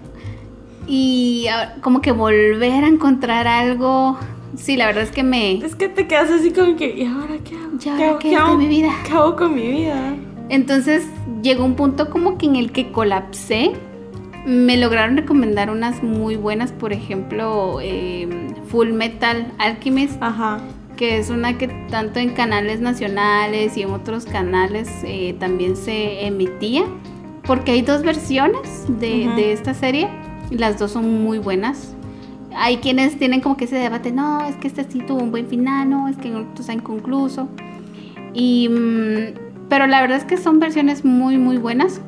Y 0.88 1.48
como 1.82 2.02
que 2.02 2.12
volver 2.12 2.84
a 2.84 2.88
encontrar 2.88 3.48
algo. 3.48 4.17
Sí, 4.56 4.78
la 4.78 4.86
verdad 4.86 5.04
es 5.04 5.12
que 5.12 5.24
me. 5.24 5.54
Es 5.58 5.76
que 5.76 5.89
te 5.89 6.08
quedas 6.08 6.30
así 6.30 6.52
como 6.52 6.76
que, 6.76 6.95
¿y 6.95 7.06
ahora 7.06 7.36
qué 7.43 7.56
hago? 7.56 7.78
¿Y 7.84 7.89
ahora 8.04 8.19
qué, 8.19 8.36
hago, 8.36 8.56
mi 8.56 8.67
vida? 8.67 8.91
¿Qué 9.06 9.12
hago 9.13 9.36
con 9.36 9.56
mi 9.56 9.67
vida? 9.67 10.15
Entonces 10.50 11.08
llegó 11.41 11.65
un 11.65 11.76
punto 11.76 12.10
como 12.10 12.38
que 12.38 12.45
en 12.45 12.56
el 12.56 12.71
que 12.71 12.91
colapsé. 12.91 13.71
Me 14.45 14.78
lograron 14.78 15.17
recomendar 15.17 15.71
unas 15.71 16.04
muy 16.04 16.36
buenas, 16.36 16.71
por 16.71 16.93
ejemplo, 16.93 17.80
eh, 17.82 18.30
Full 18.67 18.89
Metal 18.89 19.52
Alchemist. 19.58 20.21
Ajá 20.21 20.60
que 20.96 21.18
es 21.18 21.30
una 21.30 21.58
que 21.58 21.68
tanto 21.90 22.20
en 22.20 22.32
canales 22.32 22.80
nacionales 22.82 23.78
y 23.78 23.84
en 23.84 23.92
otros 23.92 24.26
canales 24.26 24.90
eh, 25.04 25.36
también 25.40 25.76
se 25.76 26.26
emitía, 26.26 26.84
porque 27.44 27.72
hay 27.72 27.82
dos 27.82 28.02
versiones 28.04 28.86
de, 29.00 29.52
esta 29.52 29.74
serie, 29.74 30.10
y 30.50 30.58
las 30.58 30.80
dos 30.80 30.92
son 30.92 31.24
muy 31.24 31.38
buenas. 31.38 31.96
Hay 32.56 32.78
quienes 32.78 33.18
tienen 33.18 33.42
como 33.42 33.58
que 33.58 33.66
ese 33.66 33.76
debate, 33.76 34.12
no, 34.12 34.46
es 34.46 34.56
que 34.56 34.68
este 34.68 34.86
sí 34.86 35.00
tuvo 35.00 35.22
un 35.22 35.32
buen 35.32 35.48
final, 35.48 35.90
no, 35.90 36.08
es 36.08 36.18
que 36.18 36.30
en 36.30 36.36
otros 36.36 36.62
está 36.62 36.74
inconcluso. 36.74 37.50
Y, 38.34 38.70
mm, 38.70 39.68
pero 39.70 39.88
la 39.88 40.02
verdad 40.02 40.18
es 40.18 40.26
que 40.26 40.38
son 40.38 40.60
versiones 40.60 41.04
muy, 41.04 41.38
muy 41.38 41.58
buenas. 41.58 42.02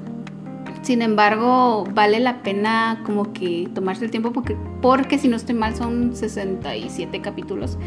Sin 0.81 1.01
embargo, 1.01 1.85
vale 1.93 2.19
la 2.19 2.43
pena 2.43 3.01
como 3.05 3.33
que 3.33 3.67
tomarse 3.73 4.05
el 4.05 4.11
tiempo 4.11 4.31
porque, 4.31 4.55
porque 4.81 5.17
si 5.17 5.27
no 5.27 5.35
estoy 5.35 5.55
mal 5.55 5.75
son 5.75 6.15
67 6.15 7.21
capítulos. 7.21 7.77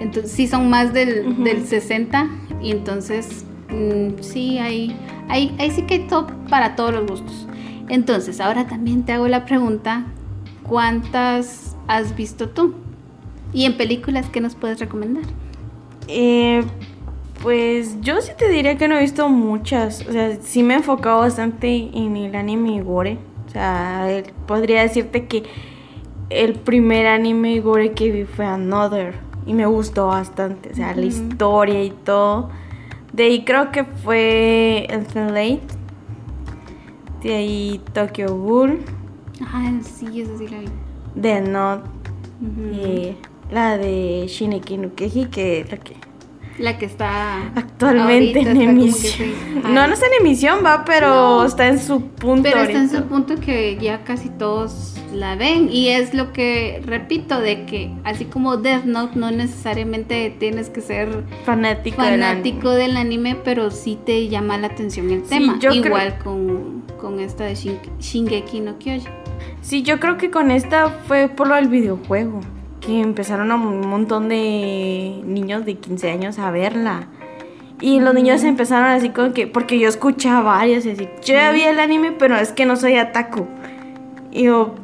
Entonces 0.00 0.32
sí 0.32 0.46
son 0.46 0.68
más 0.70 0.92
del, 0.92 1.36
60 1.66 2.28
y 2.62 2.72
entonces 2.72 3.44
mm, 3.68 4.20
sí 4.22 4.58
hay, 4.58 4.96
hay, 5.28 5.54
hay 5.58 5.70
sí 5.70 5.82
que 5.82 5.94
hay 5.94 6.06
todo 6.08 6.26
para 6.48 6.74
todos 6.74 6.92
los 6.92 7.06
gustos. 7.06 7.48
Entonces, 7.88 8.40
ahora 8.40 8.66
también 8.66 9.04
te 9.04 9.12
hago 9.12 9.28
la 9.28 9.46
pregunta, 9.46 10.04
¿cuántas 10.62 11.76
has 11.86 12.14
visto 12.16 12.50
tú? 12.50 12.74
Y 13.52 13.64
en 13.64 13.76
películas, 13.76 14.26
¿qué 14.30 14.40
nos 14.40 14.54
puedes 14.54 14.78
recomendar? 14.78 15.24
Eh, 16.06 16.62
pues 17.42 18.00
yo 18.00 18.20
sí 18.20 18.32
te 18.36 18.48
diría 18.48 18.76
que 18.76 18.88
no 18.88 18.96
he 18.96 19.00
visto 19.00 19.28
muchas. 19.28 20.06
O 20.06 20.12
sea, 20.12 20.36
sí 20.40 20.62
me 20.62 20.74
he 20.74 20.76
enfocado 20.78 21.20
bastante 21.20 21.90
en 21.94 22.16
el 22.16 22.34
anime 22.34 22.82
gore. 22.82 23.18
O 23.46 23.50
sea, 23.50 24.22
podría 24.46 24.82
decirte 24.82 25.26
que 25.26 25.44
el 26.30 26.54
primer 26.54 27.06
anime 27.06 27.60
gore 27.60 27.92
que 27.92 28.10
vi 28.10 28.24
fue 28.24 28.44
Another. 28.44 29.14
Y 29.46 29.54
me 29.54 29.66
gustó 29.66 30.08
bastante. 30.08 30.70
O 30.72 30.74
sea, 30.74 30.94
la 30.94 31.06
historia 31.06 31.82
y 31.82 31.90
todo. 31.90 32.50
De 33.12 33.24
ahí 33.24 33.44
creo 33.44 33.70
que 33.70 33.84
fue 33.84 34.86
El 34.90 35.06
Late. 35.14 35.62
De 37.22 37.34
ahí 37.34 37.80
Tokyo 37.92 38.36
Ghoul. 38.36 38.80
Ah, 39.42 39.72
sí, 39.82 40.20
eso 40.20 40.36
sí 40.38 40.48
la 40.48 40.58
vi. 40.58 40.66
The 41.20 41.40
Not. 41.40 41.84
y 42.72 43.16
la 43.50 43.78
de 43.78 44.26
Shineki 44.28 44.76
no 44.76 44.94
Keji, 44.94 45.26
que 45.26 45.60
es 45.60 45.70
la 45.70 45.78
que 45.78 45.97
la 46.58 46.78
que 46.78 46.86
está 46.86 47.52
actualmente 47.54 48.40
en 48.40 48.60
emisión. 48.60 49.32
no, 49.62 49.86
no 49.86 49.92
está 49.92 50.06
en 50.06 50.26
emisión, 50.26 50.58
va, 50.64 50.84
pero 50.84 51.44
está 51.44 51.68
en 51.68 51.78
su 51.78 52.02
punto. 52.02 52.42
Pero 52.42 52.60
está 52.60 52.78
en 52.78 52.90
su 52.90 53.02
punto 53.04 53.36
que 53.36 53.78
ya 53.80 54.04
casi 54.04 54.28
todos 54.28 54.94
la 55.12 55.36
ven. 55.36 55.68
Y 55.70 55.88
es 55.88 56.14
lo 56.14 56.32
que 56.32 56.82
repito, 56.84 57.40
de 57.40 57.64
que 57.64 57.92
así 58.04 58.24
como 58.24 58.56
Death 58.56 58.84
Note, 58.84 59.18
no 59.18 59.30
necesariamente 59.30 60.34
tienes 60.38 60.68
que 60.70 60.80
ser 60.80 61.24
fanático, 61.44 61.96
fanático 61.96 62.70
del, 62.70 62.96
anime. 62.96 63.36
pero 63.44 63.70
sí 63.70 63.98
te 64.04 64.28
llama 64.28 64.58
la 64.58 64.68
atención 64.68 65.10
el 65.10 65.22
tema. 65.22 65.58
Igual 65.72 66.18
con, 66.18 66.82
con, 67.00 67.20
esta 67.20 67.44
de 67.44 67.54
Shingeki 67.54 68.60
no 68.60 68.78
Kyojin. 68.78 69.08
Sí, 69.60 69.82
yo 69.82 70.00
creo 70.00 70.16
que 70.16 70.30
con 70.30 70.50
esta 70.50 70.88
fue 70.88 71.28
por 71.28 71.48
lo 71.48 71.54
del 71.54 71.68
videojuego 71.68 72.40
que 72.80 73.00
empezaron 73.00 73.50
a 73.50 73.56
un 73.56 73.86
montón 73.86 74.28
de 74.28 75.20
niños 75.24 75.64
de 75.64 75.74
15 75.74 76.10
años 76.10 76.38
a 76.38 76.50
verla. 76.50 77.08
Y 77.80 78.00
los 78.00 78.12
niños 78.12 78.42
empezaron 78.42 78.88
así 78.88 79.10
con 79.10 79.32
que, 79.32 79.46
porque 79.46 79.78
yo 79.78 79.88
escuchaba 79.88 80.42
varios 80.42 80.84
y 80.84 80.90
así, 80.90 81.08
yo 81.24 81.34
ya 81.34 81.52
vi 81.52 81.62
el 81.62 81.78
anime, 81.78 82.12
pero 82.12 82.36
es 82.36 82.50
que 82.50 82.66
no 82.66 82.74
soy 82.76 82.96
ataku. 82.96 83.46
Y 84.32 84.44
yo, 84.44 84.74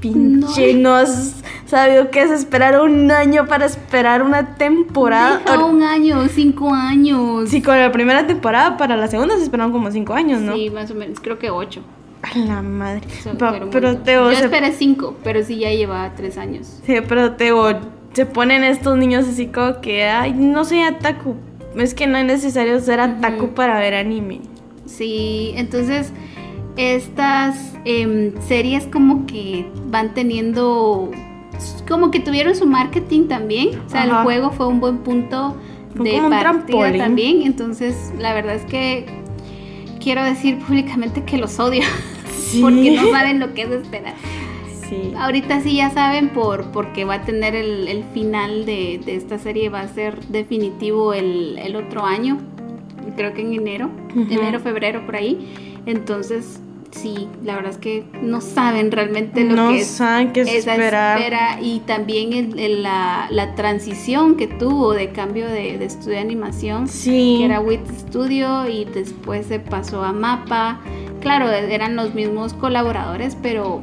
pinche, 0.00 0.74
no, 0.74 0.94
has 0.94 1.42
sabido 1.64 2.10
qué 2.10 2.22
es 2.22 2.30
esperar 2.30 2.80
un 2.80 3.10
año 3.10 3.46
para 3.46 3.64
esperar 3.64 4.22
una 4.22 4.54
temporada. 4.56 5.40
un 5.64 5.82
año, 5.82 6.28
cinco 6.28 6.74
años. 6.74 7.48
Sí, 7.48 7.62
con 7.62 7.78
la 7.78 7.90
primera 7.90 8.26
temporada, 8.26 8.76
para 8.76 8.96
la 8.96 9.08
segunda 9.08 9.36
se 9.36 9.44
esperaron 9.44 9.72
como 9.72 9.90
cinco 9.90 10.12
años, 10.12 10.42
¿no? 10.42 10.54
Sí, 10.54 10.68
más 10.68 10.90
o 10.90 10.94
menos, 10.94 11.18
creo 11.20 11.38
que 11.38 11.50
ocho. 11.50 11.80
A 12.34 12.38
la 12.38 12.62
madre. 12.62 13.02
pero, 13.70 13.98
Teo. 13.98 14.32
Yo 14.32 14.38
esperé 14.38 14.72
cinco, 14.72 15.16
pero 15.22 15.42
sí 15.44 15.58
ya 15.58 15.70
lleva 15.70 16.12
tres 16.16 16.38
años. 16.38 16.80
Sí, 16.84 16.94
pero 17.06 17.32
Teo, 17.32 17.80
se 18.12 18.26
ponen 18.26 18.64
estos 18.64 18.96
niños 18.96 19.26
así 19.28 19.46
como 19.46 19.80
que, 19.80 20.04
ay, 20.04 20.32
no 20.32 20.64
soy 20.64 20.80
ataku. 20.80 21.36
Es 21.76 21.94
que 21.94 22.06
no 22.06 22.16
es 22.16 22.24
necesario 22.24 22.80
ser 22.80 23.00
ataku 23.00 23.50
para 23.50 23.78
ver 23.78 23.94
anime. 23.94 24.40
Sí, 24.86 25.52
entonces 25.56 26.12
estas 26.76 27.74
em, 27.84 28.32
series 28.40 28.86
como 28.86 29.26
que 29.26 29.66
van 29.86 30.14
teniendo, 30.14 31.10
como 31.88 32.10
que 32.10 32.20
tuvieron 32.20 32.54
su 32.54 32.66
marketing 32.66 33.28
también. 33.28 33.78
O 33.86 33.90
sea, 33.90 34.04
el 34.04 34.12
juego 34.12 34.50
fue 34.50 34.66
un 34.66 34.80
buen 34.80 34.98
punto 34.98 35.56
de 35.94 36.20
partida 36.30 36.96
también. 36.96 37.42
Entonces, 37.42 38.12
la 38.18 38.32
verdad 38.34 38.54
es 38.54 38.64
que 38.64 39.06
quiero 40.00 40.24
decir 40.24 40.58
públicamente 40.58 41.24
que 41.24 41.36
los 41.38 41.58
odio. 41.58 41.82
Porque 42.60 42.90
no 42.92 43.10
saben 43.10 43.40
lo 43.40 43.54
que 43.54 43.62
es 43.62 43.70
esperar. 43.70 44.14
sí. 44.88 45.12
Ahorita 45.16 45.60
sí 45.60 45.76
ya 45.76 45.90
saben 45.90 46.30
por 46.30 46.70
porque 46.72 47.04
va 47.04 47.14
a 47.14 47.22
tener 47.22 47.54
el, 47.54 48.04
final 48.14 48.66
de, 48.66 49.00
esta 49.06 49.38
serie, 49.38 49.68
va 49.68 49.80
a 49.80 49.88
ser 49.88 50.20
definitivo 50.26 51.12
el, 51.14 51.76
otro 51.76 52.04
año, 52.04 52.38
creo 53.16 53.32
que 53.34 53.42
en 53.42 53.54
enero, 53.54 53.90
enero, 54.14 54.60
febrero, 54.60 55.04
por 55.04 55.16
ahí. 55.16 55.82
Entonces, 55.86 56.60
sí, 56.90 57.28
la 57.44 57.56
verdad 57.56 57.72
es 57.72 57.78
que 57.78 58.04
no 58.22 58.40
saben 58.40 58.90
realmente 58.90 59.44
lo 59.44 59.68
que 59.68 59.80
es 59.80 59.86
saben 59.86 60.32
qué 60.32 60.42
esa 60.42 60.74
espera 60.74 61.58
y 61.60 61.80
también 61.80 62.54
la, 62.82 63.52
transición 63.56 64.36
que 64.36 64.46
tuvo 64.46 64.92
de 64.92 65.10
cambio 65.10 65.46
de, 65.46 65.82
estudio 65.84 66.16
de 66.16 66.18
animación, 66.18 66.88
sí. 66.88 67.36
que 67.38 67.44
era 67.44 67.60
WIT 67.60 67.86
Studio 68.08 68.68
y 68.68 68.84
después 68.84 69.46
se 69.46 69.60
pasó 69.60 70.02
a 70.02 70.12
Mapa. 70.12 70.80
Claro, 71.20 71.50
eran 71.50 71.96
los 71.96 72.14
mismos 72.14 72.54
colaboradores, 72.54 73.36
pero 73.42 73.82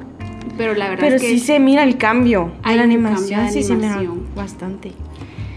pero 0.58 0.76
la 0.76 0.90
verdad 0.90 1.06
pero 1.06 1.16
es 1.16 1.22
que 1.22 1.30
sí 1.30 1.40
se 1.40 1.60
mira 1.60 1.84
el 1.84 1.98
cambio 1.98 2.52
hay 2.62 2.78
la 2.78 2.84
animación, 2.84 3.50
sí 3.50 3.64
se 3.64 3.76
mira 3.76 4.02
bastante. 4.36 4.92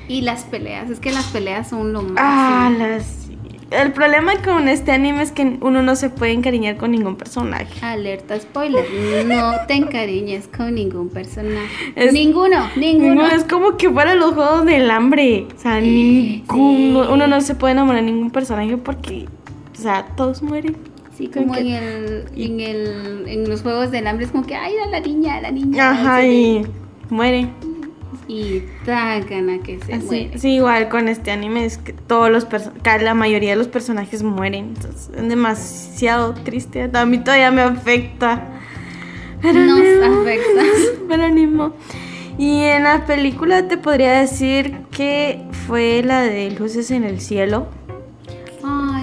Y 0.08 0.22
las 0.22 0.44
peleas, 0.44 0.88
es 0.88 1.00
que 1.00 1.12
las 1.12 1.24
peleas 1.26 1.68
son 1.68 1.92
lo 1.92 2.02
más. 2.02 2.14
Ah, 2.16 2.72
las 2.76 3.26
el 3.70 3.90
problema 3.90 4.32
con 4.44 4.68
este 4.68 4.92
anime 4.92 5.22
es 5.22 5.32
que 5.32 5.58
uno 5.60 5.82
no 5.82 5.96
se 5.96 6.08
puede 6.08 6.30
encariñar 6.30 6.76
con 6.76 6.92
ningún 6.92 7.16
personaje. 7.16 7.84
Alerta 7.84 8.38
spoiler, 8.38 8.84
no 9.26 9.52
te 9.66 9.74
encariñes 9.74 10.46
con 10.46 10.76
ningún 10.76 11.08
personaje. 11.08 11.66
ninguno, 12.12 12.70
ninguno. 12.76 13.26
es 13.26 13.42
como 13.42 13.76
que 13.76 13.90
fuera 13.90 14.14
los 14.14 14.34
juegos 14.34 14.66
del 14.66 14.88
hambre. 14.88 15.48
O 15.56 15.58
sea, 15.58 15.80
uno 15.80 17.26
no 17.26 17.40
se 17.40 17.56
puede 17.56 17.72
enamorar 17.72 18.04
de 18.04 18.12
ningún 18.12 18.30
personaje 18.30 18.76
porque, 18.76 19.26
o 19.76 19.82
sea, 19.82 20.06
todos 20.16 20.42
mueren. 20.42 20.76
Sí, 21.16 21.28
como 21.28 21.56
en, 21.56 21.66
el, 21.68 22.24
en, 22.36 22.60
el, 22.60 23.24
en 23.26 23.48
los 23.48 23.62
juegos 23.62 23.90
del 23.90 24.06
hambre 24.06 24.26
es 24.26 24.32
como 24.32 24.46
que, 24.46 24.54
ay, 24.54 24.74
la 24.90 25.00
niña, 25.00 25.40
la 25.40 25.50
niña. 25.50 25.90
Ajá, 25.90 26.26
y 26.26 26.66
muere 27.08 27.48
y 28.28 28.62
tragan 28.84 29.24
que 29.62 29.78
se 29.80 29.98
muere. 29.98 30.38
Sí, 30.38 30.54
igual 30.54 30.88
con 30.88 31.08
este 31.08 31.30
anime 31.30 31.64
es 31.64 31.78
que 31.78 31.92
todos 31.92 32.30
los 32.30 32.46
la 33.02 33.14
mayoría 33.14 33.50
de 33.50 33.56
los 33.56 33.68
personajes 33.68 34.22
mueren. 34.22 34.74
Entonces, 34.76 35.10
es 35.16 35.28
demasiado 35.28 36.34
triste. 36.34 36.90
A 36.92 37.06
mí 37.06 37.18
todavía 37.18 37.50
me 37.50 37.62
afecta. 37.62 38.48
Pero 39.42 39.60
Nos 39.60 39.80
afecta. 39.80 40.62
Pero 41.08 41.24
animo. 41.24 41.72
Y 42.38 42.62
en 42.64 42.82
la 42.82 43.06
película 43.06 43.68
te 43.68 43.78
podría 43.78 44.20
decir 44.20 44.78
que 44.90 45.44
fue 45.66 46.02
la 46.04 46.22
de 46.22 46.50
Luces 46.50 46.90
en 46.90 47.04
el 47.04 47.20
Cielo 47.20 47.68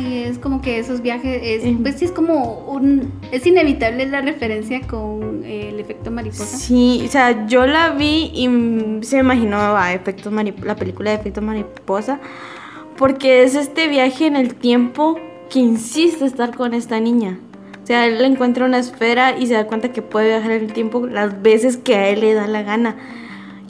es 0.06 0.40
como 0.40 0.62
que 0.62 0.80
esos 0.80 1.02
viajes, 1.02 1.40
es, 1.44 1.78
pues 1.82 1.96
sí 1.96 2.06
es 2.06 2.12
como 2.12 2.66
un, 2.68 3.12
es 3.32 3.46
inevitable 3.46 4.06
la 4.06 4.22
referencia 4.22 4.82
con 4.82 5.44
eh, 5.44 5.70
el 5.70 5.80
efecto 5.80 6.12
mariposa. 6.12 6.58
Sí, 6.58 7.04
o 7.06 7.12
sea, 7.12 7.48
yo 7.48 7.66
la 7.66 7.92
vi 7.92 8.32
y 8.34 9.04
se 9.04 9.18
me 9.18 9.22
imaginó 9.22 9.58
a 9.58 9.94
efectos 9.94 10.34
la 10.34 10.76
película 10.76 11.12
de 11.12 11.18
efectos 11.18 11.44
mariposa, 11.44 12.20
porque 12.98 13.44
es 13.44 13.56
este 13.56 13.88
viaje 13.88 14.26
en 14.26 14.36
el 14.36 14.56
tiempo 14.56 15.20
que 15.50 15.60
insiste 15.60 16.26
estar 16.26 16.56
con 16.56 16.74
esta 16.74 17.00
niña. 17.00 17.40
O 17.84 17.86
sea, 17.86 18.08
él 18.08 18.22
encuentra 18.22 18.66
una 18.66 18.80
esfera 18.80 19.38
y 19.38 19.48
se 19.48 19.56
da 19.56 19.68
cuenta 19.68 19.92
que 19.92 20.02
puede 20.02 20.30
viajar 20.30 20.52
en 20.52 20.64
el 20.64 20.74
tiempo 20.74 21.06
las 21.06 21.42
veces 21.42 21.76
que 21.78 21.96
a 21.96 22.10
él 22.10 22.22
le 22.22 22.34
da 22.34 22.48
la 22.48 22.64
gana. 22.64 22.96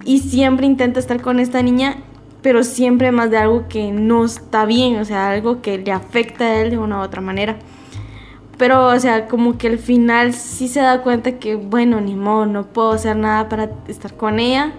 Y 0.05 0.19
siempre 0.19 0.65
intenta 0.67 0.99
estar 0.99 1.21
con 1.21 1.39
esta 1.39 1.63
niña 1.63 1.97
pero 2.43 2.63
siempre 2.63 3.11
más 3.11 3.31
de 3.31 3.37
algo 3.37 3.67
que 3.69 3.91
no 3.91 4.25
está 4.25 4.65
bien, 4.65 4.99
o 4.99 5.05
sea, 5.05 5.29
algo 5.29 5.61
que 5.61 5.77
le 5.77 5.91
afecta 5.91 6.43
a 6.43 6.61
él 6.61 6.71
de 6.71 6.77
una 6.77 6.99
u 6.99 7.01
otra 7.01 7.21
manera. 7.21 7.55
Pero, 8.57 8.87
o 8.87 8.99
sea, 8.99 9.27
como 9.27 9.57
que 9.57 9.69
al 9.69 9.79
final 9.79 10.33
sí 10.33 10.67
se 10.67 10.81
da 10.81 11.01
cuenta 11.01 11.39
que, 11.39 11.55
bueno, 11.55 12.01
ni 12.01 12.15
modo, 12.15 12.45
no 12.45 12.67
puedo 12.67 12.91
hacer 12.91 13.15
nada 13.15 13.47
para 13.47 13.71
estar 13.87 14.15
con 14.15 14.39
ella 14.39 14.73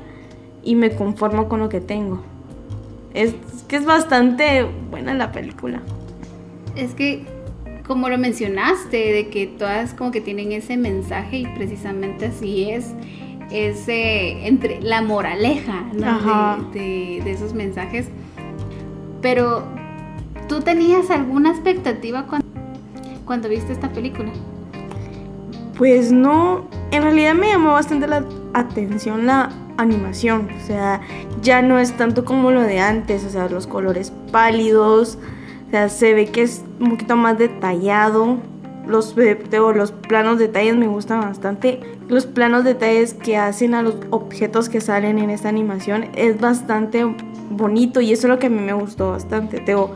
y 0.62 0.77
me 0.77 0.94
conformo 0.94 1.48
con 1.48 1.59
lo 1.61 1.70
que 1.70 1.81
tengo. 1.81 2.22
Es 3.14 3.35
que 3.66 3.77
es 3.77 3.87
bastante 3.87 4.66
buena 4.90 5.14
la 5.14 5.33
película. 5.33 5.81
Es 6.77 6.92
que, 6.92 7.24
como 7.87 8.11
lo 8.11 8.18
mencionaste, 8.18 9.12
de 9.12 9.29
que 9.29 9.46
todas 9.46 9.94
como 9.94 10.11
que 10.11 10.20
tienen 10.20 10.53
ese 10.53 10.77
mensaje 10.77 11.38
y 11.38 11.46
precisamente 11.46 12.27
así 12.27 12.70
es 12.70 12.92
es 13.55 13.85
entre 13.88 14.81
la 14.83 15.01
moraleja 15.01 15.85
de, 16.73 17.19
esos 17.25 17.55
mensajes. 17.55 18.09
Pero, 19.23 19.64
¿tú 20.49 20.61
tenías 20.61 21.11
alguna 21.11 21.51
expectativa 21.51 22.27
cuando, 22.27 22.47
cuando 23.25 23.49
viste 23.49 23.73
esta 23.73 23.90
película? 23.90 24.31
Pues 25.79 26.11
no, 26.11 26.64
en 26.90 27.03
realidad 27.03 27.35
me 27.35 27.49
llamó 27.49 27.73
bastante 27.73 28.07
la 28.07 28.25
atención 28.53 29.27
la 29.27 29.51
animación, 29.77 30.49
o 30.57 30.67
sea, 30.67 31.01
ya 31.43 31.62
no 31.62 31.79
es 31.79 31.97
tanto 31.97 32.25
como 32.25 32.51
lo 32.51 32.61
de 32.61 32.79
antes, 32.81 33.25
o 33.25 33.31
sea, 33.31 33.49
los 33.49 33.67
colores 33.67 34.12
pálidos, 34.31 35.19
o 35.67 35.71
sea, 35.71 35.88
se 35.88 36.14
ve 36.14 36.27
que 36.27 36.43
es 36.43 36.64
un 36.79 36.90
poquito 36.90 37.17
más 37.17 37.38
detallado, 37.38 38.38
los, 38.87 39.17
los 39.17 39.93
planos 39.93 40.38
detalles 40.38 40.77
me 40.77 40.87
gustan 40.87 41.21
bastante. 41.21 41.81
Los 42.09 42.27
planos 42.27 42.64
detalles 42.64 43.14
que 43.14 43.37
hacen 43.37 43.75
a 43.75 43.83
los 43.83 43.97
objetos 44.11 44.69
que 44.69 44.81
salen 44.81 45.19
en 45.19 45.31
esta 45.31 45.49
animación 45.49 46.07
es 46.14 46.38
bastante 46.38 47.05
bonito 47.51 48.01
y 48.01 48.12
eso 48.12 48.27
es 48.27 48.31
lo 48.31 48.38
que 48.38 48.47
a 48.47 48.51
mí 48.51 48.61
me 48.61 48.75
gustó 48.75 49.12
bastante. 49.12 49.61
Teo, 49.61 49.95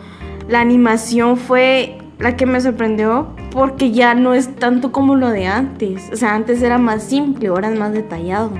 la 0.48 0.60
animación 0.60 1.36
fue 1.36 1.98
la 2.18 2.36
que 2.36 2.46
me 2.46 2.60
sorprendió 2.60 3.28
porque 3.50 3.92
ya 3.92 4.14
no 4.14 4.32
es 4.32 4.54
tanto 4.56 4.90
como 4.90 5.16
lo 5.16 5.28
de 5.28 5.46
antes. 5.46 6.08
O 6.12 6.16
sea, 6.16 6.34
antes 6.34 6.62
era 6.62 6.78
más 6.78 7.02
simple, 7.02 7.48
ahora 7.48 7.70
es 7.70 7.78
más 7.78 7.92
detallado. 7.92 8.52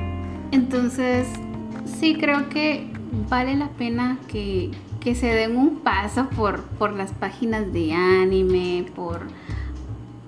Entonces, 0.53 1.27
sí 1.99 2.17
creo 2.21 2.49
que 2.51 2.91
vale 3.31 3.57
la 3.57 3.69
pena 3.71 4.19
que, 4.29 4.71
que 5.01 5.15
se 5.15 5.27
den 5.29 5.57
un 5.57 5.77
paso 5.77 6.29
por, 6.37 6.65
por 6.79 6.93
las 6.93 7.13
páginas 7.13 7.73
de 7.73 7.95
anime, 7.95 8.87
por 8.95 9.23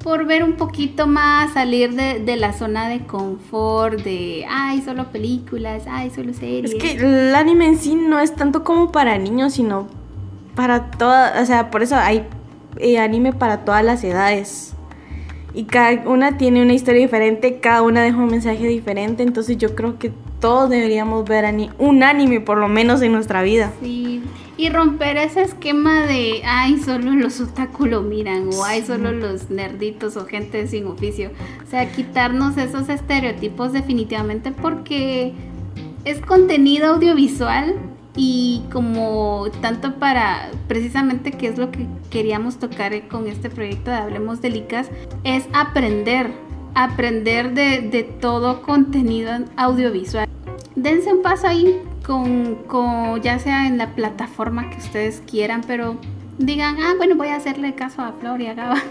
por 0.03 0.25
ver 0.25 0.43
un 0.43 0.55
poquito 0.55 1.07
más, 1.07 1.53
salir 1.53 1.95
de, 1.95 2.37
la 2.37 2.53
zona 2.53 2.89
de 2.89 3.01
confort, 3.07 4.01
de, 4.03 4.47
ay, 4.49 4.83
solo 4.83 5.11
películas, 5.11 5.85
ay, 5.89 6.11
solo 6.11 6.33
series. 6.33 6.73
Es 6.73 6.83
que 6.83 6.93
el 6.93 7.35
anime 7.35 7.67
en 7.67 7.79
sí 7.79 7.95
no 7.95 8.19
es 8.19 8.35
tanto 8.35 8.65
como 8.65 8.93
para 8.93 9.19
niños, 9.19 9.55
sino 9.55 9.89
para 10.55 10.91
todas, 10.91 11.41
o 11.43 11.47
sea, 11.47 11.71
por 11.71 11.83
eso 11.83 11.97
hay 11.97 12.25
eh, 12.79 12.99
anime 12.99 13.33
para 13.33 13.65
todas 13.65 13.85
las 13.85 14.03
edades. 14.03 14.75
Y 15.53 15.65
cada 15.65 16.09
una 16.09 16.39
tiene 16.39 16.63
una 16.63 16.73
historia 16.73 17.01
diferente, 17.01 17.59
cada 17.59 17.83
una 17.83 18.03
deja 18.03 18.17
un 18.17 18.31
mensaje 18.31 18.67
diferente, 18.69 19.23
entonces 19.23 19.59
yo 19.59 19.75
creo 19.75 19.99
que 19.99 20.13
todos 20.41 20.71
deberíamos 20.71 21.25
ver 21.25 21.45
un 21.79 22.03
anime 22.03 22.41
por 22.41 22.57
lo 22.57 22.69
menos 22.69 23.03
en 23.03 23.13
nuestra 23.13 23.43
vida. 23.43 23.73
Sí, 23.83 24.23
y 24.61 24.69
romper 24.69 25.17
ese 25.17 25.41
esquema 25.41 26.03
de, 26.03 26.43
ay, 26.45 26.79
solo 26.81 27.13
los 27.13 27.41
otaku 27.41 27.87
lo 27.87 28.03
miran, 28.03 28.51
o 28.53 28.63
ay, 28.63 28.83
solo 28.83 29.11
los 29.11 29.49
nerditos 29.49 30.19
o 30.19 30.27
gente 30.27 30.67
sin 30.67 30.87
oficio. 30.87 31.31
O 31.67 31.71
sea, 31.71 31.91
quitarnos 31.91 32.59
esos 32.59 32.91
estereotipos 32.91 33.73
definitivamente 33.73 34.53
porque 34.53 35.33
es 36.05 36.21
contenido 36.21 36.89
audiovisual 36.93 37.75
y 38.15 38.65
como 38.71 39.47
tanto 39.63 39.95
para 39.95 40.51
precisamente 40.69 41.33
qué 41.33 41.49
es 41.49 41.57
lo 41.57 41.71
que 41.71 41.87
queríamos 42.11 42.59
tocar 42.59 43.09
con 43.09 43.29
este 43.29 43.49
proyecto 43.49 43.91
de 43.91 43.97
Hablemos 43.97 44.43
de 44.43 44.51
Licas, 44.51 44.91
es 45.25 45.45
aprender, 45.55 46.33
aprender 46.75 47.55
de, 47.55 47.81
de 47.81 48.03
todo 48.03 48.61
contenido 48.61 49.33
audiovisual. 49.57 50.29
Dense 50.77 51.15
un 51.15 51.23
paso 51.23 51.47
ahí 51.47 51.81
con, 52.07 53.23
ya 53.23 53.39
sea 53.39 53.67
en 53.67 53.79
la 53.79 53.95
plataforma 53.95 54.71
que 54.71 54.79
ustedes 54.79 55.23
quieran, 55.29 55.63
pero 55.67 55.97
digan, 56.39 56.77
ah, 56.81 56.95
bueno, 56.97 57.17
voy 57.17 57.29
a 57.29 57.37
hacerle 57.37 57.75
caso 57.75 58.03
a 58.03 58.13
Flor 58.13 58.41
y 58.41 58.47
a 58.47 58.55
Gaba 58.55 58.83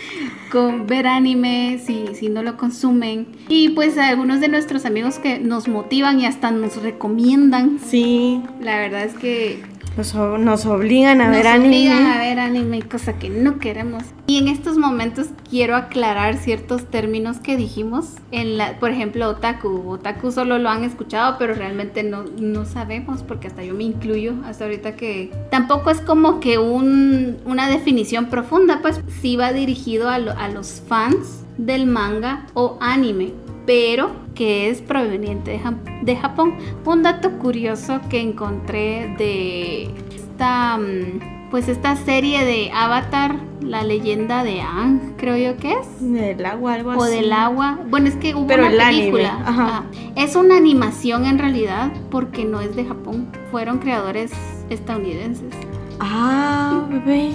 con 0.52 0.86
ver 0.86 1.06
anime 1.06 1.80
si, 1.84 2.14
si 2.14 2.28
no 2.28 2.42
lo 2.42 2.56
consumen. 2.56 3.26
Y 3.48 3.70
pues 3.70 3.98
algunos 3.98 4.40
de 4.40 4.48
nuestros 4.48 4.84
amigos 4.84 5.18
que 5.18 5.38
nos 5.38 5.68
motivan 5.68 6.20
y 6.20 6.26
hasta 6.26 6.50
nos 6.50 6.82
recomiendan. 6.82 7.78
Sí. 7.78 8.42
La 8.60 8.78
verdad 8.78 9.04
es 9.04 9.14
que 9.14 9.62
nos, 9.98 10.14
nos 10.14 10.64
obligan 10.64 11.20
a 11.20 11.28
ver 11.28 11.48
anime. 11.48 11.84
Nos 11.84 11.98
obligan 11.98 12.06
a 12.06 12.18
ver 12.18 12.38
anime, 12.38 12.82
cosa 12.82 13.18
que 13.18 13.28
no 13.28 13.58
queremos. 13.58 14.04
Y 14.28 14.38
en 14.38 14.48
estos 14.48 14.78
momentos 14.78 15.26
quiero 15.50 15.74
aclarar 15.74 16.36
ciertos 16.36 16.86
términos 16.86 17.38
que 17.38 17.56
dijimos. 17.56 18.14
En 18.30 18.56
la, 18.56 18.78
por 18.78 18.90
ejemplo, 18.90 19.28
otaku. 19.28 19.90
Otaku 19.90 20.30
solo 20.30 20.58
lo 20.58 20.68
han 20.68 20.84
escuchado, 20.84 21.36
pero 21.38 21.54
realmente 21.54 22.04
no, 22.04 22.24
no 22.38 22.64
sabemos, 22.64 23.24
porque 23.24 23.48
hasta 23.48 23.64
yo 23.64 23.74
me 23.74 23.84
incluyo 23.84 24.34
hasta 24.46 24.64
ahorita 24.64 24.94
que 24.94 25.32
tampoco 25.50 25.90
es 25.90 26.00
como 26.00 26.38
que 26.38 26.58
un, 26.58 27.38
una 27.44 27.68
definición 27.68 28.26
profunda, 28.26 28.78
pues 28.80 29.00
sí 29.20 29.36
va 29.36 29.52
dirigido 29.52 30.08
a, 30.08 30.14
a 30.14 30.48
los 30.48 30.80
fans 30.86 31.44
del 31.56 31.86
manga 31.86 32.46
o 32.54 32.78
anime 32.80 33.32
pero 33.68 34.12
que 34.34 34.70
es 34.70 34.80
proveniente 34.80 35.60
de, 36.00 36.16
Japón. 36.16 36.54
Un 36.86 37.02
dato 37.02 37.32
curioso 37.32 38.00
que 38.08 38.18
encontré 38.18 39.14
de 39.18 39.90
esta 40.16 40.78
mm, 40.78 41.50
pues 41.50 41.68
esta 41.68 41.94
serie 41.96 42.46
de 42.46 42.70
Avatar, 42.72 43.36
la 43.60 43.84
leyenda 43.84 44.42
de 44.42 44.62
Ang, 44.62 45.16
creo 45.18 45.36
yo 45.36 45.58
que 45.58 45.72
es. 45.72 45.86
Del 46.00 46.46
agua, 46.46 46.74
algo 46.74 46.92
así. 46.92 47.00
O 47.00 47.04
del 47.04 47.30
agua. 47.30 47.78
Bueno, 47.90 48.08
es 48.08 48.16
que 48.16 48.34
hubo 48.34 48.46
una 48.46 48.70
película. 48.70 49.38
Ajá. 49.44 49.84
Es 50.16 50.34
una 50.34 50.56
animación 50.56 51.26
en 51.26 51.38
realidad 51.38 51.92
porque 52.10 52.46
no 52.46 52.62
es 52.62 52.74
de 52.74 52.86
Japón. 52.86 53.28
Fueron 53.50 53.80
creadores 53.80 54.32
estadounidenses. 54.70 55.52
Ah, 56.00 56.86
bebé. 56.88 57.34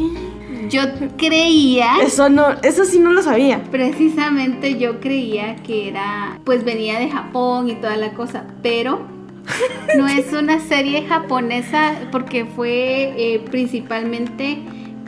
Yo 0.70 0.82
creía. 1.18 1.98
Eso 2.02 2.30
no, 2.30 2.52
eso 2.62 2.86
sí 2.86 3.00
no 3.00 3.12
lo 3.12 3.22
sabía. 3.22 3.64
Precisamente 3.72 4.78
yo 4.78 5.00
creía 5.00 5.56
que 5.58 5.90
era, 5.90 6.40
pues 6.44 6.64
venía 6.64 7.00
de 7.00 7.10
Japón 7.10 7.70
y 7.70 7.76
toda 7.76 7.98
la 7.98 8.14
cosa, 8.14 8.46
pero 8.62 9.08
no 9.98 10.08
es 10.08 10.32
una 10.34 10.60
serie 10.60 11.06
japonesa 11.06 11.94
porque 12.12 12.46
fue 12.46 13.14
eh, 13.18 13.40
principalmente 13.50 14.60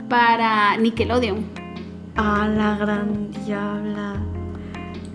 para 0.09 0.77
Nickelodeon. 0.77 1.45
Ah, 2.15 2.47
la 2.47 2.77
gran 2.77 3.31
diabla. 3.31 4.21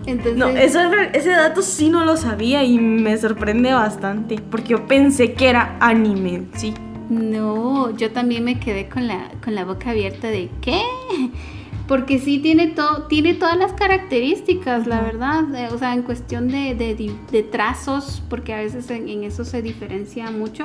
Entonces, 0.05 0.35
no, 0.35 0.47
ese 0.47 1.29
dato 1.29 1.61
sí 1.61 1.89
no 1.89 2.05
lo 2.05 2.17
sabía 2.17 2.63
y 2.63 2.79
me 2.79 3.17
sorprende 3.17 3.71
bastante 3.71 4.39
porque 4.49 4.69
yo 4.69 4.87
pensé 4.87 5.33
que 5.33 5.49
era 5.49 5.77
anime, 5.79 6.47
sí. 6.55 6.73
No, 7.11 7.93
yo 7.97 8.11
también 8.11 8.45
me 8.45 8.57
quedé 8.57 8.87
con 8.87 9.05
la, 9.05 9.31
con 9.43 9.53
la 9.53 9.65
boca 9.65 9.89
abierta 9.89 10.29
de 10.29 10.49
¿qué? 10.61 10.81
Porque 11.89 12.19
sí 12.19 12.39
tiene, 12.39 12.67
todo, 12.67 13.03
tiene 13.07 13.33
todas 13.33 13.57
las 13.57 13.73
características, 13.73 14.87
la 14.87 15.01
verdad. 15.01 15.43
o 15.73 15.77
sea, 15.77 15.93
en 15.93 16.03
cuestión 16.03 16.47
de, 16.47 17.47
trazos, 17.51 18.23
porque 18.29 18.53
a 18.53 18.59
veces 18.59 18.89
en, 18.91 19.25
eso 19.25 19.43
se 19.43 19.61
diferencia 19.61 20.31
mucho. 20.31 20.63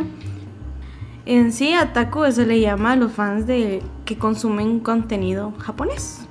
En 1.24 1.52
sí, 1.52 1.72
Ataku 1.72 2.30
se 2.30 2.46
le 2.46 2.60
llama 2.60 2.92
a 2.92 2.96
los 2.96 3.10
fans 3.10 3.48
de 3.48 3.82
que 4.04 4.16
consumen 4.16 4.78
contenido 4.78 5.52
japonés. 5.58 6.28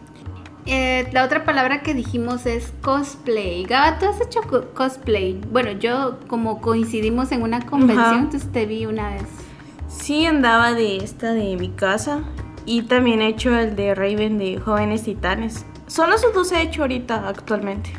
Eh, 0.66 1.09
la 1.11 1.26
otra 1.26 1.43
palabra 1.43 1.82
que 1.82 1.93
dijimos 1.93 2.45
es 2.45 2.72
cosplay. 2.82 3.66
Gaba, 3.66 3.99
¿tú 3.99 4.05
has 4.05 4.22
hecho 4.22 4.39
cosplay? 4.74 5.41
Bueno, 5.51 5.74
yo 5.74 6.20
como 6.28 6.61
coincidimos 6.61 7.34
en 7.34 7.41
una 7.41 7.66
convención, 7.66 8.20
entonces 8.22 8.49
te 8.49 8.66
vi 8.66 8.86
una 8.86 9.09
vez. 9.09 9.45
Sí, 9.88 10.25
andaba 10.25 10.73
de 10.73 10.97
esta 10.97 11.33
de 11.33 11.55
mi 11.57 11.69
casa 11.69 12.23
y 12.65 12.83
también 12.83 13.21
he 13.21 13.27
hecho 13.27 13.57
el 13.57 13.75
de 13.75 13.95
Raven 13.95 14.38
de 14.38 14.59
Jóvenes 14.59 15.03
Titanes. 15.03 15.65
Son 15.88 16.09
los 16.09 16.21
dos 16.33 16.51
he 16.51 16.61
hecho 16.61 16.81
ahorita 16.81 17.27
actualmente. 17.27 17.91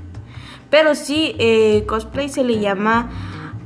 Pero 0.71 0.95
sí, 0.95 1.35
eh, 1.39 1.85
cosplay 1.87 2.29
se 2.29 2.45
le 2.45 2.59
llama 2.61 3.11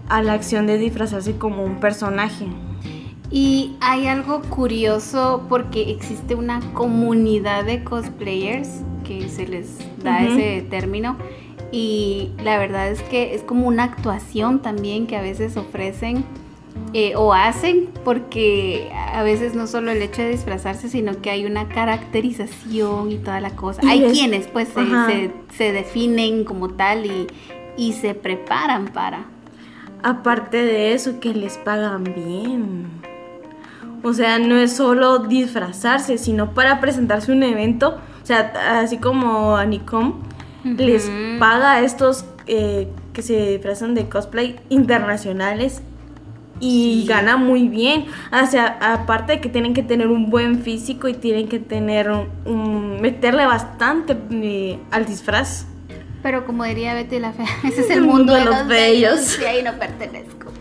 a 0.08 0.22
la 0.22 0.34
acción 0.34 0.66
de 0.66 0.76
disfrazarse 0.76 1.36
como 1.36 1.64
un 1.64 1.80
personaje. 1.80 2.46
Y 3.30 3.76
hay 3.80 4.06
algo 4.08 4.42
curioso 4.42 5.46
porque 5.48 5.90
existe 5.90 6.34
una 6.34 6.60
comunidad 6.72 7.64
de 7.64 7.84
cosplayers 7.84 8.82
que 9.04 9.28
se 9.28 9.46
les 9.46 9.78
da 10.02 10.22
ese 10.22 10.66
término 10.68 11.16
y 11.72 12.30
la 12.42 12.58
verdad 12.58 12.88
es 12.88 13.02
que 13.02 13.34
es 13.34 13.42
como 13.42 13.66
una 13.68 13.84
actuación 13.84 14.60
también 14.60 15.06
que 15.06 15.16
a 15.16 15.22
veces 15.22 15.56
ofrecen 15.56 16.24
eh, 16.92 17.14
o 17.14 17.32
hacen, 17.32 17.88
porque 18.04 18.90
a 19.12 19.22
veces 19.22 19.54
no 19.54 19.66
solo 19.66 19.92
el 19.92 20.02
hecho 20.02 20.22
de 20.22 20.30
disfrazarse, 20.30 20.88
sino 20.88 21.20
que 21.20 21.30
hay 21.30 21.46
una 21.46 21.68
caracterización 21.68 23.12
y 23.12 23.18
toda 23.18 23.40
la 23.40 23.50
cosa. 23.50 23.80
hay 23.86 24.10
quienes 24.10 24.48
pues 24.48 24.68
se, 25.56 25.72
definen 25.72 26.44
como 26.44 26.70
tal 26.70 27.06
y, 27.06 27.28
y 27.76 27.92
se 27.92 28.14
preparan 28.14 28.88
para. 28.88 29.26
Aparte 30.02 30.56
de 30.56 30.92
eso, 30.92 31.20
que 31.20 31.32
les 31.32 31.58
pagan 31.58 32.04
bien. 32.04 32.88
O 34.02 34.12
sea, 34.12 34.38
no 34.38 34.56
es 34.56 34.74
solo 34.74 35.18
disfrazarse, 35.18 36.18
sino 36.18 36.54
para 36.54 36.80
presentarse 36.80 37.30
un 37.30 37.42
evento. 37.42 37.98
O 38.22 38.26
sea, 38.26 38.80
así 38.80 38.98
como 38.98 39.56
Anicom 39.56 40.14
les 40.64 41.10
paga 41.38 41.74
a 41.74 41.80
estos 41.82 42.24
eh, 42.46 42.88
que 43.12 43.22
se 43.22 43.52
disfrazan 43.52 43.94
de 43.94 44.08
cosplay 44.08 44.58
internacionales 44.68 45.82
y 46.60 47.06
gana 47.06 47.36
muy 47.36 47.68
bien. 47.68 48.06
O 48.30 48.46
sea, 48.46 48.78
aparte 48.80 49.32
de 49.32 49.40
que 49.40 49.48
tienen 49.48 49.74
que 49.74 49.82
tener 49.82 50.08
un 50.08 50.30
buen 50.30 50.62
físico 50.62 51.08
y 51.08 51.14
tienen 51.14 51.48
que 51.48 51.58
tener 51.58 52.10
un, 52.44 53.00
meterle 53.00 53.46
bastante 53.46 54.16
eh, 54.30 54.78
al 54.90 55.06
disfraz. 55.06 55.66
Pero 56.22 56.46
como 56.46 56.64
diría 56.64 56.94
Betty 56.94 57.18
la 57.18 57.32
Fea, 57.32 57.46
ese 57.64 57.80
es 57.80 57.90
el 57.90 58.02
mundo, 58.02 58.34
de, 58.34 58.44
los, 58.44 58.66
bellos. 58.68 59.38
Y 59.40 59.44
ahí 59.44 59.62
no 59.62 59.72
pertenezco. 59.72 60.52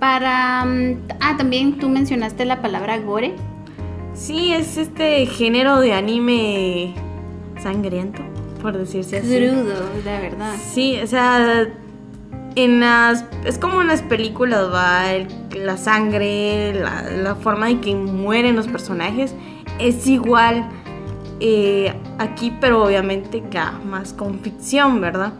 Para. 0.00 0.64
Mm, 0.64 0.98
ah, 1.20 1.36
también 1.38 1.78
tú 1.78 1.88
mencionaste 1.88 2.44
la 2.44 2.60
palabra 2.60 2.98
gore. 2.98 3.34
Sí, 4.12 4.52
es 4.52 4.76
este 4.76 5.26
género 5.26 5.80
de 5.80 5.92
anime 5.92 6.94
sangriento, 7.60 8.22
por 8.60 8.76
decirse 8.76 9.18
así. 9.18 9.28
Crudo, 9.28 9.74
la 10.04 10.20
verdad. 10.20 10.54
Sí, 10.72 10.98
o 11.02 11.06
sea, 11.06 11.68
en 12.56 12.80
las 12.80 13.24
es 13.44 13.58
como 13.58 13.80
en 13.80 13.88
las 13.88 14.02
películas 14.02 14.72
va 14.72 15.04
la 15.56 15.76
sangre 15.76 16.74
la, 16.74 17.34
forma 17.36 17.70
en 17.70 17.80
que 17.80 17.94
mueren 17.94 18.56
los 18.56 18.68
personajes 18.68 19.34
es 19.78 20.06
igual 20.06 20.68
eh, 21.40 21.92
aquí 22.18 22.52
pero 22.60 22.84
obviamente 22.84 23.42
ya 23.50 23.72
más 23.84 24.12
con 24.12 24.38
ficción 24.38 25.00
verdad 25.00 25.32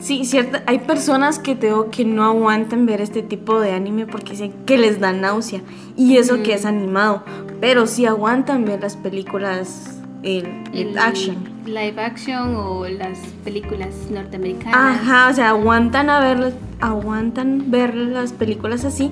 sí 0.00 0.24
cierto 0.24 0.58
hay 0.66 0.78
personas 0.80 1.38
que 1.38 1.54
tengo 1.54 1.90
que 1.90 2.04
no 2.04 2.24
aguantan 2.24 2.86
ver 2.86 3.00
este 3.00 3.22
tipo 3.22 3.60
de 3.60 3.72
anime 3.72 4.06
porque 4.06 4.32
dicen 4.32 4.54
que 4.64 4.78
les 4.78 5.00
da 5.00 5.12
náusea 5.12 5.60
y 5.96 6.16
eso 6.16 6.42
que 6.42 6.54
es 6.54 6.64
animado 6.64 7.22
pero 7.60 7.86
sí 7.86 8.06
aguantan 8.06 8.64
ver 8.64 8.80
las 8.80 8.96
películas 8.96 9.93
el, 10.24 10.64
el 10.72 10.98
action. 10.98 11.36
Live 11.66 12.00
action 12.00 12.56
o 12.56 12.86
las 12.88 13.18
películas 13.44 13.94
norteamericanas. 14.10 14.74
Ajá, 14.74 15.28
o 15.30 15.34
sea, 15.34 15.50
aguantan 15.50 16.10
a 16.10 16.20
ver, 16.20 16.52
aguantan 16.80 17.70
ver 17.70 17.94
las 17.94 18.32
películas 18.32 18.84
así, 18.84 19.10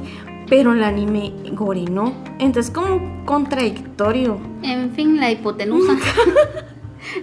pero 0.48 0.72
el 0.72 0.82
anime 0.82 1.32
gore 1.52 1.82
no. 1.82 2.14
Entonces 2.38 2.72
como 2.72 3.24
contradictorio. 3.24 4.40
En 4.62 4.90
fin, 4.92 5.20
la 5.20 5.30
hipotenusa. 5.30 5.96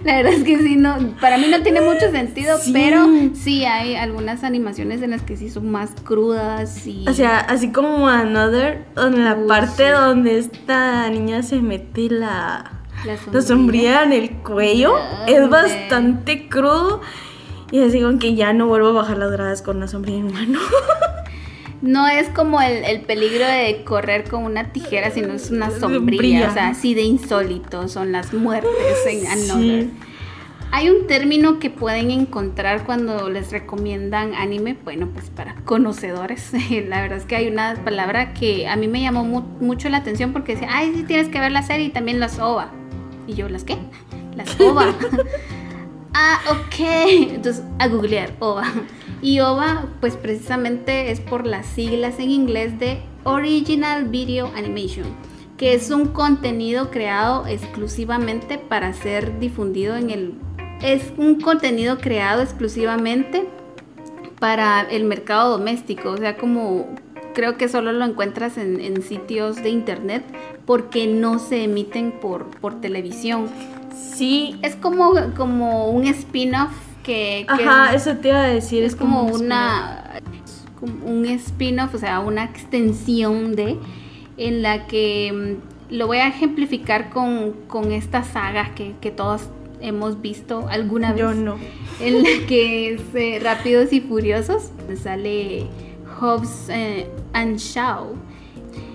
La 0.04 0.16
verdad 0.16 0.34
es 0.34 0.44
que 0.44 0.58
sí, 0.58 0.76
no, 0.76 1.16
para 1.20 1.38
mí 1.38 1.46
no 1.50 1.62
tiene 1.62 1.80
mucho 1.80 2.10
sentido, 2.10 2.58
pero 2.72 3.08
sí 3.32 3.64
hay 3.64 3.96
algunas 3.96 4.44
animaciones 4.44 5.02
en 5.02 5.10
las 5.10 5.22
que 5.22 5.36
sí 5.36 5.48
son 5.48 5.70
más 5.70 5.92
crudas 6.04 6.86
y... 6.86 7.08
O 7.08 7.14
sea, 7.14 7.38
así 7.38 7.72
como 7.72 8.06
Another, 8.06 8.84
en 8.96 9.24
la 9.24 9.36
parte 9.48 9.88
donde 9.88 10.38
esta 10.38 11.08
niña 11.08 11.42
se 11.42 11.60
mete 11.60 12.10
la 12.10 12.79
la 13.04 13.42
sombría, 13.42 14.02
en 14.04 14.12
el 14.12 14.30
cuello 14.38 14.94
es 15.26 15.48
bastante 15.48 16.48
crudo. 16.48 17.00
Y 17.72 17.80
así 17.82 18.00
con 18.00 18.18
que 18.18 18.34
ya 18.34 18.52
no 18.52 18.66
vuelvo 18.66 18.88
a 18.88 18.92
bajar 18.92 19.18
las 19.18 19.30
gradas 19.30 19.62
con 19.62 19.78
la 19.80 19.86
sombría 19.86 20.16
en 20.16 20.32
mano. 20.32 20.58
No 21.82 22.06
es 22.08 22.28
como 22.28 22.60
el, 22.60 23.00
peligro 23.02 23.46
de 23.46 23.84
correr 23.84 24.28
con 24.28 24.44
una 24.44 24.70
tijera, 24.70 25.10
sino 25.10 25.32
es 25.32 25.50
una 25.50 25.70
sombría. 25.70 26.50
O 26.50 26.52
sea, 26.52 26.68
así 26.68 26.92
de 26.92 27.02
insólito 27.02 27.88
son 27.88 28.12
las 28.12 28.34
muertes 28.34 28.70
en 29.08 29.26
Another. 29.26 29.86
Hay 30.72 30.88
un 30.88 31.06
término 31.06 31.58
que 31.58 31.68
pueden 31.70 32.10
encontrar 32.10 32.84
cuando 32.84 33.28
les 33.28 33.50
recomiendan 33.50 34.34
anime, 34.34 34.76
bueno, 34.84 35.08
pues 35.08 35.30
para 35.30 35.54
conocedores. 35.64 36.52
la 36.88 37.00
verdad 37.00 37.18
es 37.18 37.24
que 37.24 37.36
hay 37.36 37.48
una 37.48 37.82
palabra 37.82 38.34
que 38.34 38.68
a 38.68 38.76
mí 38.76 38.86
me 38.86 39.00
llamó 39.00 39.24
mucho 39.24 39.88
la 39.88 39.96
atención 39.96 40.32
porque 40.32 40.52
decía, 40.52 40.68
ay, 40.70 40.92
sí 40.94 41.02
tienes 41.04 41.28
que 41.28 41.40
ver 41.40 41.50
la 41.50 41.62
serie 41.62 41.86
y 41.86 41.90
también 41.90 42.20
las 42.20 42.38
OVA. 42.38 42.72
Y 43.26 43.34
yo, 43.34 43.48
¿las 43.48 43.64
qué? 43.64 43.78
Las 44.36 44.58
OVA. 44.60 44.94
ah, 46.14 46.40
ok. 46.50 46.80
Entonces, 47.34 47.64
a 47.78 47.88
googlear 47.88 48.34
OVA. 48.40 48.64
Y 49.22 49.40
OVA, 49.40 49.86
pues 50.00 50.16
precisamente 50.16 51.10
es 51.10 51.20
por 51.20 51.46
las 51.46 51.66
siglas 51.66 52.18
en 52.18 52.30
inglés 52.30 52.78
de 52.78 53.02
Original 53.24 54.04
Video 54.04 54.50
Animation, 54.56 55.06
que 55.58 55.74
es 55.74 55.90
un 55.90 56.08
contenido 56.08 56.90
creado 56.90 57.46
exclusivamente 57.46 58.58
para 58.58 58.92
ser 58.92 59.38
difundido 59.38 59.96
en 59.96 60.10
el... 60.10 60.34
Es 60.80 61.12
un 61.18 61.40
contenido 61.40 61.98
creado 61.98 62.40
exclusivamente 62.40 63.46
para 64.38 64.80
el 64.80 65.04
mercado 65.04 65.58
doméstico, 65.58 66.12
o 66.12 66.16
sea, 66.16 66.38
como 66.38 66.94
creo 67.34 67.56
que 67.56 67.68
solo 67.68 67.92
lo 67.92 68.04
encuentras 68.04 68.58
en, 68.58 69.02
sitios 69.02 69.56
de 69.56 69.70
internet 69.70 70.24
porque 70.66 71.06
no 71.06 71.38
se 71.38 71.64
emiten 71.64 72.12
por, 72.12 72.46
por 72.60 72.80
televisión. 72.80 73.48
Sí. 73.94 74.58
Es 74.62 74.76
como, 74.76 75.12
como 75.36 75.90
un 75.90 76.06
spin-off 76.06 76.70
que, 77.02 77.46
Ajá, 77.48 77.94
eso 77.94 78.16
te 78.16 78.28
iba 78.28 78.44
a 78.44 78.48
decir. 78.48 78.84
Es, 78.84 78.94
como, 78.94 79.24
una... 79.24 80.20
un 80.80 81.26
spin-off, 81.26 81.94
o 81.94 81.98
sea, 81.98 82.20
una 82.20 82.44
extensión 82.44 83.56
de... 83.56 83.78
En 84.36 84.62
la 84.62 84.86
que 84.86 85.58
mm, 85.90 85.94
lo 85.94 86.06
voy 86.06 86.18
a 86.18 86.28
ejemplificar 86.28 87.10
con, 87.10 87.52
con 87.66 87.92
esta 87.92 88.24
saga 88.24 88.74
que, 88.74 88.94
que 89.00 89.10
todos 89.10 89.50
hemos 89.80 90.20
visto 90.20 90.66
alguna 90.68 91.12
vez. 91.12 91.20
Yo 91.20 91.34
no. 91.34 91.56
En 92.00 92.22
la 92.22 92.46
que 92.46 92.94
es 92.94 93.02
eh, 93.14 93.38
Rápidos 93.42 93.92
y 93.92 94.00
Furiosos. 94.00 94.70
Sale 95.02 95.66
Hobbs 96.20 96.68
eh, 96.68 97.08
and 97.32 97.56
Shaw. 97.58 98.14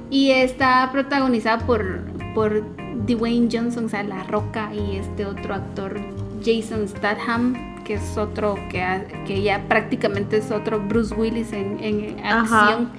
Y 0.09 0.32
está 0.32 0.89
protagonizada 0.91 1.65
por, 1.65 2.01
por 2.34 2.63
Dwayne 3.05 3.49
Johnson, 3.51 3.86
o 3.86 3.89
sea, 3.89 4.03
La 4.03 4.23
Roca, 4.23 4.73
y 4.73 4.97
este 4.97 5.26
otro 5.26 5.55
actor, 5.55 5.99
Jason 6.43 6.88
Statham, 6.88 7.84
que 7.84 7.95
es 7.95 8.17
otro 8.17 8.55
que, 8.69 8.84
que 9.26 9.41
ya 9.41 9.67
prácticamente 9.67 10.38
es 10.38 10.51
otro 10.51 10.80
Bruce 10.80 11.13
Willis 11.15 11.51
en, 11.53 11.80
en 11.84 12.26
acción. 12.26 12.89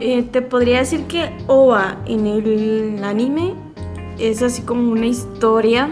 Eh, 0.00 0.22
te 0.22 0.42
podría 0.42 0.80
decir 0.80 1.04
que 1.04 1.30
OVA 1.46 1.98
en 2.06 2.26
el 2.26 3.02
anime 3.04 3.54
es 4.18 4.42
así 4.42 4.62
como 4.62 4.90
una 4.90 5.06
historia 5.06 5.88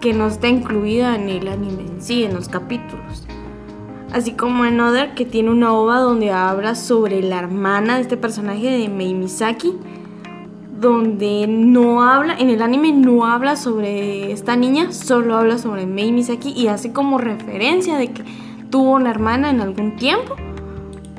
que 0.00 0.12
no 0.12 0.28
está 0.28 0.48
incluida 0.48 1.16
en 1.16 1.28
el 1.28 1.48
anime 1.48 1.82
en 1.82 2.02
sí, 2.02 2.24
en 2.24 2.34
los 2.34 2.48
capítulos. 2.48 3.26
Así 4.12 4.32
como 4.32 4.64
en 4.64 4.80
Other, 4.80 5.14
que 5.14 5.24
tiene 5.24 5.50
una 5.50 5.72
ova 5.72 6.00
donde 6.00 6.32
habla 6.32 6.74
sobre 6.74 7.22
la 7.22 7.38
hermana 7.38 7.94
de 7.94 8.02
este 8.02 8.16
personaje 8.16 8.68
de 8.68 8.88
Mei 8.88 9.14
Misaki, 9.14 9.74
donde 10.80 11.46
no 11.46 12.02
habla, 12.02 12.34
en 12.36 12.50
el 12.50 12.60
anime 12.60 12.92
no 12.92 13.24
habla 13.24 13.54
sobre 13.54 14.32
esta 14.32 14.56
niña, 14.56 14.92
solo 14.92 15.36
habla 15.36 15.58
sobre 15.58 15.86
Mei 15.86 16.10
Misaki 16.10 16.50
y 16.50 16.66
hace 16.66 16.92
como 16.92 17.18
referencia 17.18 17.98
de 17.98 18.08
que 18.08 18.24
tuvo 18.68 18.92
una 18.92 19.10
hermana 19.10 19.50
en 19.50 19.60
algún 19.60 19.94
tiempo, 19.94 20.34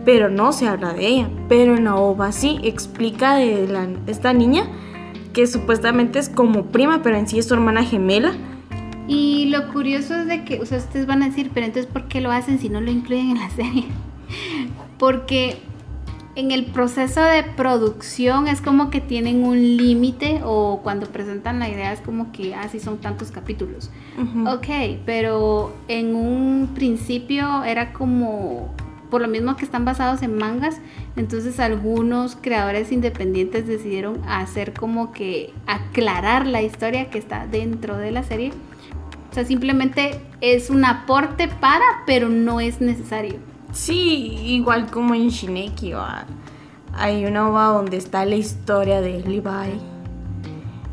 pero 0.04 0.30
no 0.30 0.52
se 0.52 0.68
habla 0.68 0.92
de 0.92 1.08
ella. 1.08 1.30
Pero 1.48 1.78
en 1.78 1.86
la 1.86 1.96
ova 1.96 2.34
sí 2.34 2.60
explica 2.62 3.36
de 3.36 3.70
esta 4.08 4.34
niña 4.34 4.64
que 5.32 5.48
supuestamente 5.48 6.20
es 6.20 6.28
como 6.28 6.66
prima, 6.66 7.02
pero 7.02 7.16
en 7.16 7.28
sí 7.28 7.39
es 7.39 7.48
su 7.48 7.54
hermana 7.54 7.86
gemela 7.86 8.34
y 9.08 9.45
lo 9.45 9.72
curioso 9.72 10.16
es 10.16 10.28
de 10.28 10.43
que, 10.43 10.60
o 10.60 10.66
sea, 10.66 10.78
ustedes 10.78 11.06
van 11.06 11.24
a 11.24 11.28
decir, 11.28 11.52
pero 11.54 11.66
entonces, 11.66 11.91
¿por 11.91 12.08
qué 12.08 12.22
lo 12.22 12.32
hacen 12.32 12.60
si 12.60 12.70
no 12.70 12.82
lo 12.82 12.91
incluyen 12.91 13.32
en 13.32 13.39
la 13.39 13.49
serie? 13.56 13.86
Porque 14.97 15.58
en 16.36 16.52
el 16.52 16.66
proceso 16.66 17.22
de 17.22 17.43
producción 17.43 18.47
es 18.47 18.62
como 18.62 18.89
que 18.89 19.02
tienen 19.02 19.43
un 19.43 19.78
límite 19.78 20.41
o 20.43 20.80
cuando 20.82 21.08
presentan 21.08 21.60
la 21.60 21.70
idea 21.70 21.91
es 21.91 21.99
como 21.99 22.32
que 22.32 22.56
así 22.56 22.78
ah, 22.78 22.84
son 22.84 22.97
tantos 22.99 23.32
capítulos. 23.32 23.91
Ok, 24.47 24.68
pero 25.06 25.74
en 25.88 26.16
un 26.16 26.70
principio 26.74 27.64
era 27.64 27.91
como, 27.91 28.74
por 29.10 29.22
lo 29.22 29.28
mismo 29.28 29.58
que 29.58 29.66
están 29.66 29.84
basados 29.84 30.22
en 30.22 30.38
mangas, 30.38 30.80
entonces 31.18 31.60
algunos 31.60 32.38
creadores 32.38 32.91
independientes 32.93 33.68
decidieron 33.68 34.22
hacer 34.28 34.74
como 34.74 35.12
que 35.12 35.54
aclarar 35.68 36.47
la 36.47 36.62
historia 36.62 37.10
que 37.10 37.20
está 37.20 37.45
dentro 37.45 37.97
de 37.97 38.12
la 38.12 38.24
serie 38.24 38.54
o 39.32 39.34
sea, 39.34 39.45
simplemente 39.45 40.19
es 40.41 40.69
un 40.69 40.84
aporte 40.84 41.47
para, 41.47 41.86
pero 42.05 42.27
no 42.27 42.59
es 42.59 42.82
necesario. 42.82 43.36
Sí, 43.71 44.38
igual 44.43 44.91
como 44.91 45.15
en 45.15 45.29
Shineki, 45.29 45.93
hay 46.93 47.23
una 47.23 47.47
ova 47.47 47.67
donde 47.67 47.95
está 47.95 48.25
la 48.25 48.36
historia 48.36 48.99
de 48.99 49.21
Levi. 49.21 49.79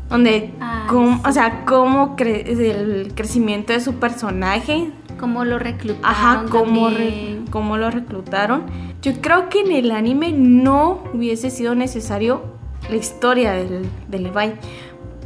Donde, 0.07 0.53
ah, 0.61 0.87
o 1.25 1.31
sea, 1.33 1.65
cómo 1.65 2.15
el 2.17 3.11
crecimiento 3.13 3.73
de 3.73 3.81
su 3.81 3.95
personaje. 3.95 4.89
Cómo 5.19 5.43
lo 5.43 5.59
reclutaron. 5.59 6.05
Ajá, 6.05 6.45
cómo, 6.49 7.77
lo 7.77 7.91
reclutaron. 7.91 8.63
Yo 9.01 9.19
creo 9.19 9.49
que 9.49 9.59
en 9.59 9.73
el 9.73 9.91
anime 9.91 10.31
no 10.31 11.03
hubiese 11.13 11.49
sido 11.49 11.75
necesario 11.75 12.41
la 12.89 12.95
historia 12.95 13.51
de 13.51 14.17
Levi. 14.17 14.53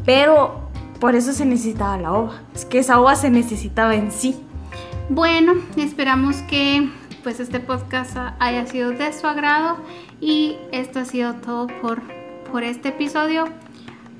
Pero 0.03 0.62
por 1.03 1.15
eso 1.15 1.33
se 1.33 1.45
necesitaba 1.45 1.97
la 1.97 2.13
ova. 2.13 2.41
Es 2.55 2.63
que 2.63 2.79
esa 2.79 2.97
ova 2.97 3.17
se 3.17 3.29
necesitaba 3.29 3.93
en 3.93 4.09
sí. 4.09 4.37
Bueno, 5.09 5.55
esperamos 5.75 6.37
que 6.43 6.89
pues 7.23 7.41
este 7.41 7.59
podcast 7.59 8.15
haya 8.39 8.65
sido 8.67 8.91
de 8.91 9.11
su 9.11 9.27
agrado 9.27 9.79
y 10.21 10.55
esto 10.71 10.99
ha 10.99 11.03
sido 11.03 11.33
todo 11.33 11.67
por, 11.81 12.01
por 12.49 12.63
este 12.63 12.87
episodio. 12.87 13.49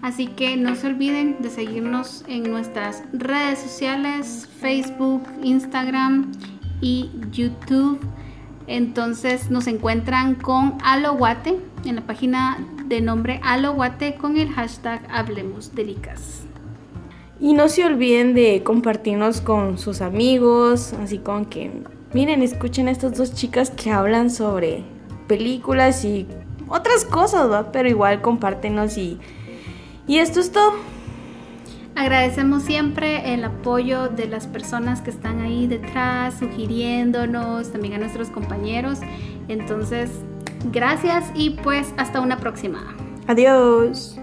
Así 0.01 0.27
que 0.27 0.57
no 0.57 0.75
se 0.75 0.87
olviden 0.87 1.37
de 1.39 1.51
seguirnos 1.51 2.25
en 2.27 2.51
nuestras 2.51 3.03
redes 3.13 3.59
sociales, 3.59 4.49
Facebook, 4.59 5.23
Instagram 5.41 6.33
y 6.81 7.11
YouTube. 7.31 7.97
Entonces 8.67 9.49
nos 9.49 9.67
encuentran 9.67 10.35
con 10.35 10.77
Aloguate 10.83 11.61
en 11.85 11.95
la 11.95 12.01
página 12.01 12.57
de 12.87 12.99
nombre 12.99 13.39
Aloguate 13.41 14.15
con 14.15 14.35
el 14.35 14.51
hashtag 14.51 15.01
Hablemos 15.09 15.73
Delicas. 15.73 16.42
Y 17.43 17.51
no 17.51 17.67
se 17.67 17.83
olviden 17.83 18.33
de 18.33 18.63
compartirnos 18.63 19.41
con 19.41 19.77
sus 19.77 19.99
amigos, 19.99 20.93
así 20.93 21.17
con 21.17 21.43
que, 21.43 21.69
miren, 22.13 22.41
escuchen 22.41 22.87
a 22.87 22.91
estas 22.91 23.17
dos 23.17 23.33
chicas 23.33 23.69
que 23.69 23.91
hablan 23.91 24.29
sobre 24.29 24.85
películas 25.27 26.05
y 26.05 26.25
otras 26.69 27.03
cosas, 27.03 27.51
¿va? 27.51 27.69
Pero 27.73 27.89
igual 27.89 28.21
compártenos 28.21 28.97
y, 28.97 29.19
y 30.07 30.19
esto 30.19 30.39
es 30.39 30.53
todo. 30.53 30.71
Agradecemos 31.95 32.63
siempre 32.63 33.33
el 33.33 33.43
apoyo 33.43 34.07
de 34.07 34.27
las 34.27 34.47
personas 34.47 35.01
que 35.01 35.09
están 35.09 35.41
ahí 35.41 35.67
detrás, 35.67 36.35
sugiriéndonos, 36.39 37.73
también 37.73 37.95
a 37.95 37.97
nuestros 37.97 38.29
compañeros. 38.29 38.99
Entonces, 39.49 40.09
gracias 40.71 41.29
y 41.35 41.49
pues 41.49 41.93
hasta 41.97 42.21
una 42.21 42.37
próxima. 42.37 42.95
Adiós. 43.27 44.17